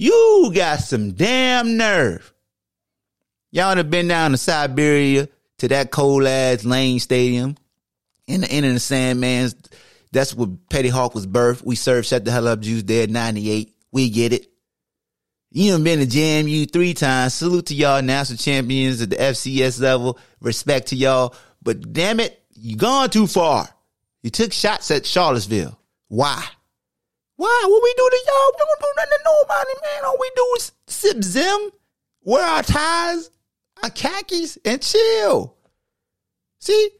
You 0.00 0.50
got 0.54 0.80
some 0.80 1.12
damn 1.12 1.76
nerve. 1.76 2.32
Y'all 3.50 3.76
have 3.76 3.90
been 3.90 4.08
down 4.08 4.30
to 4.30 4.38
Siberia 4.38 5.28
to 5.58 5.68
that 5.68 5.90
cold 5.90 6.24
ass 6.24 6.64
Lane 6.64 7.00
Stadium 7.00 7.54
in 8.26 8.40
the 8.40 8.50
end 8.50 8.64
of 8.64 8.72
the 8.72 8.80
Sandman's. 8.80 9.54
That's 10.10 10.34
where 10.34 10.48
Petty 10.70 10.88
Hawk 10.88 11.14
was 11.14 11.26
birthed. 11.26 11.66
We 11.66 11.76
served 11.76 12.06
Shut 12.06 12.24
the 12.24 12.30
Hell 12.30 12.48
Up 12.48 12.60
Juice 12.60 12.82
there 12.84 13.08
98. 13.08 13.74
We 13.92 14.08
get 14.08 14.32
it. 14.32 14.50
You 15.50 15.72
done 15.72 15.84
been 15.84 15.98
to 15.98 16.06
JMU 16.06 16.72
three 16.72 16.94
times. 16.94 17.34
Salute 17.34 17.66
to 17.66 17.74
y'all 17.74 18.00
national 18.00 18.38
champions 18.38 19.02
at 19.02 19.10
the 19.10 19.16
FCS 19.16 19.82
level. 19.82 20.18
Respect 20.40 20.88
to 20.88 20.96
y'all. 20.96 21.34
But 21.62 21.92
damn 21.92 22.20
it, 22.20 22.42
you 22.54 22.74
gone 22.74 23.10
too 23.10 23.26
far. 23.26 23.68
You 24.22 24.30
took 24.30 24.54
shots 24.54 24.90
at 24.90 25.04
Charlottesville. 25.04 25.78
Why? 26.08 26.42
Why? 27.40 27.64
What 27.68 27.82
we 27.82 27.94
do 27.96 28.10
to 28.10 28.22
y'all? 28.26 28.52
We 28.52 28.64
don't 28.68 28.80
do 28.80 28.92
nothing 28.98 29.12
to 29.12 29.24
nobody, 29.24 29.72
man. 29.82 30.04
All 30.04 30.16
we 30.20 30.30
do 30.36 30.54
is 30.58 30.72
sip 30.88 31.22
zim, 31.24 31.70
wear 32.22 32.44
our 32.44 32.62
ties, 32.62 33.30
our 33.82 33.88
khakis, 33.88 34.58
and 34.62 34.82
chill. 34.82 35.56
See? 36.58 36.90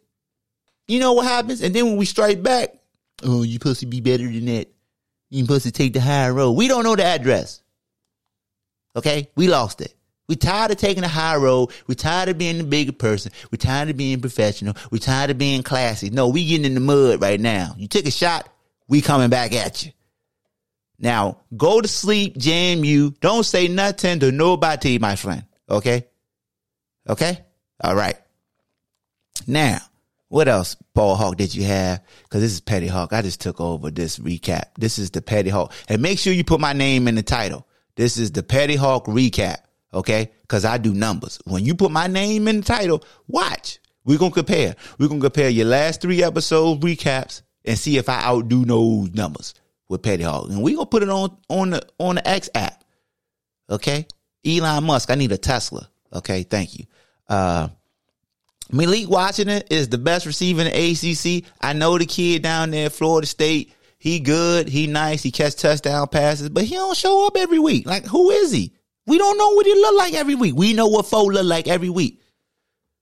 You 0.88 0.98
know 0.98 1.12
what 1.12 1.26
happens? 1.26 1.60
And 1.60 1.74
then 1.74 1.84
when 1.84 1.98
we 1.98 2.06
strike 2.06 2.42
back, 2.42 2.70
oh, 3.22 3.42
you 3.42 3.52
supposed 3.52 3.80
to 3.80 3.86
be 3.86 4.00
better 4.00 4.24
than 4.24 4.46
that. 4.46 4.68
You 5.28 5.42
supposed 5.44 5.66
to 5.66 5.72
take 5.72 5.92
the 5.92 6.00
high 6.00 6.30
road. 6.30 6.52
We 6.52 6.68
don't 6.68 6.84
know 6.84 6.96
the 6.96 7.04
address. 7.04 7.60
Okay? 8.96 9.28
We 9.36 9.46
lost 9.46 9.82
it. 9.82 9.94
We 10.26 10.36
tired 10.36 10.70
of 10.70 10.78
taking 10.78 11.02
the 11.02 11.08
high 11.08 11.36
road. 11.36 11.70
We 11.86 11.96
tired 11.96 12.30
of 12.30 12.38
being 12.38 12.56
the 12.56 12.64
bigger 12.64 12.92
person. 12.92 13.30
We 13.50 13.58
tired 13.58 13.90
of 13.90 13.98
being 13.98 14.22
professional. 14.22 14.74
We 14.90 15.00
tired 15.00 15.28
of 15.28 15.36
being 15.36 15.62
classy. 15.62 16.08
No, 16.08 16.28
we 16.28 16.46
getting 16.46 16.64
in 16.64 16.72
the 16.72 16.80
mud 16.80 17.20
right 17.20 17.38
now. 17.38 17.74
You 17.76 17.88
took 17.88 18.06
a 18.06 18.10
shot, 18.10 18.48
we 18.88 19.02
coming 19.02 19.28
back 19.28 19.52
at 19.52 19.84
you. 19.84 19.92
Now, 21.00 21.38
go 21.56 21.80
to 21.80 21.88
sleep, 21.88 22.36
JMU. 22.36 23.18
Don't 23.20 23.44
say 23.44 23.68
nothing 23.68 24.20
to 24.20 24.30
nobody, 24.30 24.98
my 24.98 25.16
friend. 25.16 25.44
Okay? 25.68 26.06
Okay? 27.08 27.40
All 27.82 27.94
right. 27.94 28.16
Now, 29.46 29.78
what 30.28 30.46
else, 30.46 30.76
Ball 30.94 31.16
Hawk, 31.16 31.36
did 31.36 31.54
you 31.54 31.64
have? 31.64 32.02
Because 32.22 32.42
this 32.42 32.52
is 32.52 32.60
Petty 32.60 32.86
Hawk. 32.86 33.14
I 33.14 33.22
just 33.22 33.40
took 33.40 33.60
over 33.60 33.90
this 33.90 34.18
recap. 34.18 34.64
This 34.76 34.98
is 34.98 35.10
the 35.10 35.22
Petty 35.22 35.48
Hawk. 35.48 35.72
And 35.88 36.02
make 36.02 36.18
sure 36.18 36.34
you 36.34 36.44
put 36.44 36.60
my 36.60 36.74
name 36.74 37.08
in 37.08 37.14
the 37.14 37.22
title. 37.22 37.66
This 37.96 38.18
is 38.18 38.30
the 38.32 38.42
Petty 38.42 38.76
Hawk 38.76 39.06
recap. 39.06 39.56
Okay? 39.94 40.30
Because 40.42 40.66
I 40.66 40.76
do 40.76 40.92
numbers. 40.92 41.40
When 41.46 41.64
you 41.64 41.74
put 41.74 41.90
my 41.90 42.08
name 42.08 42.46
in 42.46 42.58
the 42.58 42.62
title, 42.62 43.02
watch. 43.26 43.78
We're 44.04 44.18
going 44.18 44.32
to 44.32 44.42
compare. 44.44 44.76
We're 44.98 45.08
going 45.08 45.20
to 45.20 45.26
compare 45.26 45.48
your 45.48 45.66
last 45.66 46.02
three 46.02 46.22
episode 46.22 46.82
recaps 46.82 47.40
and 47.64 47.78
see 47.78 47.96
if 47.96 48.08
I 48.08 48.22
outdo 48.22 48.66
those 48.66 49.12
numbers 49.12 49.54
with 49.90 50.02
Petty 50.02 50.22
Hawk. 50.22 50.48
And 50.48 50.62
we 50.62 50.74
gonna 50.74 50.86
put 50.86 51.02
it 51.02 51.10
on 51.10 51.36
on 51.50 51.70
the 51.70 51.82
on 51.98 52.14
the 52.14 52.26
X 52.26 52.48
app. 52.54 52.82
Okay? 53.68 54.06
Elon 54.46 54.84
Musk, 54.84 55.10
I 55.10 55.16
need 55.16 55.32
a 55.32 55.36
Tesla. 55.36 55.90
Okay, 56.14 56.44
thank 56.44 56.78
you. 56.78 56.86
Uh 57.28 57.68
Malik 58.72 59.10
Washington 59.10 59.62
is 59.68 59.88
the 59.88 59.98
best 59.98 60.26
receiver 60.26 60.62
in 60.62 60.68
the 60.68 61.42
ACC. 61.42 61.44
I 61.60 61.72
know 61.72 61.98
the 61.98 62.06
kid 62.06 62.42
down 62.42 62.70
there, 62.70 62.88
Florida 62.88 63.26
State. 63.26 63.74
he 63.98 64.20
good, 64.20 64.68
he 64.68 64.86
nice, 64.86 65.22
he 65.24 65.32
catch 65.32 65.56
touchdown 65.56 66.06
passes, 66.06 66.48
but 66.48 66.64
he 66.64 66.76
don't 66.76 66.96
show 66.96 67.26
up 67.26 67.36
every 67.36 67.58
week. 67.58 67.84
Like, 67.84 68.06
who 68.06 68.30
is 68.30 68.52
he? 68.52 68.72
We 69.06 69.18
don't 69.18 69.36
know 69.36 69.50
what 69.50 69.66
he 69.66 69.74
look 69.74 69.98
like 69.98 70.14
every 70.14 70.36
week. 70.36 70.54
We 70.54 70.72
know 70.72 70.86
what 70.86 71.06
Foe 71.06 71.24
look 71.24 71.44
like 71.44 71.66
every 71.66 71.90
week. 71.90 72.20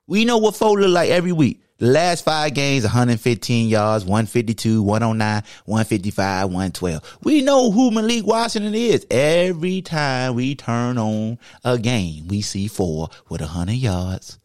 We 0.07 0.25
know 0.25 0.39
what 0.39 0.57
Foe 0.57 0.73
look 0.73 0.91
like 0.91 1.11
every 1.11 1.33
week. 1.33 1.61
Last 1.81 2.25
five 2.25 2.55
games, 2.55 2.83
115 2.83 3.69
yards, 3.69 4.05
152, 4.05 4.83
109, 4.83 5.43
155, 5.65 6.47
112. 6.47 7.19
We 7.23 7.41
know 7.43 7.71
who 7.71 7.93
Malik 7.93 8.27
Washington 8.27 8.75
is. 8.75 9.07
Every 9.09 9.83
time 9.83 10.35
we 10.35 10.57
turn 10.57 10.99
on 10.99 11.39
a 11.63 11.79
game, 11.79 12.27
we 12.27 12.43
see 12.43 12.67
four 12.67 13.11
with 13.29 13.41
100 13.43 13.75
yards 13.75 14.41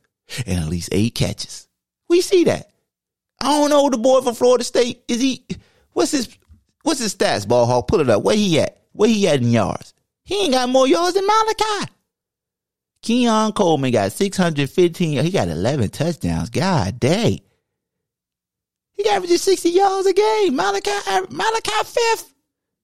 and 0.46 0.60
at 0.60 0.70
least 0.70 0.90
eight 0.92 1.16
catches. 1.16 1.68
We 2.08 2.22
see 2.22 2.44
that. 2.44 2.70
I 3.42 3.48
don't 3.48 3.72
know 3.72 3.90
the 3.90 3.98
boy 3.98 4.22
from 4.22 4.36
Florida 4.36 4.64
State. 4.64 5.04
Is 5.08 5.20
he, 5.20 5.44
what's 5.94 6.12
his, 6.12 6.38
what's 6.84 7.00
his 7.00 7.16
stats, 7.16 7.48
ball 7.48 7.66
hawk? 7.66 7.88
Pull 7.88 8.02
it 8.02 8.12
up. 8.12 8.22
Where 8.22 8.36
he 8.36 8.60
at? 8.60 8.80
Where 8.92 9.10
he 9.10 9.28
at 9.28 9.42
in 9.42 9.50
yards? 9.50 9.96
He 10.24 10.44
ain't 10.44 10.54
got 10.54 10.70
more 10.70 10.88
yards 10.88 11.16
than 11.16 11.26
Malachi. 11.26 11.92
Keon 13.04 13.52
Coleman 13.52 13.92
got 13.92 14.14
615. 14.14 15.24
He 15.24 15.30
got 15.30 15.50
11 15.50 15.90
touchdowns. 15.90 16.50
God 16.50 17.00
dang. 17.00 17.40
He 18.94 19.10
averages 19.10 19.42
60 19.44 19.70
yards 19.70 20.08
a 20.08 20.14
game. 20.14 20.56
Malachi, 20.56 20.92
uh, 21.08 21.26
Malachi 21.30 21.72
fifth. 21.84 22.34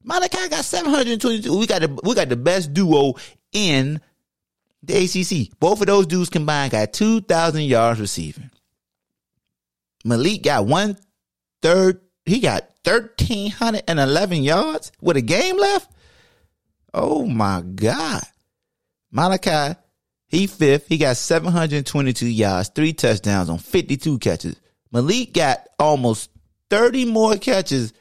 Malachi 0.04 0.50
got 0.50 0.66
722. 0.66 1.58
We 1.58 1.66
got 1.66 1.82
the, 1.82 2.00
we 2.04 2.16
got 2.16 2.30
the 2.30 2.36
best 2.36 2.74
duo 2.74 3.14
in 3.54 4.02
the 4.84 4.98
ACC. 5.06 5.58
Both 5.60 5.82
of 5.82 5.88
those 5.88 6.06
dudes 6.06 6.30
combined 6.30 6.72
got 6.72 6.94
2,000 6.94 7.64
yards 7.64 8.00
receiving. 8.00 8.50
Malik 10.04 10.44
got 10.44 10.66
one 10.66 10.98
third. 11.62 12.02
He 12.26 12.40
got 12.40 12.70
1,311 12.84 14.44
yards 14.44 14.92
with 15.02 15.18
a 15.18 15.22
game 15.22 15.58
left. 15.58 15.92
Oh 16.94 17.26
my 17.26 17.62
God. 17.62 18.24
Malachi 19.12 19.78
he 20.30 20.46
fifth. 20.46 20.88
He 20.88 20.98
got 20.98 21.18
722 21.18 22.28
yards, 22.28 22.70
three 22.70 22.94
touchdowns 22.94 23.50
on 23.50 23.58
52 23.58 24.20
catches. 24.20 24.56
Malik 24.92 25.34
got 25.34 25.68
almost 25.78 26.30
30 26.70 27.06
more 27.06 27.36
catches 27.38 27.94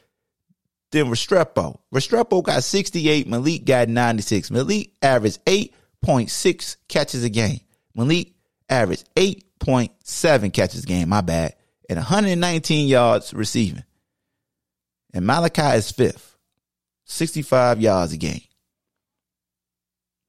than 0.91 1.07
Restrepo. 1.07 1.79
Restrepo 1.93 2.43
got 2.43 2.63
68. 2.63 3.27
Malik 3.27 3.65
got 3.65 3.89
96. 3.89 4.51
Malik 4.51 4.91
averaged 5.01 5.43
8.6 5.45 6.77
catches 6.87 7.23
a 7.23 7.29
game. 7.29 7.61
Malik 7.95 8.33
averaged 8.69 9.09
8.7 9.15 10.53
catches 10.53 10.83
a 10.83 10.87
game. 10.87 11.09
My 11.09 11.21
bad. 11.21 11.55
And 11.89 11.97
119 11.97 12.87
yards 12.87 13.33
receiving. 13.33 13.83
And 15.13 15.25
Malachi 15.25 15.77
is 15.77 15.91
fifth. 15.91 16.37
65 17.05 17.81
yards 17.81 18.13
a 18.13 18.17
game. 18.17 18.41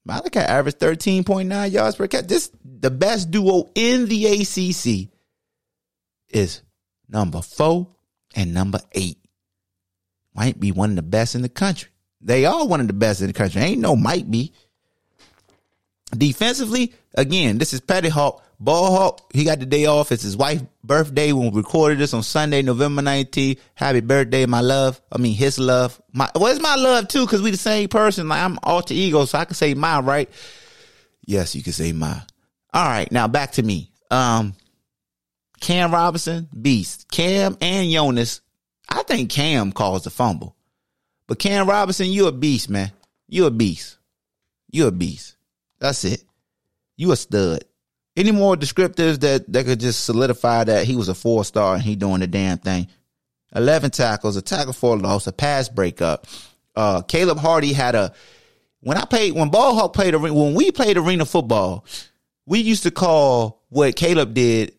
Malachi 0.04 0.40
averaged 0.40 0.78
13.9 0.78 1.70
yards 1.70 1.96
per 1.96 2.06
catch. 2.06 2.26
This 2.26 2.50
the 2.64 2.90
best 2.90 3.30
duo 3.30 3.70
in 3.74 4.06
the 4.06 4.26
ACC 4.26 5.10
is 6.28 6.62
number 7.08 7.42
four 7.42 7.88
and 8.34 8.54
number 8.54 8.80
eight. 8.92 9.18
Might 10.34 10.58
be 10.58 10.72
one 10.72 10.90
of 10.90 10.96
the 10.96 11.02
best 11.02 11.34
in 11.34 11.42
the 11.42 11.48
country. 11.48 11.90
They 12.20 12.44
are 12.44 12.66
one 12.66 12.80
of 12.80 12.86
the 12.86 12.92
best 12.92 13.20
in 13.20 13.26
the 13.26 13.32
country. 13.32 13.60
Ain't 13.60 13.80
no 13.80 13.96
might 13.96 14.30
be. 14.30 14.52
Defensively, 16.16 16.94
again, 17.14 17.58
this 17.58 17.72
is 17.72 17.80
Petty 17.80 18.08
Hawk. 18.08 18.42
Ball 18.62 18.94
Hawk, 18.94 19.32
he 19.32 19.44
got 19.44 19.58
the 19.58 19.64
day 19.64 19.86
off. 19.86 20.12
It's 20.12 20.22
his 20.22 20.36
wife's 20.36 20.64
birthday 20.84 21.32
when 21.32 21.50
we 21.50 21.56
recorded 21.56 21.98
this 21.98 22.12
on 22.12 22.22
Sunday, 22.22 22.60
November 22.60 23.00
19th. 23.00 23.58
Happy 23.74 24.00
birthday, 24.00 24.44
my 24.44 24.60
love. 24.60 25.00
I 25.10 25.16
mean, 25.16 25.34
his 25.34 25.58
love. 25.58 26.00
My, 26.12 26.30
well, 26.34 26.52
it's 26.52 26.60
my 26.60 26.74
love 26.74 27.08
too, 27.08 27.24
because 27.24 27.40
we 27.40 27.50
the 27.50 27.56
same 27.56 27.88
person. 27.88 28.28
Like, 28.28 28.42
I'm 28.42 28.58
alter 28.62 28.92
ego, 28.92 29.24
so 29.24 29.38
I 29.38 29.46
can 29.46 29.54
say 29.54 29.72
my, 29.72 30.00
right? 30.00 30.28
Yes, 31.24 31.54
you 31.54 31.62
can 31.62 31.72
say 31.72 31.92
my. 31.92 32.20
All 32.74 32.84
right, 32.84 33.10
now 33.10 33.26
back 33.28 33.52
to 33.52 33.62
me. 33.62 33.92
Um, 34.10 34.52
Cam 35.60 35.90
Robinson, 35.90 36.48
beast. 36.60 37.10
Cam 37.10 37.56
and 37.62 37.90
Jonas, 37.90 38.42
I 38.90 39.02
think 39.04 39.30
Cam 39.30 39.72
caused 39.72 40.04
the 40.04 40.10
fumble. 40.10 40.54
But 41.26 41.38
Cam 41.38 41.66
Robinson, 41.66 42.08
you 42.08 42.26
a 42.26 42.32
beast, 42.32 42.68
man. 42.68 42.92
You 43.26 43.46
a 43.46 43.50
beast. 43.50 43.96
You 44.70 44.86
a 44.86 44.92
beast. 44.92 45.36
That's 45.78 46.04
it. 46.04 46.24
You 46.96 47.12
a 47.12 47.16
stud. 47.16 47.64
Any 48.16 48.32
more 48.32 48.56
descriptors 48.56 49.20
that, 49.20 49.50
that 49.52 49.66
could 49.66 49.80
just 49.80 50.04
solidify 50.04 50.64
that 50.64 50.86
he 50.86 50.96
was 50.96 51.08
a 51.08 51.14
four 51.14 51.44
star 51.44 51.74
and 51.74 51.82
he 51.82 51.96
doing 51.96 52.20
the 52.20 52.26
damn 52.26 52.58
thing? 52.58 52.88
11 53.54 53.90
tackles, 53.90 54.36
a 54.36 54.42
tackle 54.42 54.72
for 54.72 54.94
a 54.96 54.98
loss, 54.98 55.26
a 55.26 55.32
pass 55.32 55.68
breakup. 55.68 56.26
Uh, 56.74 57.02
Caleb 57.02 57.38
Hardy 57.38 57.72
had 57.72 57.94
a, 57.94 58.12
when 58.80 58.96
I 58.96 59.04
played, 59.04 59.34
when 59.34 59.50
Ball 59.50 59.74
Hawk 59.74 59.92
played, 59.92 60.14
when 60.14 60.54
we 60.54 60.70
played 60.70 60.96
arena 60.96 61.24
football, 61.24 61.84
we 62.46 62.60
used 62.60 62.84
to 62.84 62.90
call 62.90 63.62
what 63.68 63.96
Caleb 63.96 64.34
did 64.34 64.74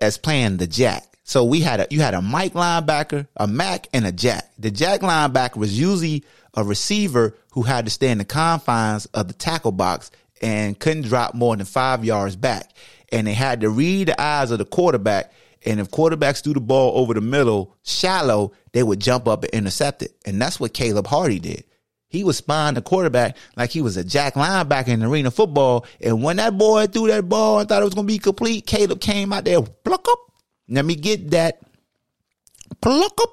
as 0.00 0.18
playing 0.18 0.58
the 0.58 0.66
jack. 0.66 1.04
So 1.24 1.44
we 1.44 1.60
had 1.60 1.80
a, 1.80 1.86
you 1.90 2.00
had 2.00 2.14
a 2.14 2.22
Mike 2.22 2.54
linebacker, 2.54 3.26
a 3.36 3.46
Mac, 3.46 3.88
and 3.92 4.06
a 4.06 4.12
jack. 4.12 4.50
The 4.58 4.70
jack 4.70 5.00
linebacker 5.00 5.56
was 5.56 5.78
usually 5.78 6.24
a 6.54 6.64
receiver 6.64 7.36
who 7.52 7.62
had 7.62 7.86
to 7.86 7.90
stay 7.90 8.10
in 8.10 8.18
the 8.18 8.24
confines 8.24 9.06
of 9.06 9.28
the 9.28 9.34
tackle 9.34 9.72
box 9.72 10.10
and 10.42 10.78
couldn't 10.78 11.04
drop 11.04 11.34
more 11.34 11.56
than 11.56 11.64
five 11.64 12.04
yards 12.04 12.36
back. 12.36 12.72
And 13.10 13.26
they 13.26 13.34
had 13.34 13.60
to 13.60 13.70
read 13.70 14.08
the 14.08 14.20
eyes 14.20 14.50
of 14.50 14.58
the 14.58 14.64
quarterback. 14.64 15.32
And 15.64 15.78
if 15.78 15.90
quarterbacks 15.90 16.42
threw 16.42 16.54
the 16.54 16.60
ball 16.60 16.98
over 16.98 17.14
the 17.14 17.20
middle 17.20 17.76
shallow, 17.82 18.52
they 18.72 18.82
would 18.82 19.00
jump 19.00 19.28
up 19.28 19.44
and 19.44 19.52
intercept 19.52 20.02
it. 20.02 20.12
And 20.26 20.42
that's 20.42 20.58
what 20.58 20.74
Caleb 20.74 21.06
Hardy 21.06 21.38
did. 21.38 21.64
He 22.08 22.24
was 22.24 22.36
spying 22.36 22.74
the 22.74 22.82
quarterback 22.82 23.36
like 23.56 23.70
he 23.70 23.80
was 23.80 23.96
a 23.96 24.04
jack 24.04 24.34
linebacker 24.34 24.88
in 24.88 25.02
arena 25.02 25.30
football. 25.30 25.86
And 26.00 26.22
when 26.22 26.36
that 26.36 26.58
boy 26.58 26.86
threw 26.86 27.06
that 27.06 27.28
ball 27.28 27.60
and 27.60 27.68
thought 27.68 27.80
it 27.80 27.86
was 27.86 27.94
going 27.94 28.06
to 28.06 28.12
be 28.12 28.18
complete, 28.18 28.66
Caleb 28.66 29.00
came 29.00 29.32
out 29.32 29.44
there, 29.44 29.62
pluck 29.62 30.06
up. 30.10 30.18
Let 30.68 30.84
me 30.84 30.94
get 30.94 31.30
that. 31.30 31.60
Pluck 32.80 33.18
up. 33.20 33.30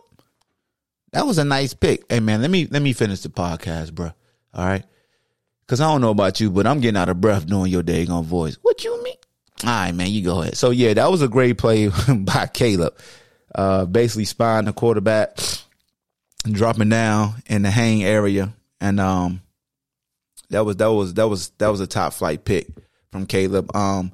That 1.12 1.26
was 1.26 1.40
a 1.40 1.44
nice 1.44 1.74
pick. 1.74 2.06
Hey 2.10 2.20
man, 2.20 2.42
let 2.42 2.52
me 2.52 2.68
let 2.70 2.82
me 2.82 2.94
finish 2.94 3.22
the 3.22 3.30
podcast, 3.30 3.94
bro. 3.94 4.12
All 4.54 4.66
right. 4.66 4.84
Cause 5.70 5.82
I 5.82 5.92
don't 5.92 6.02
know 6.02 6.10
about 6.10 6.40
you, 6.40 6.50
but 6.50 6.66
I'm 6.66 6.80
getting 6.80 6.98
out 6.98 7.10
of 7.10 7.22
breath 7.22 7.48
knowing 7.48 7.72
your 7.72 7.84
daggone 7.84 8.24
voice. 8.26 8.58
What 8.64 8.84
you 8.84 9.04
mean? 9.04 9.14
All 9.64 9.70
right, 9.70 9.92
man, 9.94 10.10
you 10.10 10.24
go 10.24 10.42
ahead. 10.42 10.58
So 10.58 10.72
yeah, 10.72 10.96
that 10.96 11.12
was 11.12 11.22
a 11.22 11.28
great 11.28 11.60
play 11.60 11.92
by 12.16 12.50
Caleb. 12.52 12.98
Uh, 13.54 13.86
basically 13.86 14.26
spying 14.26 14.66
the 14.66 14.74
quarterback, 14.74 15.38
dropping 16.44 16.90
down 16.90 17.36
in 17.46 17.62
the 17.62 17.70
hang 17.70 18.04
area, 18.04 18.52
and 18.82 19.00
um, 19.00 19.44
that 20.50 20.66
was 20.66 20.78
that 20.78 20.88
was 20.88 21.14
that 21.14 21.28
was 21.28 21.50
that 21.60 21.68
was 21.68 21.82
a 21.82 21.88
top 21.88 22.14
flight 22.14 22.46
pick 22.46 22.68
from 23.12 23.28
Caleb. 23.28 23.76
Um, 23.76 24.12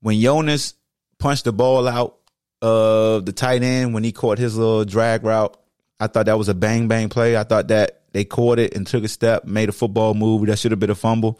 when 0.00 0.20
Jonas 0.20 0.74
punched 1.20 1.44
the 1.44 1.52
ball 1.52 1.86
out 1.86 2.16
of 2.60 3.24
the 3.24 3.32
tight 3.32 3.62
end 3.62 3.94
when 3.94 4.02
he 4.02 4.10
caught 4.10 4.38
his 4.38 4.56
little 4.56 4.84
drag 4.84 5.22
route, 5.22 5.56
I 6.00 6.08
thought 6.08 6.26
that 6.26 6.38
was 6.38 6.48
a 6.48 6.54
bang 6.54 6.88
bang 6.88 7.08
play. 7.08 7.36
I 7.36 7.44
thought 7.44 7.68
that 7.68 8.01
they 8.12 8.24
caught 8.24 8.58
it 8.58 8.74
and 8.74 8.86
took 8.86 9.04
a 9.04 9.08
step, 9.08 9.44
made 9.44 9.68
a 9.68 9.72
football 9.72 10.14
move. 10.14 10.46
That 10.46 10.58
should 10.58 10.72
have 10.72 10.80
been 10.80 10.90
a 10.90 10.94
fumble. 10.94 11.38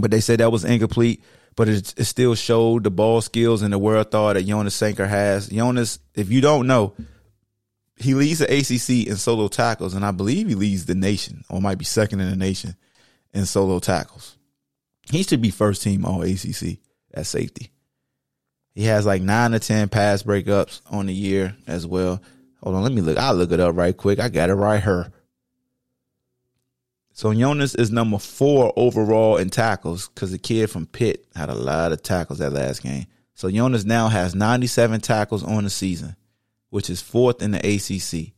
But 0.00 0.10
they 0.10 0.20
said 0.20 0.40
that 0.40 0.52
was 0.52 0.64
incomplete. 0.64 1.22
But 1.56 1.68
it, 1.68 1.94
it 1.96 2.04
still 2.04 2.34
showed 2.34 2.84
the 2.84 2.90
ball 2.90 3.20
skills 3.20 3.62
and 3.62 3.72
the 3.72 3.78
world 3.78 4.10
thought 4.10 4.34
that 4.34 4.46
Jonas 4.46 4.74
Sanker 4.74 5.06
has. 5.06 5.48
Jonas, 5.48 5.98
if 6.14 6.30
you 6.30 6.40
don't 6.40 6.66
know, 6.66 6.94
he 7.96 8.14
leads 8.14 8.38
the 8.38 8.46
ACC 8.46 9.08
in 9.08 9.16
solo 9.16 9.48
tackles, 9.48 9.94
and 9.94 10.04
I 10.04 10.10
believe 10.10 10.48
he 10.48 10.54
leads 10.54 10.86
the 10.86 10.94
nation, 10.94 11.44
or 11.50 11.60
might 11.60 11.76
be 11.76 11.84
second 11.84 12.20
in 12.20 12.30
the 12.30 12.36
nation 12.36 12.76
in 13.34 13.44
solo 13.44 13.78
tackles. 13.78 14.38
He 15.10 15.22
should 15.22 15.42
be 15.42 15.50
first 15.50 15.82
team 15.82 16.04
all 16.04 16.22
ACC 16.22 16.78
at 17.12 17.26
safety. 17.26 17.70
He 18.74 18.84
has 18.84 19.04
like 19.04 19.20
nine 19.20 19.50
to 19.50 19.58
ten 19.58 19.88
pass 19.88 20.22
breakups 20.22 20.80
on 20.90 21.06
the 21.06 21.14
year 21.14 21.56
as 21.66 21.86
well. 21.86 22.22
Hold 22.62 22.76
on, 22.76 22.82
let 22.82 22.92
me 22.92 23.02
look. 23.02 23.18
I'll 23.18 23.34
look 23.34 23.52
it 23.52 23.60
up 23.60 23.76
right 23.76 23.96
quick. 23.96 24.18
I 24.18 24.28
got 24.28 24.50
it 24.50 24.54
right 24.54 24.82
here. 24.82 25.12
So 27.20 27.34
Jonas 27.34 27.74
is 27.74 27.90
number 27.90 28.16
four 28.16 28.72
overall 28.76 29.36
in 29.36 29.50
tackles 29.50 30.08
because 30.08 30.30
the 30.30 30.38
kid 30.38 30.70
from 30.70 30.86
Pitt 30.86 31.26
had 31.36 31.50
a 31.50 31.54
lot 31.54 31.92
of 31.92 32.02
tackles 32.02 32.38
that 32.38 32.54
last 32.54 32.82
game. 32.82 33.04
So 33.34 33.50
Jonas 33.50 33.84
now 33.84 34.08
has 34.08 34.34
97 34.34 35.02
tackles 35.02 35.44
on 35.44 35.64
the 35.64 35.68
season, 35.68 36.16
which 36.70 36.88
is 36.88 37.02
fourth 37.02 37.42
in 37.42 37.50
the 37.50 37.58
ACC. 37.58 38.32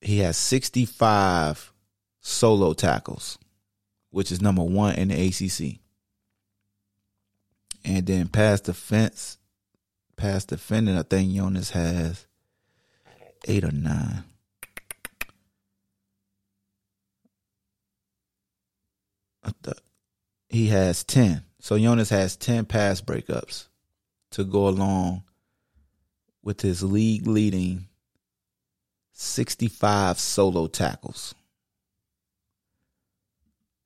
He 0.00 0.18
has 0.20 0.36
65 0.36 1.72
solo 2.20 2.72
tackles, 2.72 3.36
which 4.10 4.30
is 4.30 4.40
number 4.40 4.62
one 4.62 4.94
in 4.94 5.08
the 5.08 5.26
ACC. 5.26 5.80
And 7.84 8.06
then 8.06 8.28
pass 8.28 8.60
defense, 8.60 9.38
pass 10.14 10.44
defending, 10.44 10.96
I 10.96 11.02
think 11.02 11.34
Jonas 11.34 11.70
has 11.70 12.28
eight 13.48 13.64
or 13.64 13.72
nine. 13.72 14.22
He 20.48 20.68
has 20.68 21.02
10. 21.04 21.42
So 21.60 21.78
Jonas 21.78 22.10
has 22.10 22.36
10 22.36 22.66
pass 22.66 23.00
breakups 23.00 23.68
to 24.32 24.44
go 24.44 24.68
along 24.68 25.22
with 26.42 26.60
his 26.60 26.82
league 26.82 27.26
leading 27.26 27.86
65 29.12 30.18
solo 30.18 30.66
tackles. 30.66 31.34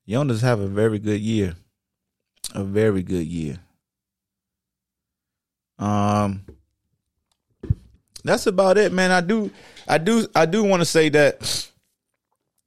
Jonas 0.09 0.41
have 0.43 0.61
a 0.61 0.67
very 0.67 0.99
good 0.99 1.21
year. 1.21 1.55
A 2.55 2.65
very 2.65 3.03
good 3.03 3.27
year. 3.27 3.59
Um 5.79 6.45
that's 8.25 8.47
about 8.47 8.77
it, 8.77 8.93
man. 8.93 9.13
I 9.13 9.21
do 9.21 9.51
I 9.87 9.99
do 9.99 10.27
I 10.35 10.47
do 10.47 10.65
want 10.65 10.81
to 10.81 10.87
say 10.87 11.11
that 11.11 11.71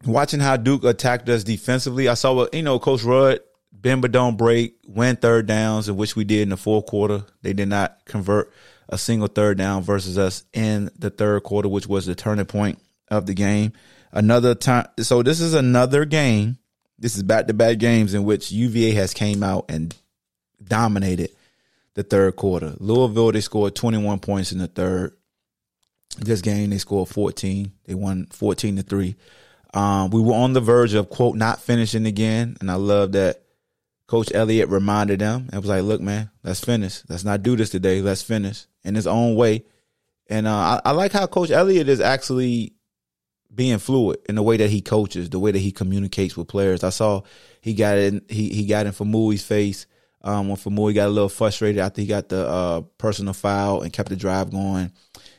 watching 0.06 0.40
how 0.40 0.58
Duke 0.58 0.84
attacked 0.84 1.30
us 1.30 1.44
defensively, 1.44 2.08
I 2.08 2.14
saw 2.14 2.34
what 2.34 2.54
you 2.54 2.64
know, 2.64 2.80
Coach 2.80 3.04
Rudd, 3.04 3.40
but 3.72 4.12
don't 4.12 4.38
break, 4.38 4.76
win 4.86 5.16
third 5.16 5.48
downs, 5.48 5.90
in 5.90 5.98
which 5.98 6.16
we 6.16 6.24
did 6.24 6.42
in 6.42 6.50
the 6.50 6.58
fourth 6.58 6.86
quarter. 6.86 7.26
They 7.42 7.54
did 7.54 7.70
not 7.70 8.06
convert 8.06 8.52
a 8.88 8.98
single 8.98 9.28
third 9.28 9.58
down 9.58 9.84
versus 9.84 10.18
us 10.18 10.44
in 10.54 10.90
the 10.98 11.10
third 11.10 11.44
quarter, 11.44 11.70
which 11.70 11.88
was 11.88 12.06
the 12.06 12.16
turning 12.16 12.46
point 12.46 12.80
of 13.10 13.26
the 13.26 13.34
game. 13.34 13.74
Another 14.12 14.56
time 14.56 14.88
so 15.00 15.22
this 15.22 15.40
is 15.40 15.54
another 15.54 16.06
game. 16.06 16.58
This 16.98 17.16
is 17.16 17.24
back 17.24 17.48
to 17.48 17.54
back 17.54 17.78
games 17.78 18.14
in 18.14 18.24
which 18.24 18.52
UVA 18.52 18.92
has 18.92 19.14
came 19.14 19.44
out 19.44 19.66
and 19.70 19.96
dominated 20.62 21.30
the 21.94 22.04
third 22.04 22.36
quarter. 22.36 22.74
Louisville, 22.80 23.32
they 23.32 23.42
scored 23.42 23.76
21 23.76 24.20
points 24.20 24.52
in 24.52 24.58
the 24.58 24.68
third. 24.68 25.16
This 26.18 26.42
game, 26.42 26.72
they 26.72 26.78
scored 26.78 27.08
14. 27.08 27.72
They 27.86 27.94
won 27.94 28.26
14 28.32 28.78
to 28.78 28.84
3. 28.84 29.16
Um, 29.74 30.10
we 30.10 30.22
were 30.22 30.34
on 30.34 30.54
the 30.54 30.62
verge 30.62 30.94
of, 30.94 31.10
quote, 31.10 31.36
not 31.36 31.62
finishing 31.62 32.06
again. 32.06 32.58
And 32.60 32.72
I 32.72 32.76
love 32.76 33.12
that 33.14 33.44
Coach 34.08 34.32
Elliott 34.34 34.70
reminded 34.70 35.20
them 35.20 35.50
and 35.52 35.62
was 35.62 35.70
like, 35.70 35.84
look, 35.84 36.02
man, 36.02 36.32
let's 36.44 36.60
finish. 36.60 37.04
Let's 37.08 37.24
not 37.24 37.44
do 37.44 37.56
this 37.56 37.70
today. 37.70 38.02
Let's 38.02 38.24
finish 38.24 38.66
in 38.84 38.96
his 38.96 39.06
own 39.08 39.36
way. 39.36 39.66
And 40.28 40.48
uh, 40.48 40.52
I, 40.52 40.82
I 40.86 40.92
like 40.92 41.12
how 41.12 41.28
Coach 41.28 41.52
Elliott 41.52 41.90
is 41.90 42.02
actually 42.02 42.74
being 43.54 43.80
fluid 43.80 44.20
in 44.28 44.36
the 44.36 44.44
way 44.44 44.58
that 44.58 44.70
he 44.70 44.82
coaches, 44.82 45.30
the 45.30 45.40
way 45.40 45.52
that 45.52 45.60
he 45.60 45.72
communicates 45.72 46.38
with 46.38 46.48
players. 46.48 46.84
I 46.84 46.90
saw 46.90 47.22
he 47.62 47.74
got 47.74 47.98
in 47.98 48.22
he 48.30 48.50
he 48.50 48.66
got 48.66 48.86
in 48.86 48.94
Faumui's 48.94 49.44
face 49.44 49.86
um, 50.22 50.48
when 50.48 50.58
Faumui 50.58 50.94
got 50.94 51.08
a 51.08 51.12
little 51.12 51.30
frustrated 51.30 51.80
after 51.80 52.02
he 52.02 52.08
got 52.08 52.30
the 52.30 52.48
uh, 52.48 52.82
personal 52.98 53.34
foul 53.34 53.82
and 53.82 53.94
kept 53.94 54.10
the 54.10 54.16
drive 54.16 54.52
going. 54.52 54.92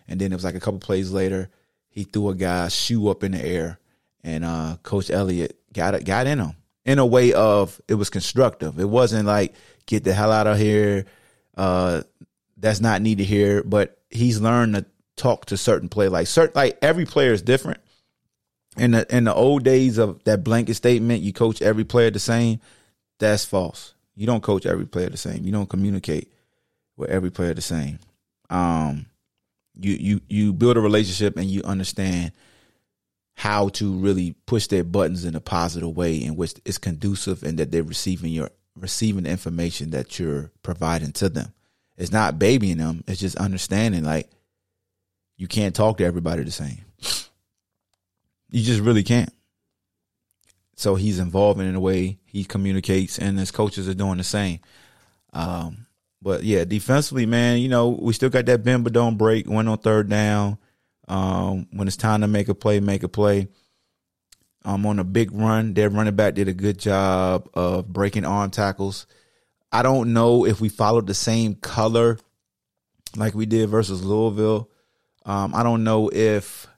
And 0.09 0.20
then 0.20 0.33
it 0.33 0.35
was 0.35 0.45
like 0.45 0.55
a 0.55 0.61
couple 0.61 0.81
plays 0.81 1.11
later, 1.11 1.51
he 1.89 2.05
threw 2.05 2.31
a 2.31 2.35
guy's 2.35 2.74
shoe 2.74 3.09
up 3.09 3.22
in 3.22 3.33
the 3.33 3.45
air, 3.45 3.78
and 4.23 4.45
uh, 4.45 4.77
Coach 4.83 5.11
Elliott 5.11 5.59
got 5.73 6.03
got 6.05 6.27
in 6.27 6.39
him 6.39 6.55
in 6.85 6.99
a 6.99 7.07
way 7.07 7.33
of 7.33 7.81
it 7.89 7.95
was 7.95 8.11
constructive. 8.11 8.79
It 8.79 8.89
wasn't 8.89 9.27
like 9.27 9.55
get 9.87 10.05
the 10.05 10.12
hell 10.12 10.33
out 10.33 10.47
of 10.47 10.59
here. 10.59 11.07
Uh, 11.57 12.03
that's 12.57 12.81
not 12.81 13.03
needed 13.03 13.25
here. 13.25 13.62
But 13.62 13.99
he's 14.11 14.41
learned 14.41 14.75
to 14.75 14.87
talk 15.16 15.47
to 15.47 15.57
certain 15.57 15.89
play 15.89 16.09
like 16.09 16.27
certain 16.27 16.53
like 16.55 16.79
every 16.83 17.05
player 17.05 17.33
is 17.33 17.43
different. 17.43 17.81
In 18.77 18.93
the 18.93 19.07
in 19.14 19.25
the 19.25 19.35
old 19.35 19.64
days 19.64 19.99
of 19.99 20.23
that 20.25 20.45
blanket 20.45 20.75
statement, 20.75 21.23
you 21.23 21.33
coach 21.33 21.61
every 21.61 21.85
player 21.85 22.11
the 22.11 22.18
same. 22.18 22.61
That's 23.18 23.45
false. 23.45 23.95
You 24.14 24.27
don't 24.27 24.43
coach 24.43 24.64
every 24.64 24.87
player 24.87 25.09
the 25.09 25.16
same. 25.16 25.45
You 25.45 25.53
don't 25.53 25.68
communicate 25.68 26.33
with 26.97 27.11
every 27.11 27.31
player 27.31 27.53
the 27.53 27.61
same. 27.61 27.99
Um, 28.49 29.07
you 29.79 29.93
you 29.93 30.21
you 30.29 30.53
build 30.53 30.77
a 30.77 30.81
relationship 30.81 31.37
and 31.37 31.47
you 31.47 31.62
understand 31.64 32.33
how 33.35 33.68
to 33.70 33.93
really 33.93 34.35
push 34.47 34.66
their 34.66 34.85
buttons 34.85 35.24
in 35.24 35.35
a 35.35 35.41
positive 35.41 35.97
way 35.97 36.16
in 36.16 36.37
which 36.37 36.55
it's 36.64 36.78
conducive 36.78 37.43
and 37.43 37.59
that 37.59 37.70
they're 37.70 37.83
receiving 37.83 38.33
your 38.33 38.51
receiving 38.76 39.26
information 39.26 39.91
that 39.91 40.18
you're 40.18 40.51
providing 40.62 41.12
to 41.12 41.28
them. 41.28 41.53
It's 41.97 42.12
not 42.12 42.39
babying 42.39 42.78
them, 42.78 43.05
it's 43.07 43.20
just 43.20 43.37
understanding 43.37 44.05
like 44.05 44.31
you 45.37 45.49
can't 45.49 45.74
talk 45.74 45.99
to 45.99 46.05
everybody 46.05 46.45
the 46.45 46.51
same. 46.51 46.78
You 48.51 48.62
just 48.62 48.81
really 48.81 49.03
can't. 49.03 49.33
So 50.76 50.95
he's 50.95 51.18
involving 51.18 51.68
in 51.68 51.74
a 51.74 51.81
way 51.81 52.18
he 52.24 52.45
communicates 52.45 53.18
and 53.18 53.39
his 53.39 53.51
coaches 53.51 53.89
are 53.89 53.95
doing 53.95 54.18
the 54.18 54.24
same. 54.24 54.61
Um, 55.33 55.87
but 56.22 56.43
yeah, 56.43 56.64
defensively, 56.64 57.26
man, 57.26 57.59
you 57.59 57.68
know, 57.68 57.89
we 57.89 58.12
still 58.12 58.31
got 58.31 58.47
that 58.47 58.64
bend 58.64 58.85
but 58.85 58.93
don't 58.93 59.16
break. 59.16 59.49
Went 59.49 59.68
on 59.68 59.78
third 59.78 60.09
down. 60.09 60.59
Um, 61.11 61.66
when 61.72 61.88
it's 61.88 61.96
time 61.96 62.20
to 62.20 62.28
make 62.28 62.48
a 62.48 62.54
play, 62.54 62.78
make 62.78 63.02
a 63.02 63.08
play. 63.08 63.48
Um, 64.64 64.86
on 64.86 65.00
a 65.00 65.04
big 65.04 65.32
run, 65.32 65.74
their 65.74 65.90
running 65.90 66.14
back 66.14 66.34
did 66.34 66.46
a 66.46 66.52
good 66.54 66.78
job 66.78 67.48
of 67.52 67.92
breaking 67.92 68.24
arm 68.24 68.50
tackles. 68.50 69.06
I 69.72 69.82
don't 69.82 70.12
know 70.12 70.46
if 70.46 70.61
we 70.61 70.68
followed 70.68 71.08
the 71.08 71.14
same 71.14 71.56
color 71.56 72.18
like 73.16 73.34
we 73.34 73.44
did 73.44 73.68
versus 73.68 74.04
Louisville. 74.04 74.70
Um, 75.24 75.52
I 75.54 75.64
don't 75.64 75.82
know 75.82 76.11
if 76.12 76.68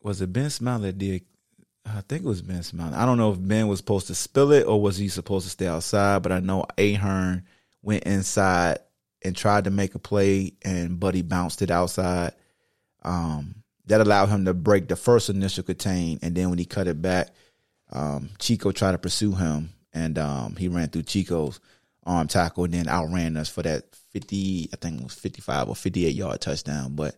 was 0.00 0.22
it 0.22 0.32
Ben 0.32 0.48
Smiley 0.48 0.88
that 0.88 0.98
did. 0.98 1.22
I 1.84 2.00
think 2.02 2.24
it 2.24 2.28
was 2.28 2.40
Ben 2.40 2.62
Smiley. 2.62 2.94
I 2.94 3.04
don't 3.04 3.18
know 3.18 3.32
if 3.32 3.38
Ben 3.38 3.68
was 3.68 3.80
supposed 3.80 4.06
to 4.06 4.14
spill 4.14 4.52
it 4.52 4.66
or 4.66 4.80
was 4.80 4.96
he 4.96 5.08
supposed 5.08 5.44
to 5.44 5.50
stay 5.50 5.66
outside. 5.66 6.22
But 6.22 6.32
I 6.32 6.40
know 6.40 6.64
Ahern 6.78 7.44
went 7.82 8.04
inside 8.04 8.78
and 9.22 9.36
tried 9.36 9.64
to 9.64 9.70
make 9.70 9.94
a 9.94 9.98
play, 9.98 10.54
and 10.62 10.98
Buddy 10.98 11.22
bounced 11.22 11.60
it 11.60 11.70
outside. 11.70 12.32
Um, 13.02 13.56
that 13.86 14.00
allowed 14.00 14.28
him 14.28 14.44
to 14.44 14.54
break 14.54 14.88
the 14.88 14.96
first 14.96 15.28
initial 15.28 15.64
contain, 15.64 16.18
and 16.22 16.34
then 16.34 16.50
when 16.50 16.58
he 16.58 16.64
cut 16.64 16.86
it 16.86 17.02
back, 17.02 17.30
um, 17.90 18.30
Chico 18.38 18.70
tried 18.70 18.92
to 18.92 18.98
pursue 18.98 19.32
him, 19.32 19.70
and 19.92 20.18
um, 20.18 20.56
he 20.56 20.68
ran 20.68 20.88
through 20.88 21.02
Chico's 21.02 21.58
arm 22.06 22.28
tackle, 22.28 22.64
and 22.64 22.74
then 22.74 22.88
outran 22.88 23.36
us 23.36 23.48
for 23.48 23.62
that 23.62 23.84
fifty, 24.12 24.68
I 24.72 24.76
think 24.76 25.00
it 25.00 25.04
was 25.04 25.14
fifty-five 25.14 25.68
or 25.68 25.74
fifty-eight 25.74 26.14
yard 26.14 26.40
touchdown. 26.40 26.94
But 26.94 27.16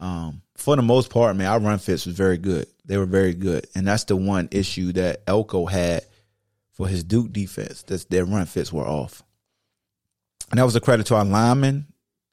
um, 0.00 0.42
for 0.56 0.74
the 0.74 0.82
most 0.82 1.10
part, 1.10 1.36
man, 1.36 1.46
our 1.46 1.60
run 1.60 1.78
fits 1.78 2.06
was 2.06 2.16
very 2.16 2.38
good. 2.38 2.66
They 2.84 2.96
were 2.96 3.06
very 3.06 3.34
good, 3.34 3.68
and 3.74 3.86
that's 3.86 4.04
the 4.04 4.16
one 4.16 4.48
issue 4.50 4.92
that 4.94 5.22
Elko 5.28 5.66
had 5.66 6.04
for 6.72 6.88
his 6.88 7.04
Duke 7.04 7.32
defense. 7.32 7.82
That 7.84 8.10
their 8.10 8.24
run 8.24 8.46
fits 8.46 8.72
were 8.72 8.86
off. 8.86 9.22
And 10.50 10.58
that 10.58 10.64
was 10.64 10.74
a 10.74 10.80
credit 10.80 11.06
to 11.06 11.14
our 11.14 11.24
linemen 11.24 11.86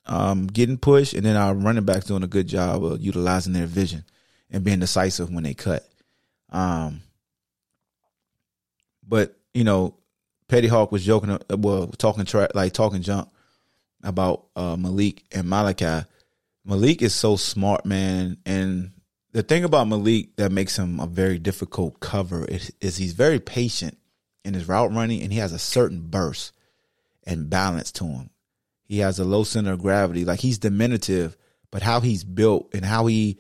um, 0.08 0.48
getting 0.48 0.78
pushed, 0.78 1.14
and 1.14 1.26
then 1.26 1.36
our 1.36 1.54
running 1.54 1.86
backs 1.86 2.06
doing 2.06 2.24
a 2.24 2.28
good 2.28 2.48
job 2.48 2.84
of 2.84 3.02
utilizing 3.02 3.54
their 3.54 3.68
vision 3.68 4.04
and 4.50 4.64
being 4.64 4.80
decisive 4.80 5.30
when 5.30 5.44
they 5.44 5.54
cut. 5.54 5.88
Um, 6.50 7.02
but 9.06 9.38
you 9.54 9.64
know, 9.64 9.96
Petty 10.48 10.68
Hawk 10.68 10.92
was 10.92 11.06
joking, 11.06 11.32
uh, 11.32 11.58
well, 11.58 11.88
talking 11.88 12.26
tra- 12.26 12.50
like 12.54 12.74
talking 12.74 13.02
junk 13.02 13.30
about 14.04 14.46
uh, 14.56 14.78
Malik 14.78 15.24
and 15.32 15.50
Malachi. 15.50 16.06
Malik 16.64 17.02
is 17.02 17.16
so 17.16 17.36
smart, 17.36 17.86
man, 17.86 18.38
and 18.46 18.92
the 19.32 19.44
thing 19.44 19.64
about 19.64 19.88
Malik 19.88 20.36
that 20.38 20.52
makes 20.52 20.78
him 20.78 21.00
a 21.00 21.08
very 21.08 21.40
difficult 21.40 22.00
cover 22.00 22.46
is, 22.46 22.72
is 22.82 22.98
he's 22.98 23.14
very 23.14 23.40
patient 23.40 23.98
in 24.44 24.54
his 24.54 24.68
route 24.68 24.94
running, 24.94 25.22
and 25.22 25.32
he 25.32 25.40
has 25.40 25.54
a 25.54 25.60
certain 25.60 26.02
burst 26.02 26.54
and 27.26 27.50
balance 27.50 27.92
to 27.94 28.06
him. 28.06 28.30
He 28.88 29.00
has 29.00 29.20
a 29.20 29.26
low 29.26 29.44
center 29.44 29.74
of 29.74 29.82
gravity. 29.82 30.24
Like 30.24 30.40
he's 30.40 30.58
diminutive, 30.58 31.38
but 31.72 31.82
how 31.82 32.00
he's 32.00 32.24
built 32.24 32.74
and 32.74 32.86
how 32.86 33.06
he 33.06 33.40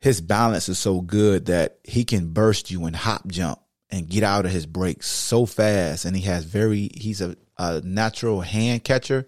his 0.00 0.20
balance 0.20 0.68
is 0.68 0.78
so 0.78 1.00
good 1.00 1.46
that 1.46 1.78
he 1.84 2.04
can 2.04 2.32
burst 2.32 2.70
you 2.70 2.84
and 2.84 2.94
hop 2.94 3.26
jump 3.28 3.60
and 3.90 4.08
get 4.08 4.22
out 4.22 4.44
of 4.44 4.52
his 4.52 4.66
break 4.66 5.02
so 5.02 5.46
fast. 5.46 6.04
And 6.04 6.16
he 6.16 6.22
has 6.22 6.44
very 6.44 6.90
he's 6.94 7.20
a, 7.20 7.36
a 7.56 7.80
natural 7.82 8.40
hand 8.40 8.84
catcher 8.84 9.26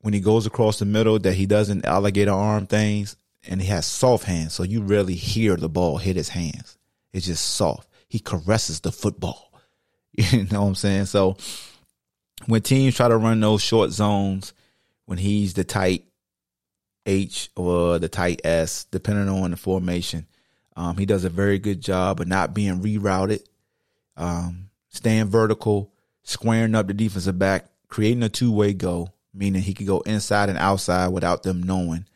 when 0.00 0.14
he 0.14 0.20
goes 0.20 0.46
across 0.46 0.78
the 0.78 0.84
middle 0.84 1.18
that 1.18 1.34
he 1.34 1.46
doesn't 1.46 1.84
alligator 1.84 2.32
arm 2.32 2.66
things 2.66 3.16
and 3.48 3.60
he 3.60 3.68
has 3.68 3.86
soft 3.86 4.24
hands. 4.24 4.52
So 4.52 4.62
you 4.62 4.82
rarely 4.82 5.14
hear 5.14 5.56
the 5.56 5.68
ball 5.68 5.98
hit 5.98 6.16
his 6.16 6.28
hands. 6.28 6.76
It's 7.12 7.26
just 7.26 7.44
soft. 7.44 7.88
He 8.08 8.18
caresses 8.18 8.80
the 8.80 8.92
football. 8.92 9.46
You 10.12 10.44
know 10.50 10.62
what 10.62 10.68
I'm 10.68 10.74
saying? 10.74 11.06
So 11.06 11.36
when 12.46 12.62
teams 12.62 12.96
try 12.96 13.08
to 13.08 13.16
run 13.16 13.40
those 13.40 13.62
short 13.62 13.90
zones, 13.90 14.52
when 15.06 15.18
he's 15.18 15.54
the 15.54 15.64
tight 15.64 16.06
H 17.06 17.50
or 17.56 17.98
the 17.98 18.08
tight 18.08 18.40
S, 18.44 18.84
depending 18.84 19.28
on 19.28 19.50
the 19.50 19.56
formation, 19.56 20.26
um, 20.76 20.96
he 20.96 21.06
does 21.06 21.24
a 21.24 21.30
very 21.30 21.58
good 21.58 21.80
job 21.80 22.20
of 22.20 22.28
not 22.28 22.54
being 22.54 22.80
rerouted, 22.80 23.44
um, 24.16 24.70
staying 24.88 25.26
vertical, 25.26 25.92
squaring 26.22 26.74
up 26.74 26.86
the 26.86 26.94
defensive 26.94 27.38
back, 27.38 27.66
creating 27.88 28.22
a 28.22 28.28
two 28.28 28.52
way 28.52 28.72
go, 28.72 29.08
meaning 29.34 29.62
he 29.62 29.74
could 29.74 29.86
go 29.86 30.00
inside 30.00 30.48
and 30.48 30.58
outside 30.58 31.08
without 31.08 31.42
them 31.42 31.62
knowing, 31.62 32.06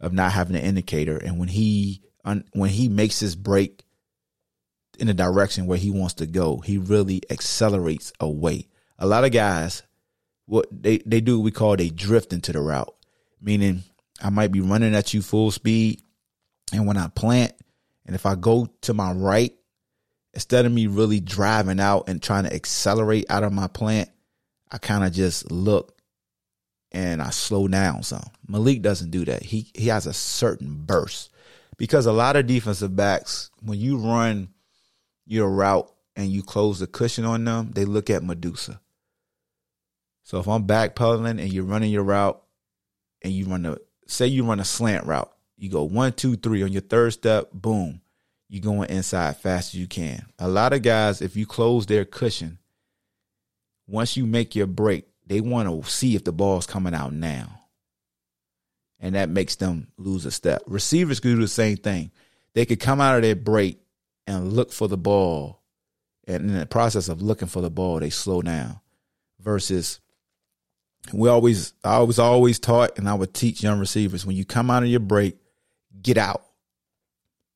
of 0.00 0.12
not 0.12 0.32
having 0.32 0.56
an 0.56 0.62
indicator. 0.62 1.16
And 1.16 1.38
when 1.38 1.48
he 1.48 2.02
when 2.52 2.70
he 2.70 2.88
makes 2.88 3.20
his 3.20 3.34
break 3.34 3.82
in 4.98 5.06
the 5.06 5.14
direction 5.14 5.66
where 5.66 5.78
he 5.78 5.90
wants 5.90 6.14
to 6.14 6.26
go, 6.26 6.58
he 6.58 6.76
really 6.76 7.22
accelerates 7.30 8.12
away 8.20 8.68
a 8.98 9.06
lot 9.06 9.24
of 9.24 9.32
guys, 9.32 9.82
what 10.46 10.66
they, 10.70 10.98
they 10.98 11.20
do, 11.20 11.40
we 11.40 11.50
call 11.50 11.76
they 11.76 11.90
drift 11.90 12.32
into 12.32 12.52
the 12.52 12.60
route, 12.60 12.94
meaning 13.40 13.82
I 14.22 14.30
might 14.30 14.52
be 14.52 14.60
running 14.60 14.94
at 14.94 15.14
you 15.14 15.22
full 15.22 15.50
speed. 15.50 16.02
And 16.72 16.86
when 16.86 16.96
I 16.96 17.08
plant, 17.08 17.52
and 18.06 18.14
if 18.14 18.26
I 18.26 18.34
go 18.34 18.68
to 18.82 18.94
my 18.94 19.12
right, 19.12 19.54
instead 20.34 20.66
of 20.66 20.72
me 20.72 20.86
really 20.86 21.20
driving 21.20 21.80
out 21.80 22.08
and 22.08 22.22
trying 22.22 22.44
to 22.44 22.54
accelerate 22.54 23.26
out 23.30 23.44
of 23.44 23.52
my 23.52 23.68
plant, 23.68 24.10
I 24.70 24.78
kind 24.78 25.04
of 25.04 25.12
just 25.12 25.50
look 25.50 25.96
and 26.92 27.22
I 27.22 27.30
slow 27.30 27.68
down 27.68 28.02
some. 28.02 28.24
Malik 28.46 28.82
doesn't 28.82 29.10
do 29.10 29.24
that. 29.26 29.42
He 29.42 29.70
he 29.74 29.88
has 29.88 30.06
a 30.06 30.12
certain 30.12 30.84
burst 30.84 31.30
because 31.76 32.06
a 32.06 32.12
lot 32.12 32.36
of 32.36 32.46
defensive 32.46 32.96
backs, 32.96 33.50
when 33.62 33.78
you 33.78 33.98
run 33.98 34.48
your 35.26 35.48
route 35.50 35.90
and 36.16 36.30
you 36.30 36.42
close 36.42 36.80
the 36.80 36.86
cushion 36.86 37.24
on 37.24 37.44
them, 37.44 37.70
they 37.72 37.84
look 37.84 38.10
at 38.10 38.24
Medusa. 38.24 38.80
So 40.28 40.38
if 40.38 40.46
I'm 40.46 40.66
backpedaling 40.66 41.40
and 41.40 41.50
you're 41.50 41.64
running 41.64 41.90
your 41.90 42.02
route 42.02 42.38
and 43.22 43.32
you 43.32 43.46
run 43.46 43.64
a 43.64 43.78
say 44.06 44.26
you 44.26 44.44
run 44.44 44.60
a 44.60 44.64
slant 44.64 45.06
route, 45.06 45.32
you 45.56 45.70
go 45.70 45.84
one, 45.84 46.12
two, 46.12 46.36
three 46.36 46.62
on 46.62 46.70
your 46.70 46.82
third 46.82 47.14
step, 47.14 47.48
boom, 47.50 48.02
you're 48.46 48.60
going 48.60 48.90
inside 48.90 49.38
fast 49.38 49.72
as 49.72 49.80
you 49.80 49.86
can. 49.86 50.26
A 50.38 50.46
lot 50.46 50.74
of 50.74 50.82
guys, 50.82 51.22
if 51.22 51.34
you 51.34 51.46
close 51.46 51.86
their 51.86 52.04
cushion, 52.04 52.58
once 53.86 54.18
you 54.18 54.26
make 54.26 54.54
your 54.54 54.66
break, 54.66 55.06
they 55.26 55.40
want 55.40 55.66
to 55.66 55.90
see 55.90 56.14
if 56.14 56.24
the 56.24 56.32
ball's 56.32 56.66
coming 56.66 56.92
out 56.92 57.14
now. 57.14 57.62
And 59.00 59.14
that 59.14 59.30
makes 59.30 59.56
them 59.56 59.88
lose 59.96 60.26
a 60.26 60.30
step. 60.30 60.60
Receivers 60.66 61.20
can 61.20 61.36
do 61.36 61.40
the 61.40 61.48
same 61.48 61.78
thing. 61.78 62.10
They 62.52 62.66
could 62.66 62.80
come 62.80 63.00
out 63.00 63.16
of 63.16 63.22
their 63.22 63.34
break 63.34 63.80
and 64.26 64.52
look 64.52 64.72
for 64.72 64.88
the 64.88 64.98
ball. 64.98 65.62
And 66.26 66.50
in 66.50 66.58
the 66.58 66.66
process 66.66 67.08
of 67.08 67.22
looking 67.22 67.48
for 67.48 67.62
the 67.62 67.70
ball, 67.70 68.00
they 68.00 68.10
slow 68.10 68.42
down. 68.42 68.80
Versus 69.40 70.00
we 71.12 71.28
always 71.28 71.72
I 71.84 72.00
was 72.00 72.18
always 72.18 72.58
taught 72.58 72.98
and 72.98 73.08
I 73.08 73.14
would 73.14 73.34
teach 73.34 73.62
young 73.62 73.78
receivers 73.78 74.26
when 74.26 74.36
you 74.36 74.44
come 74.44 74.70
out 74.70 74.82
of 74.82 74.88
your 74.88 75.00
break, 75.00 75.36
get 76.00 76.18
out. 76.18 76.44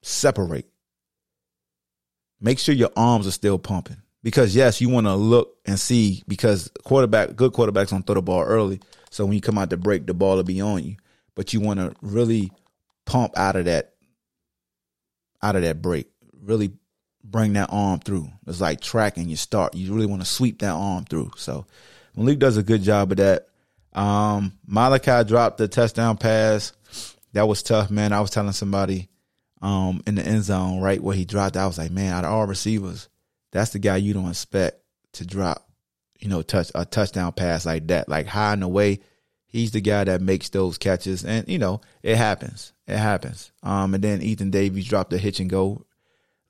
Separate. 0.02 0.66
Make 2.40 2.58
sure 2.58 2.74
your 2.74 2.90
arms 2.96 3.26
are 3.26 3.32
still 3.32 3.58
pumping 3.58 4.02
because 4.22 4.54
yes, 4.54 4.80
you 4.80 4.88
want 4.88 5.06
to 5.06 5.14
look 5.14 5.58
and 5.64 5.78
see 5.78 6.22
because 6.26 6.70
quarterback, 6.84 7.36
good 7.36 7.52
quarterbacks 7.52 7.90
don't 7.90 8.06
throw 8.06 8.14
the 8.14 8.22
ball 8.22 8.42
early. 8.42 8.80
So 9.10 9.24
when 9.24 9.34
you 9.34 9.40
come 9.40 9.58
out 9.58 9.70
to 9.70 9.76
break, 9.76 10.06
the 10.06 10.14
ball 10.14 10.36
will 10.36 10.42
be 10.42 10.60
on 10.60 10.82
you. 10.82 10.96
But 11.34 11.52
you 11.52 11.60
want 11.60 11.80
to 11.80 11.94
really 12.02 12.50
pump 13.04 13.36
out 13.36 13.56
of 13.56 13.66
that, 13.66 13.94
out 15.42 15.56
of 15.56 15.62
that 15.62 15.82
break. 15.82 16.08
Really 16.42 16.72
bring 17.22 17.52
that 17.54 17.68
arm 17.70 18.00
through. 18.00 18.28
It's 18.46 18.60
like 18.60 18.80
tracking 18.80 19.28
your 19.28 19.36
start. 19.36 19.74
You 19.74 19.94
really 19.94 20.06
want 20.06 20.22
to 20.22 20.28
sweep 20.28 20.60
that 20.60 20.72
arm 20.72 21.04
through. 21.04 21.32
So 21.36 21.66
Malik 22.16 22.38
does 22.38 22.56
a 22.56 22.62
good 22.62 22.82
job 22.82 23.12
of 23.12 23.18
that. 23.18 23.46
Um, 23.92 24.58
Malachi 24.66 25.24
dropped 25.28 25.58
the 25.58 25.68
touchdown 25.68 26.16
pass. 26.16 26.72
That 27.32 27.48
was 27.48 27.62
tough, 27.62 27.90
man. 27.90 28.12
I 28.12 28.20
was 28.20 28.30
telling 28.30 28.52
somebody 28.52 29.08
um, 29.60 30.02
in 30.06 30.16
the 30.16 30.26
end 30.26 30.42
zone, 30.44 30.80
right 30.80 31.02
where 31.02 31.16
he 31.16 31.24
dropped. 31.24 31.56
I 31.56 31.66
was 31.66 31.78
like, 31.78 31.90
man, 31.90 32.12
out 32.12 32.24
of 32.24 32.32
all 32.32 32.46
receivers, 32.46 33.08
that's 33.52 33.70
the 33.70 33.78
guy 33.78 33.96
you 33.96 34.12
don't 34.12 34.28
expect 34.28 34.80
to 35.14 35.26
drop, 35.26 35.66
you 36.18 36.28
know, 36.28 36.42
touch 36.42 36.70
a 36.74 36.84
touchdown 36.84 37.32
pass 37.32 37.64
like 37.64 37.86
that, 37.88 38.08
like 38.08 38.26
high 38.26 38.54
and 38.54 38.62
away. 38.62 39.00
He's 39.46 39.70
the 39.70 39.80
guy 39.80 40.04
that 40.04 40.22
makes 40.22 40.48
those 40.48 40.78
catches, 40.78 41.24
and 41.24 41.46
you 41.46 41.58
know 41.58 41.82
it 42.02 42.16
happens. 42.16 42.72
It 42.86 42.96
happens. 42.96 43.52
Um, 43.62 43.94
and 43.94 44.02
then 44.02 44.22
Ethan 44.22 44.50
Davies 44.50 44.88
dropped 44.88 45.10
the 45.10 45.18
hitch 45.18 45.40
and 45.40 45.50
go. 45.50 45.84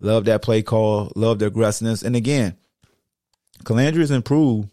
Love 0.00 0.24
that 0.24 0.42
play 0.42 0.62
call. 0.62 1.12
Love 1.14 1.38
the 1.38 1.46
aggressiveness. 1.46 2.02
And 2.02 2.16
again, 2.16 2.56
Colandrea's 3.64 4.10
improved 4.10 4.68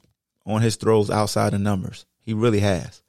on 0.49 0.61
his 0.61 0.75
throws 0.75 1.09
outside 1.09 1.51
the 1.53 1.59
numbers. 1.59 2.05
He 2.21 2.33
really 2.33 2.59
has. 2.59 3.01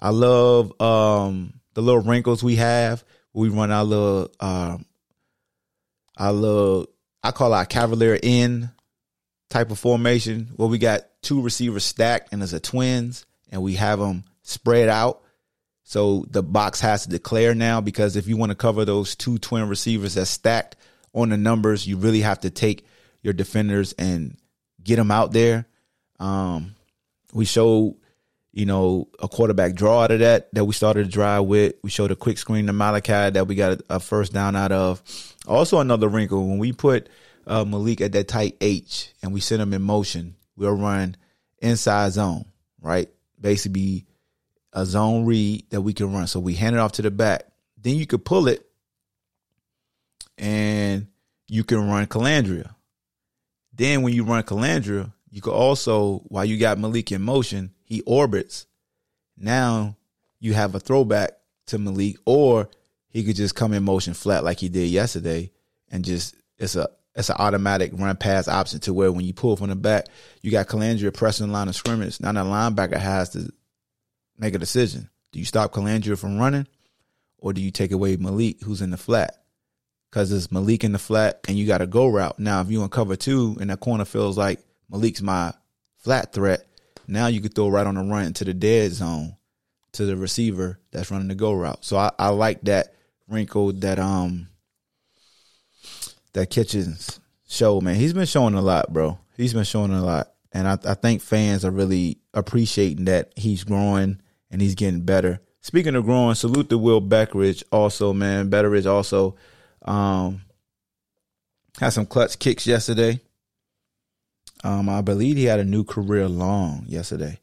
I 0.00 0.10
love 0.10 0.80
um, 0.80 1.60
the 1.74 1.82
little 1.82 2.00
wrinkles 2.00 2.42
we 2.42 2.56
have. 2.56 3.04
We 3.32 3.50
run 3.50 3.70
our 3.70 3.84
little, 3.84 4.30
um, 4.40 4.86
our 6.16 6.32
little 6.32 6.86
I 7.22 7.30
call 7.30 7.52
our 7.52 7.66
Cavalier 7.66 8.18
in 8.20 8.70
type 9.50 9.70
of 9.70 9.78
formation 9.78 10.50
where 10.56 10.68
we 10.68 10.78
got 10.78 11.02
two 11.22 11.42
receivers 11.42 11.84
stacked 11.84 12.32
and 12.32 12.42
as 12.42 12.52
a 12.52 12.60
twins 12.60 13.26
and 13.50 13.62
we 13.62 13.74
have 13.74 13.98
them 13.98 14.24
spread 14.42 14.88
out. 14.88 15.22
So 15.84 16.24
the 16.30 16.42
box 16.42 16.80
has 16.80 17.04
to 17.04 17.08
declare 17.08 17.54
now 17.54 17.80
because 17.80 18.16
if 18.16 18.28
you 18.28 18.36
want 18.36 18.50
to 18.50 18.56
cover 18.56 18.84
those 18.84 19.16
two 19.16 19.38
twin 19.38 19.68
receivers 19.68 20.14
that's 20.14 20.30
stacked 20.30 20.76
on 21.14 21.30
the 21.30 21.36
numbers, 21.36 21.86
you 21.86 21.96
really 21.96 22.20
have 22.20 22.40
to 22.40 22.50
take 22.50 22.86
your 23.22 23.32
defenders 23.32 23.94
and 23.94 24.36
get 24.82 24.96
them 24.96 25.10
out 25.10 25.32
there. 25.32 25.66
Um, 26.18 26.74
we 27.32 27.44
showed, 27.44 27.96
you 28.52 28.66
know, 28.66 29.08
a 29.20 29.28
quarterback 29.28 29.74
draw 29.74 30.02
out 30.02 30.10
of 30.10 30.20
that 30.20 30.52
that 30.54 30.64
we 30.64 30.74
started 30.74 31.04
to 31.04 31.10
drive 31.10 31.44
with. 31.44 31.74
We 31.82 31.90
showed 31.90 32.10
a 32.10 32.16
quick 32.16 32.38
screen 32.38 32.66
to 32.66 32.72
Malachi 32.72 33.30
that 33.30 33.46
we 33.46 33.54
got 33.54 33.80
a 33.88 34.00
first 34.00 34.32
down 34.32 34.56
out 34.56 34.72
of. 34.72 35.02
Also, 35.46 35.78
another 35.80 36.08
wrinkle 36.08 36.46
when 36.46 36.58
we 36.58 36.72
put 36.72 37.08
uh, 37.46 37.64
Malik 37.64 38.00
at 38.00 38.12
that 38.12 38.28
tight 38.28 38.56
H 38.60 39.12
and 39.22 39.32
we 39.32 39.40
send 39.40 39.62
him 39.62 39.72
in 39.72 39.82
motion, 39.82 40.36
we'll 40.56 40.72
run 40.72 41.16
inside 41.60 42.12
zone, 42.12 42.44
right? 42.80 43.08
Basically, 43.40 44.06
a 44.72 44.84
zone 44.84 45.24
read 45.24 45.64
that 45.70 45.80
we 45.80 45.92
can 45.92 46.12
run. 46.12 46.26
So 46.26 46.40
we 46.40 46.54
hand 46.54 46.76
it 46.76 46.78
off 46.78 46.92
to 46.92 47.02
the 47.02 47.10
back. 47.10 47.44
Then 47.80 47.94
you 47.96 48.06
could 48.06 48.24
pull 48.24 48.48
it 48.48 48.64
and 50.36 51.06
you 51.46 51.64
can 51.64 51.88
run 51.88 52.06
Colandrea. 52.06 52.74
Then 53.72 54.02
when 54.02 54.12
you 54.12 54.24
run 54.24 54.42
Colandrea, 54.42 55.12
you 55.30 55.40
could 55.40 55.52
also, 55.52 56.18
while 56.28 56.44
you 56.44 56.58
got 56.58 56.78
Malik 56.78 57.12
in 57.12 57.22
motion, 57.22 57.72
he 57.84 58.00
orbits. 58.02 58.66
Now 59.36 59.96
you 60.40 60.54
have 60.54 60.74
a 60.74 60.80
throwback 60.80 61.32
to 61.66 61.78
Malik, 61.78 62.16
or 62.24 62.68
he 63.08 63.24
could 63.24 63.36
just 63.36 63.54
come 63.54 63.72
in 63.72 63.84
motion 63.84 64.14
flat 64.14 64.44
like 64.44 64.60
he 64.60 64.68
did 64.68 64.88
yesterday 64.88 65.50
and 65.90 66.04
just 66.04 66.34
it's 66.58 66.76
a 66.76 66.88
it's 67.14 67.30
an 67.30 67.36
automatic 67.38 67.90
run 67.94 68.16
pass 68.16 68.46
option 68.46 68.78
to 68.80 68.94
where 68.94 69.10
when 69.10 69.24
you 69.24 69.34
pull 69.34 69.56
from 69.56 69.70
the 69.70 69.76
back, 69.76 70.06
you 70.40 70.52
got 70.52 70.68
Colandrea 70.68 71.12
pressing 71.12 71.48
the 71.48 71.52
line 71.52 71.68
of 71.68 71.74
scrimmage. 71.74 72.20
Now 72.20 72.32
the 72.32 72.44
linebacker 72.44 72.96
has 72.96 73.30
to 73.30 73.50
make 74.38 74.54
a 74.54 74.58
decision. 74.58 75.10
Do 75.32 75.40
you 75.40 75.44
stop 75.44 75.72
Colandrea 75.72 76.16
from 76.16 76.38
running 76.38 76.68
or 77.38 77.52
do 77.52 77.60
you 77.60 77.72
take 77.72 77.90
away 77.90 78.16
Malik 78.16 78.62
who's 78.62 78.82
in 78.82 78.90
the 78.90 78.96
flat? 78.96 79.42
Because 80.08 80.30
it's 80.30 80.52
Malik 80.52 80.84
in 80.84 80.92
the 80.92 80.98
flat 80.98 81.40
and 81.48 81.58
you 81.58 81.66
got 81.66 81.82
a 81.82 81.86
go 81.86 82.06
route. 82.06 82.38
Now, 82.38 82.60
if 82.60 82.70
you 82.70 82.82
in 82.82 82.88
cover 82.88 83.16
two 83.16 83.56
and 83.60 83.70
that 83.70 83.80
corner 83.80 84.04
feels 84.04 84.38
like 84.38 84.60
Malik's 84.90 85.22
my 85.22 85.52
flat 85.98 86.32
threat, 86.32 86.66
now 87.06 87.26
you 87.26 87.40
could 87.40 87.54
throw 87.54 87.68
right 87.68 87.86
on 87.86 87.94
the 87.94 88.02
run 88.02 88.26
into 88.26 88.44
the 88.44 88.54
dead 88.54 88.92
zone 88.92 89.36
to 89.92 90.04
the 90.04 90.16
receiver 90.16 90.78
that's 90.90 91.10
running 91.10 91.28
the 91.28 91.34
go 91.34 91.52
route. 91.52 91.84
So 91.84 91.96
I, 91.96 92.10
I 92.18 92.28
like 92.28 92.62
that 92.62 92.94
wrinkle 93.28 93.72
that 93.72 93.98
um 93.98 94.48
that 96.34 96.50
Kitchings 96.50 97.20
show, 97.48 97.80
man. 97.80 97.96
He's 97.96 98.12
been 98.12 98.26
showing 98.26 98.54
a 98.54 98.62
lot, 98.62 98.92
bro. 98.92 99.18
He's 99.36 99.54
been 99.54 99.64
showing 99.64 99.92
a 99.92 100.04
lot. 100.04 100.32
And 100.52 100.66
I, 100.68 100.78
I 100.84 100.94
think 100.94 101.20
fans 101.22 101.64
are 101.64 101.70
really 101.70 102.18
appreciating 102.34 103.06
that 103.06 103.32
he's 103.36 103.64
growing 103.64 104.20
and 104.50 104.60
he's 104.60 104.74
getting 104.74 105.02
better. 105.02 105.40
Speaking 105.60 105.94
of 105.94 106.04
growing, 106.04 106.34
salute 106.34 106.70
to 106.70 106.78
Will 106.78 107.02
Bettridge 107.02 107.62
also, 107.70 108.12
man. 108.12 108.50
Bettridge 108.50 108.86
also 108.86 109.36
um, 109.82 110.42
had 111.78 111.90
some 111.90 112.06
clutch 112.06 112.38
kicks 112.38 112.66
yesterday. 112.66 113.20
Um, 114.64 114.88
I 114.88 115.00
believe 115.00 115.36
he 115.36 115.44
had 115.44 115.60
a 115.60 115.64
new 115.64 115.84
career 115.84 116.28
long 116.28 116.84
yesterday. 116.86 117.38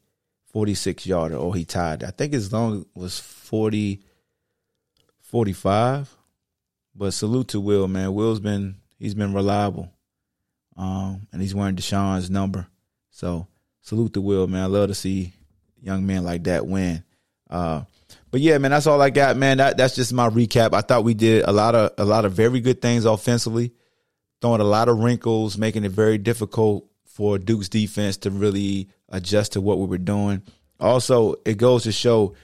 46 0.51 1.05
yarder, 1.05 1.35
or 1.35 1.53
he 1.53 1.65
tied. 1.65 2.03
I 2.03 2.11
think 2.11 2.31
his 2.31 2.53
long 2.53 2.85
was 2.95 3.19
40, 3.19 4.01
45. 5.19 6.15
But 6.95 7.13
salute 7.13 7.49
to 7.49 7.59
Will, 7.59 7.89
man. 7.89 8.13
Will's 8.13 8.39
been 8.39 8.75
he's 8.97 9.15
been 9.15 9.33
reliable. 9.33 9.91
Um, 10.77 11.27
and 11.31 11.41
he's 11.41 11.53
wearing 11.53 11.75
D'Sean's 11.75 12.29
number. 12.29 12.67
So 13.11 13.47
salute 13.81 14.13
to 14.13 14.21
Will, 14.21 14.47
man. 14.47 14.63
I 14.63 14.67
love 14.67 14.87
to 14.87 14.95
see 14.95 15.33
young 15.81 16.05
men 16.05 16.23
like 16.23 16.45
that 16.45 16.65
win. 16.65 17.03
Uh, 17.49 17.83
but 18.31 18.39
yeah, 18.39 18.57
man, 18.57 18.71
that's 18.71 18.87
all 18.87 19.01
I 19.01 19.09
got, 19.09 19.35
man. 19.35 19.57
That 19.57 19.77
that's 19.77 19.95
just 19.95 20.13
my 20.13 20.29
recap. 20.29 20.73
I 20.73 20.81
thought 20.81 21.03
we 21.03 21.13
did 21.13 21.43
a 21.43 21.51
lot 21.51 21.75
of 21.75 21.91
a 21.97 22.05
lot 22.05 22.23
of 22.23 22.31
very 22.31 22.61
good 22.61 22.81
things 22.81 23.03
offensively, 23.03 23.73
throwing 24.41 24.61
a 24.61 24.65
lot 24.65 24.87
of 24.87 24.99
wrinkles, 24.99 25.57
making 25.57 25.83
it 25.83 25.91
very 25.91 26.17
difficult 26.17 26.87
for 27.15 27.37
Duke's 27.37 27.69
defense 27.69 28.17
to 28.17 28.29
really 28.29 28.89
adjust 29.07 29.53
to 29.53 29.61
what 29.61 29.79
we 29.79 29.85
were 29.85 29.97
doing. 29.97 30.41
Also, 30.81 31.35
it 31.45 31.57
goes 31.57 31.83
to 31.83 31.93
show 31.93 32.35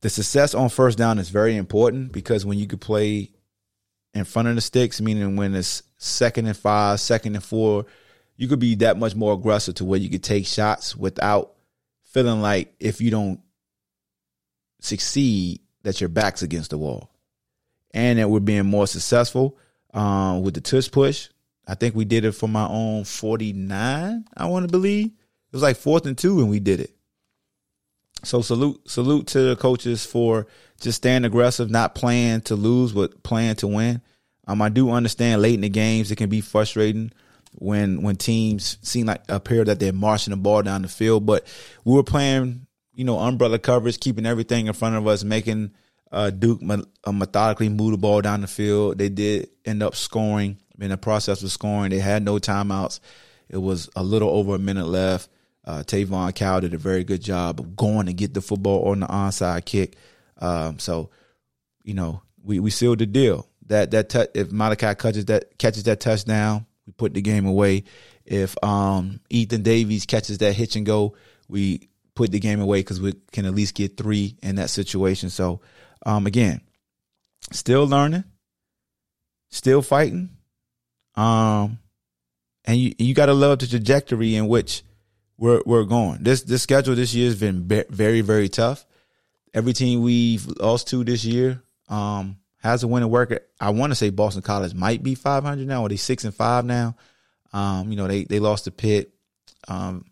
the 0.00 0.08
success 0.08 0.54
on 0.54 0.70
first 0.70 0.96
down 0.96 1.18
is 1.18 1.28
very 1.28 1.58
important 1.58 2.10
because 2.10 2.46
when 2.46 2.58
you 2.58 2.66
could 2.66 2.80
play 2.80 3.32
in 4.14 4.24
front 4.24 4.48
of 4.48 4.54
the 4.54 4.62
sticks, 4.62 5.02
meaning 5.02 5.36
when 5.36 5.54
it's 5.54 5.82
second 5.98 6.46
and 6.46 6.56
five, 6.56 7.00
second 7.00 7.34
and 7.34 7.44
four, 7.44 7.84
you 8.38 8.48
could 8.48 8.60
be 8.60 8.76
that 8.76 8.98
much 8.98 9.14
more 9.14 9.34
aggressive 9.34 9.74
to 9.74 9.84
where 9.84 9.98
you 9.98 10.08
could 10.08 10.24
take 10.24 10.46
shots 10.46 10.96
without 10.96 11.52
feeling 12.02 12.40
like 12.40 12.74
if 12.80 13.02
you 13.02 13.10
don't 13.10 13.40
succeed 14.80 15.60
that 15.82 16.00
your 16.00 16.08
back's 16.08 16.40
against 16.40 16.70
the 16.70 16.78
wall. 16.78 17.10
And 17.92 18.18
that 18.18 18.30
we're 18.30 18.40
being 18.40 18.64
more 18.64 18.86
successful 18.86 19.58
uh, 19.92 20.40
with 20.42 20.54
the 20.54 20.62
tush 20.62 20.90
push. 20.90 21.28
I 21.66 21.74
think 21.74 21.94
we 21.94 22.04
did 22.04 22.24
it 22.24 22.32
for 22.32 22.48
my 22.48 22.66
own 22.66 23.04
49, 23.04 24.24
I 24.36 24.46
want 24.46 24.64
to 24.64 24.70
believe. 24.70 25.06
It 25.06 25.12
was 25.52 25.62
like 25.62 25.76
fourth 25.76 26.06
and 26.06 26.16
two 26.16 26.40
and 26.40 26.50
we 26.50 26.60
did 26.60 26.80
it. 26.80 26.94
So 28.24 28.40
salute 28.40 28.88
salute 28.88 29.26
to 29.28 29.40
the 29.40 29.56
coaches 29.56 30.06
for 30.06 30.46
just 30.80 30.98
staying 30.98 31.24
aggressive, 31.24 31.70
not 31.70 31.94
playing 31.94 32.42
to 32.42 32.54
lose, 32.54 32.92
but 32.92 33.22
playing 33.22 33.56
to 33.56 33.66
win. 33.66 34.00
Um, 34.46 34.62
I 34.62 34.68
do 34.68 34.90
understand 34.90 35.42
late 35.42 35.54
in 35.54 35.60
the 35.60 35.68
games 35.68 36.10
it 36.10 36.16
can 36.16 36.28
be 36.28 36.40
frustrating 36.40 37.12
when 37.54 38.02
when 38.02 38.16
teams 38.16 38.78
seem 38.82 39.06
like 39.06 39.22
appear 39.28 39.64
that 39.64 39.80
they're 39.80 39.92
marching 39.92 40.30
the 40.30 40.36
ball 40.36 40.62
down 40.62 40.82
the 40.82 40.88
field, 40.88 41.26
but 41.26 41.46
we 41.84 41.94
were 41.94 42.04
playing 42.04 42.66
you 42.94 43.04
know, 43.04 43.18
umbrella 43.18 43.58
coverage, 43.58 44.00
keeping 44.00 44.26
everything 44.26 44.66
in 44.66 44.72
front 44.72 44.96
of 44.96 45.06
us, 45.06 45.24
making 45.24 45.72
uh, 46.10 46.30
Duke 46.30 46.60
uh, 46.68 47.12
methodically 47.12 47.68
move 47.68 47.92
the 47.92 47.98
ball 47.98 48.20
down 48.20 48.42
the 48.42 48.46
field. 48.46 48.98
They 48.98 49.08
did 49.08 49.48
end 49.64 49.82
up 49.82 49.96
scoring 49.96 50.58
in 50.82 50.90
the 50.90 50.98
process 50.98 51.42
of 51.42 51.52
scoring. 51.52 51.90
They 51.90 52.00
had 52.00 52.24
no 52.24 52.34
timeouts. 52.34 53.00
It 53.48 53.58
was 53.58 53.88
a 53.94 54.02
little 54.02 54.30
over 54.30 54.54
a 54.54 54.58
minute 54.58 54.86
left. 54.86 55.28
Uh, 55.64 55.84
Tavon 55.84 56.34
Cow 56.34 56.60
did 56.60 56.74
a 56.74 56.78
very 56.78 57.04
good 57.04 57.22
job 57.22 57.60
of 57.60 57.76
going 57.76 58.06
to 58.06 58.12
get 58.12 58.34
the 58.34 58.40
football 58.40 58.88
on 58.88 59.00
the 59.00 59.06
onside 59.06 59.64
kick. 59.64 59.96
Um, 60.38 60.80
so, 60.80 61.10
you 61.84 61.94
know, 61.94 62.22
we, 62.42 62.58
we 62.58 62.70
sealed 62.70 62.98
the 62.98 63.06
deal. 63.06 63.48
That 63.66 63.92
that 63.92 64.08
t- 64.08 64.26
if 64.34 64.50
Malachi 64.50 64.94
catches 64.96 65.26
that 65.26 65.56
catches 65.56 65.84
that 65.84 66.00
touchdown, 66.00 66.66
we 66.84 66.92
put 66.94 67.14
the 67.14 67.22
game 67.22 67.46
away. 67.46 67.84
If 68.24 68.56
um, 68.62 69.20
Ethan 69.30 69.62
Davies 69.62 70.04
catches 70.04 70.38
that 70.38 70.54
hitch 70.54 70.74
and 70.74 70.84
go, 70.84 71.14
we 71.48 71.88
put 72.14 72.32
the 72.32 72.40
game 72.40 72.60
away 72.60 72.80
because 72.80 73.00
we 73.00 73.14
can 73.30 73.46
at 73.46 73.54
least 73.54 73.76
get 73.76 73.96
three 73.96 74.36
in 74.42 74.56
that 74.56 74.68
situation. 74.68 75.30
So, 75.30 75.60
um, 76.04 76.26
again, 76.26 76.60
still 77.52 77.86
learning, 77.86 78.24
still 79.50 79.80
fighting, 79.80 80.30
um, 81.16 81.78
and 82.64 82.78
you 82.78 82.94
you 82.98 83.14
got 83.14 83.26
to 83.26 83.34
love 83.34 83.58
the 83.58 83.66
trajectory 83.66 84.36
in 84.36 84.48
which 84.48 84.82
we're 85.38 85.62
we're 85.66 85.84
going. 85.84 86.22
This 86.22 86.42
this 86.42 86.62
schedule 86.62 86.94
this 86.94 87.14
year 87.14 87.26
has 87.26 87.38
been 87.38 87.66
very 87.66 88.20
very 88.20 88.48
tough. 88.48 88.86
Every 89.54 89.72
team 89.72 90.02
we've 90.02 90.46
lost 90.46 90.88
to 90.88 91.04
this 91.04 91.24
year 91.24 91.62
um, 91.88 92.38
has 92.58 92.82
a 92.82 92.88
winning 92.88 93.10
record. 93.10 93.40
I 93.60 93.70
want 93.70 93.90
to 93.90 93.96
say 93.96 94.10
Boston 94.10 94.42
College 94.42 94.74
might 94.74 95.02
be 95.02 95.14
500 95.14 95.66
now, 95.66 95.82
or 95.82 95.88
they 95.88 95.96
six 95.96 96.24
and 96.24 96.34
five 96.34 96.64
now. 96.64 96.96
Um, 97.52 97.90
you 97.90 97.96
know 97.96 98.06
they 98.06 98.24
they 98.24 98.38
lost 98.38 98.64
to 98.64 98.70
Pitt. 98.70 99.12
Um, 99.68 100.06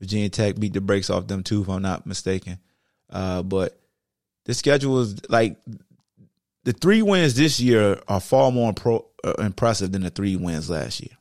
Virginia 0.00 0.28
Tech 0.30 0.58
beat 0.58 0.72
the 0.72 0.80
brakes 0.80 1.10
off 1.10 1.26
them 1.26 1.42
too, 1.42 1.62
if 1.62 1.68
I'm 1.68 1.82
not 1.82 2.06
mistaken. 2.06 2.58
Uh, 3.10 3.42
but 3.42 3.78
the 4.46 4.54
schedule 4.54 5.00
is 5.00 5.28
like 5.28 5.58
the 6.64 6.72
three 6.72 7.02
wins 7.02 7.34
this 7.34 7.60
year 7.60 8.00
are 8.08 8.20
far 8.20 8.50
more 8.50 8.72
pro, 8.72 9.06
Uh, 9.22 9.34
impressive 9.38 9.92
than 9.92 10.02
the 10.02 10.10
three 10.10 10.36
wins 10.36 10.70
last 10.70 11.00
year. 11.00 11.16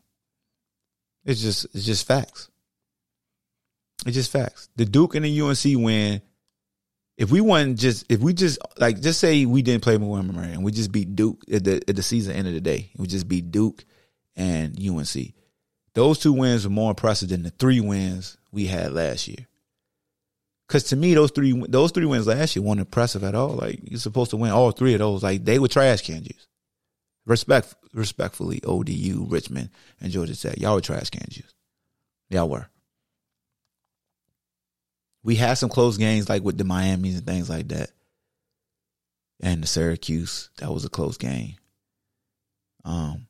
It's 1.25 1.41
just 1.41 1.65
it's 1.75 1.85
just 1.85 2.07
facts. 2.07 2.49
It's 4.05 4.15
just 4.15 4.31
facts. 4.31 4.69
The 4.75 4.85
Duke 4.85 5.15
and 5.15 5.25
the 5.25 5.41
UNC 5.41 5.83
win. 5.83 6.21
If 7.17 7.31
we 7.31 7.41
won 7.41 7.75
just 7.75 8.05
if 8.09 8.21
we 8.21 8.33
just 8.33 8.59
like 8.77 9.01
just 9.01 9.19
say 9.19 9.45
we 9.45 9.61
didn't 9.61 9.83
play 9.83 9.97
Montgomery 9.97 10.53
and 10.53 10.63
we 10.63 10.71
just 10.71 10.91
beat 10.91 11.15
Duke 11.15 11.43
at 11.51 11.65
the 11.65 11.81
at 11.87 11.95
the 11.95 12.03
season 12.03 12.35
end 12.35 12.47
of 12.47 12.53
the 12.53 12.61
day, 12.61 12.91
we 12.95 13.07
just 13.07 13.27
beat 13.27 13.51
Duke 13.51 13.83
and 14.37 14.79
UNC. 14.79 15.33
Those 15.93 16.19
two 16.19 16.31
wins 16.31 16.63
were 16.63 16.71
more 16.71 16.91
impressive 16.91 17.29
than 17.29 17.43
the 17.43 17.49
three 17.49 17.81
wins 17.81 18.37
we 18.51 18.67
had 18.67 18.93
last 18.93 19.27
year. 19.27 19.47
Cause 20.69 20.83
to 20.85 20.95
me, 20.95 21.13
those 21.15 21.31
three 21.31 21.51
those 21.67 21.91
three 21.91 22.05
wins 22.05 22.27
last 22.27 22.55
year 22.55 22.63
weren't 22.63 22.79
impressive 22.79 23.23
at 23.23 23.35
all. 23.35 23.55
Like 23.55 23.81
you're 23.83 23.99
supposed 23.99 24.31
to 24.31 24.37
win 24.37 24.51
all 24.51 24.71
three 24.71 24.93
of 24.93 24.99
those. 24.99 25.23
Like 25.23 25.43
they 25.43 25.59
were 25.59 25.67
trash 25.67 26.03
can 26.03 26.23
juice. 26.23 26.47
Respect, 27.25 27.75
respectfully, 27.93 28.61
ODU, 28.63 29.25
Richmond, 29.27 29.69
and 30.01 30.11
Georgia 30.11 30.39
Tech. 30.39 30.59
Y'all 30.59 30.75
were 30.75 30.81
trash 30.81 31.09
can 31.09 31.25
juice. 31.29 31.53
Y'all 32.29 32.49
were. 32.49 32.67
We 35.23 35.35
had 35.35 35.55
some 35.55 35.69
close 35.69 35.97
games 35.97 36.29
like 36.29 36.43
with 36.43 36.57
the 36.57 36.63
Miami's 36.63 37.17
and 37.17 37.25
things 37.25 37.49
like 37.49 37.69
that. 37.69 37.91
And 39.41 39.63
the 39.63 39.67
Syracuse, 39.67 40.49
that 40.57 40.71
was 40.71 40.85
a 40.85 40.89
close 40.89 41.17
game. 41.17 41.55
Um, 42.83 43.27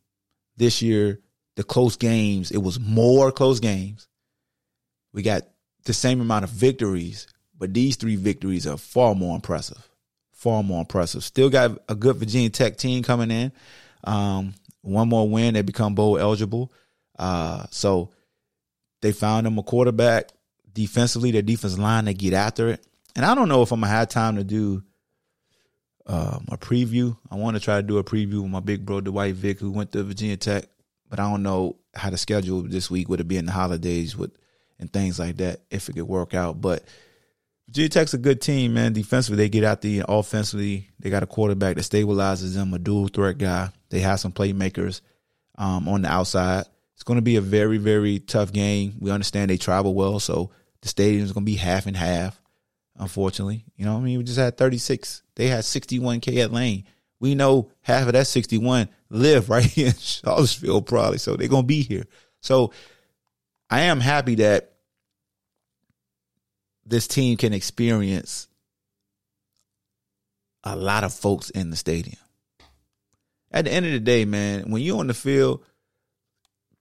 this 0.58 0.82
year, 0.82 1.20
the 1.56 1.64
close 1.64 1.98
games, 1.98 2.52
it 2.52 2.58
was 2.58 2.80
more 2.80 3.32
close 3.32 3.60
games. 3.60 4.08
We 5.14 5.24
got 5.24 5.44
the 5.86 5.94
same 5.94 6.22
amount 6.22 6.44
of 6.44 6.52
victories, 6.52 7.28
but 7.58 7.74
these 7.74 7.96
three 7.96 8.16
victories 8.16 8.68
are 8.68 8.78
far 8.78 9.16
more 9.16 9.36
impressive. 9.36 9.90
Far 10.32 10.64
more 10.64 10.82
impressive. 10.82 11.24
Still 11.24 11.50
got 11.50 11.80
a 11.90 11.96
good 11.96 12.16
Virginia 12.16 12.50
Tech 12.50 12.78
team 12.78 13.04
coming 13.04 13.32
in. 13.32 13.52
Um, 14.04 14.54
one 14.82 15.10
more 15.10 15.28
win, 15.28 15.54
they 15.54 15.62
become 15.62 15.96
bowl 15.96 16.18
eligible. 16.18 16.72
Uh, 17.18 17.66
so 17.70 18.12
they 19.02 19.12
found 19.12 19.46
them 19.46 19.58
a 19.58 19.64
quarterback. 19.64 20.30
Defensively, 20.72 21.32
their 21.32 21.42
defense 21.42 21.78
line, 21.78 22.06
they 22.06 22.14
get 22.14 22.34
after 22.34 22.70
it. 22.70 22.86
And 23.16 23.26
I 23.26 23.36
don't 23.36 23.50
know 23.50 23.62
if 23.62 23.72
I'm 23.72 23.82
gonna 23.82 23.92
have 23.92 24.10
time 24.10 24.38
to 24.38 24.44
do 24.44 24.84
um, 26.06 26.46
a 26.50 26.58
preview. 26.58 27.18
I 27.30 27.36
want 27.36 27.56
to 27.56 27.62
try 27.62 27.78
to 27.78 27.84
do 27.84 27.98
a 27.98 28.04
preview 28.04 28.42
with 28.42 28.52
my 28.52 28.60
big 28.60 28.86
bro 28.86 29.02
Dwight 29.02 29.36
Vick, 29.36 29.60
who 29.60 29.72
went 29.72 29.92
to 29.92 30.04
Virginia 30.04 30.38
Tech, 30.38 30.66
but 31.10 31.20
I 31.20 31.30
don't 31.30 31.44
know 31.44 31.76
how 31.94 32.10
to 32.10 32.18
schedule 32.18 32.62
this 32.62 32.90
week. 32.90 33.10
Would 33.10 33.20
it 33.20 33.28
be 33.28 33.38
in 33.38 33.46
the 33.46 33.52
holidays 33.52 34.16
with 34.16 34.32
and 34.80 34.92
things 34.92 35.20
like 35.20 35.38
that 35.38 35.62
if 35.70 35.90
it 35.90 35.94
could 35.94 36.08
work 36.08 36.34
out? 36.34 36.62
But 36.62 36.84
Virginia 37.68 37.90
Tech's 37.90 38.14
a 38.14 38.18
good 38.18 38.42
team, 38.42 38.74
man. 38.74 38.94
Defensively, 38.94 39.38
they 39.38 39.50
get 39.50 39.64
out 39.64 39.82
the 39.82 40.04
offensively. 40.08 40.90
They 41.00 41.10
got 41.10 41.24
a 41.24 41.28
quarterback 41.28 41.76
that 41.76 41.82
stabilizes 41.82 42.56
them, 42.56 42.74
a 42.74 42.80
dual 42.80 43.08
threat 43.08 43.38
guy. 43.38 43.70
They 43.90 44.00
have 44.00 44.20
some 44.20 44.32
playmakers 44.32 45.02
um, 45.58 45.88
on 45.88 46.04
the 46.04 46.12
outside. 46.12 46.66
It's 46.94 47.04
going 47.04 47.18
to 47.18 47.24
be 47.24 47.38
a 47.38 47.42
very, 47.42 47.78
very 47.78 48.20
tough 48.20 48.52
game. 48.52 48.96
We 49.00 49.12
understand 49.12 49.50
they 49.50 49.58
travel 49.58 49.94
well, 49.94 50.20
so 50.20 50.52
the 50.82 50.88
stadium 50.88 51.24
is 51.24 51.32
going 51.32 51.46
to 51.46 51.52
be 51.52 51.58
half 51.58 51.86
and 51.86 51.96
half. 51.96 52.42
Unfortunately, 52.98 53.64
you 53.78 53.86
know, 53.86 53.96
I 53.96 54.00
mean, 54.02 54.18
we 54.18 54.24
just 54.26 54.38
had 54.38 54.58
36. 54.58 55.24
They 55.36 55.48
had 55.48 55.64
61k 55.64 56.44
at 56.44 56.52
Lane. 56.52 56.84
We 57.22 57.34
know 57.36 57.72
half 57.82 58.08
of 58.08 58.14
that 58.14 58.28
61 58.28 58.90
live 59.10 59.50
right 59.50 59.64
here 59.64 59.88
in 59.88 59.94
Charlottesville, 59.94 60.82
probably. 60.82 61.18
So 61.18 61.36
they're 61.36 61.48
going 61.48 61.64
to 61.64 61.68
be 61.68 61.82
here. 61.82 62.06
So 62.42 62.74
I 63.70 63.82
am 63.82 64.00
happy 64.00 64.36
that 64.36 64.74
this 66.86 67.08
team 67.08 67.38
can 67.38 67.54
experience 67.54 68.48
a 70.64 70.76
lot 70.76 71.04
of 71.04 71.14
folks 71.14 71.50
in 71.52 71.70
the 71.70 71.76
stadium. 71.76 72.18
At 73.52 73.66
the 73.66 73.72
end 73.72 73.86
of 73.86 73.92
the 73.92 74.00
day, 74.00 74.26
man, 74.26 74.70
when 74.70 74.82
you're 74.82 75.00
on 75.00 75.08
the 75.08 75.14
field, 75.14 75.64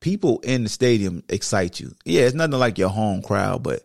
people 0.01 0.41
in 0.41 0.65
the 0.65 0.69
stadium 0.69 1.23
excite 1.29 1.81
you. 1.81 1.95
Yeah, 2.05 2.23
it's 2.23 2.35
nothing 2.35 2.59
like 2.59 2.79
your 2.79 2.91
home 2.91 3.23
crowd, 3.23 3.63
but 3.63 3.83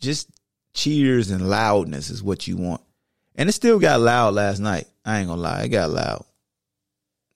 just 0.00 0.28
cheers 0.74 1.30
and 1.30 1.48
loudness 1.48 2.10
is 2.10 2.22
what 2.22 2.46
you 2.46 2.56
want. 2.56 2.80
And 3.36 3.48
it 3.48 3.52
still 3.52 3.78
got 3.78 4.00
loud 4.00 4.34
last 4.34 4.58
night. 4.58 4.86
I 5.04 5.18
ain't 5.18 5.28
gonna 5.28 5.40
lie, 5.40 5.62
it 5.62 5.68
got 5.68 5.90
loud. 5.90 6.24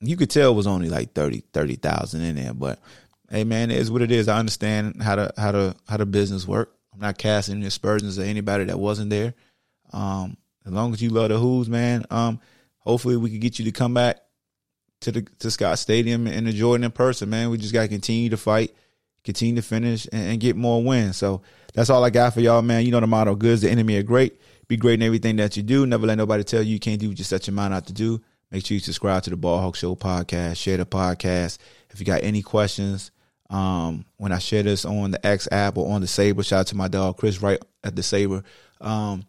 You 0.01 0.17
could 0.17 0.29
tell 0.29 0.51
it 0.51 0.55
was 0.55 0.67
only 0.67 0.89
like 0.89 1.13
30 1.13 1.43
30,000 1.53 2.21
in 2.21 2.35
there, 2.35 2.53
but 2.53 2.79
hey 3.29 3.43
man, 3.43 3.71
it 3.71 3.77
is 3.77 3.89
what 3.89 4.01
it 4.01 4.11
is. 4.11 4.27
I 4.27 4.37
understand 4.37 5.01
how 5.01 5.15
to 5.15 5.33
how 5.37 5.51
to 5.51 5.75
how 5.87 5.97
the 5.97 6.05
business 6.05 6.47
work. 6.47 6.75
I'm 6.93 6.99
not 6.99 7.17
casting 7.17 7.63
aspersions 7.63 8.19
at 8.19 8.27
anybody 8.27 8.65
that 8.65 8.79
wasn't 8.79 9.09
there. 9.09 9.33
Um, 9.91 10.37
as 10.65 10.71
long 10.71 10.93
as 10.93 11.01
you 11.01 11.09
love 11.09 11.29
the 11.29 11.37
Hoos, 11.37 11.69
man. 11.69 12.05
Um, 12.09 12.39
hopefully 12.79 13.17
we 13.17 13.29
can 13.29 13.39
get 13.39 13.59
you 13.59 13.65
to 13.65 13.71
come 13.71 13.93
back 13.93 14.19
to 15.01 15.11
the 15.11 15.21
to 15.39 15.51
Scott 15.51 15.79
Stadium 15.79 16.27
and 16.27 16.47
enjoy 16.47 16.75
it 16.75 16.83
in 16.83 16.91
person, 16.91 17.29
man. 17.29 17.49
We 17.49 17.57
just 17.57 17.73
gotta 17.73 17.87
continue 17.87 18.29
to 18.29 18.37
fight, 18.37 18.73
continue 19.23 19.55
to 19.55 19.61
finish, 19.61 20.07
and, 20.11 20.29
and, 20.31 20.39
get 20.39 20.55
more 20.55 20.83
wins. 20.83 21.17
So 21.17 21.41
that's 21.73 21.89
all 21.89 22.03
I 22.03 22.09
got 22.09 22.33
for 22.33 22.41
y'all, 22.41 22.61
man. 22.61 22.85
You 22.85 22.91
know 22.91 22.99
the 22.99 23.07
motto: 23.07 23.35
"Good 23.35 23.53
is 23.53 23.61
the 23.61 23.69
enemy 23.69 23.97
are 23.97 24.03
great." 24.03 24.39
Be 24.67 24.77
great 24.77 24.95
in 24.95 25.03
everything 25.03 25.35
that 25.35 25.55
you 25.55 25.63
do. 25.63 25.85
Never 25.85 26.07
let 26.07 26.17
nobody 26.17 26.43
tell 26.43 26.63
you 26.63 26.73
you 26.73 26.79
can't 26.79 26.99
do 26.99 27.09
what 27.09 27.19
you 27.19 27.23
set 27.23 27.45
your 27.45 27.53
mind 27.53 27.73
out 27.73 27.85
to 27.87 27.93
do. 27.93 28.19
Make 28.51 28.65
sure 28.65 28.75
you 28.75 28.79
subscribe 28.79 29.21
to 29.23 29.29
the 29.29 29.37
Ball 29.37 29.59
Hawk 29.59 29.75
Show 29.75 29.95
podcast. 29.95 30.57
Share 30.57 30.77
the 30.77 30.85
podcast. 30.85 31.59
If 31.91 31.99
you 31.99 32.05
got 32.05 32.23
any 32.23 32.41
questions, 32.41 33.11
um, 33.49 34.05
when 34.17 34.31
I 34.31 34.39
share 34.39 34.63
this 34.63 34.85
on 34.85 35.11
the 35.11 35.23
X 35.25 35.47
app 35.51 35.77
or 35.77 35.93
on 35.93 36.01
the 36.01 36.07
Sabre, 36.07 36.43
shout 36.43 36.61
out 36.61 36.67
to 36.67 36.75
my 36.75 36.87
dog 36.87 37.17
Chris 37.17 37.41
right 37.41 37.59
at 37.83 37.95
the 37.95 38.01
Sabre. 38.01 38.43
Um, 38.81 39.25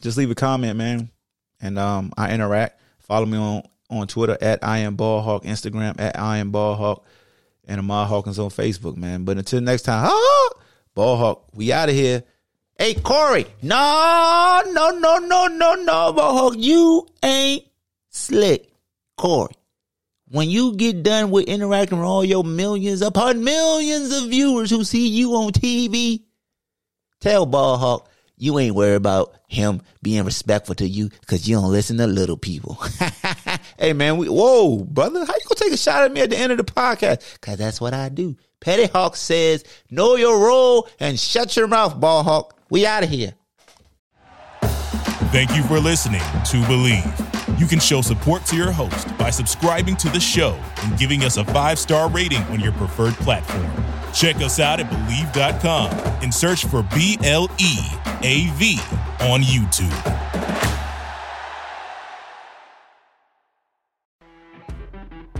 just 0.00 0.16
leave 0.16 0.30
a 0.30 0.34
comment, 0.34 0.76
man, 0.76 1.10
and 1.60 1.78
um, 1.78 2.12
I 2.16 2.32
interact. 2.32 2.80
Follow 3.00 3.26
me 3.26 3.36
on 3.36 3.62
on 3.90 4.06
Twitter 4.06 4.36
at 4.40 4.62
I 4.62 4.78
am 4.78 4.96
Ballhawk, 4.96 5.44
Instagram 5.44 6.00
at 6.00 6.18
I 6.18 6.38
am 6.38 6.52
Ballhawk, 6.52 7.02
and 7.66 7.80
Ahmad 7.80 8.08
Hawkins 8.08 8.38
on 8.38 8.50
Facebook, 8.50 8.96
man. 8.96 9.24
But 9.24 9.38
until 9.38 9.60
next 9.60 9.82
time, 9.82 10.08
ah, 10.10 10.50
Ballhawk, 10.96 11.42
we 11.54 11.72
out 11.72 11.88
of 11.88 11.94
here. 11.94 12.22
Hey 12.76 12.94
Corey, 12.94 13.46
no, 13.62 14.62
no, 14.72 14.90
no, 14.90 15.18
no, 15.18 15.46
no, 15.46 15.74
no, 15.74 16.12
Ballhawk, 16.12 16.54
you 16.58 17.06
ain't 17.22 17.64
slick, 18.10 18.72
Corey 19.16 19.54
when 20.34 20.50
you 20.50 20.74
get 20.74 21.04
done 21.04 21.30
with 21.30 21.46
interacting 21.46 21.98
with 21.98 22.06
all 22.06 22.24
your 22.24 22.42
millions 22.42 23.02
upon 23.02 23.44
millions 23.44 24.12
of 24.12 24.30
viewers 24.30 24.68
who 24.68 24.82
see 24.82 25.06
you 25.06 25.32
on 25.34 25.52
TV, 25.52 26.24
tell 27.20 27.46
Ballhawk 27.46 28.06
you 28.36 28.58
ain't 28.58 28.74
worried 28.74 28.96
about 28.96 29.32
him 29.46 29.80
being 30.02 30.24
respectful 30.24 30.74
to 30.74 30.88
you 30.88 31.08
because 31.08 31.48
you 31.48 31.54
don't 31.54 31.70
listen 31.70 31.98
to 31.98 32.06
little 32.08 32.36
people. 32.36 32.76
hey 33.84 33.92
man, 33.92 34.16
we, 34.16 34.26
whoa, 34.28 34.82
brother, 34.82 35.26
how 35.26 35.34
you 35.34 35.40
gonna 35.46 35.56
take 35.56 35.72
a 35.72 35.76
shot 35.76 36.04
at 36.04 36.12
me 36.12 36.22
at 36.22 36.30
the 36.30 36.38
end 36.38 36.50
of 36.50 36.56
the 36.56 36.64
podcast? 36.64 37.38
Cause 37.42 37.58
that's 37.58 37.82
what 37.82 37.92
I 37.92 38.08
do. 38.08 38.34
Petty 38.58 38.86
Hawk 38.86 39.14
says, 39.14 39.62
know 39.90 40.16
your 40.16 40.42
role 40.42 40.88
and 40.98 41.20
shut 41.20 41.54
your 41.54 41.66
mouth, 41.66 42.00
ball 42.00 42.22
hawk. 42.22 42.58
We 42.70 42.86
out 42.86 43.02
of 43.02 43.10
here. 43.10 43.34
Thank 45.32 45.54
you 45.54 45.62
for 45.64 45.78
listening 45.80 46.20
to 46.20 46.62
Bleav. 46.62 47.60
You 47.60 47.66
can 47.66 47.78
show 47.78 48.00
support 48.00 48.46
to 48.46 48.56
your 48.56 48.72
host 48.72 49.18
by 49.18 49.28
subscribing 49.28 49.96
to 49.96 50.08
the 50.08 50.20
show 50.20 50.58
and 50.82 50.98
giving 50.98 51.22
us 51.22 51.36
a 51.36 51.44
five 51.44 51.78
star 51.78 52.08
rating 52.08 52.42
on 52.44 52.60
your 52.60 52.72
preferred 52.72 53.14
platform. 53.14 53.70
Check 54.14 54.36
us 54.36 54.60
out 54.60 54.80
at 54.80 54.88
Bleav.com 54.88 55.90
and 56.22 56.32
search 56.32 56.64
for 56.64 56.84
B-L-E-A-V 56.94 58.78
on 59.20 59.42
YouTube. 59.42 60.83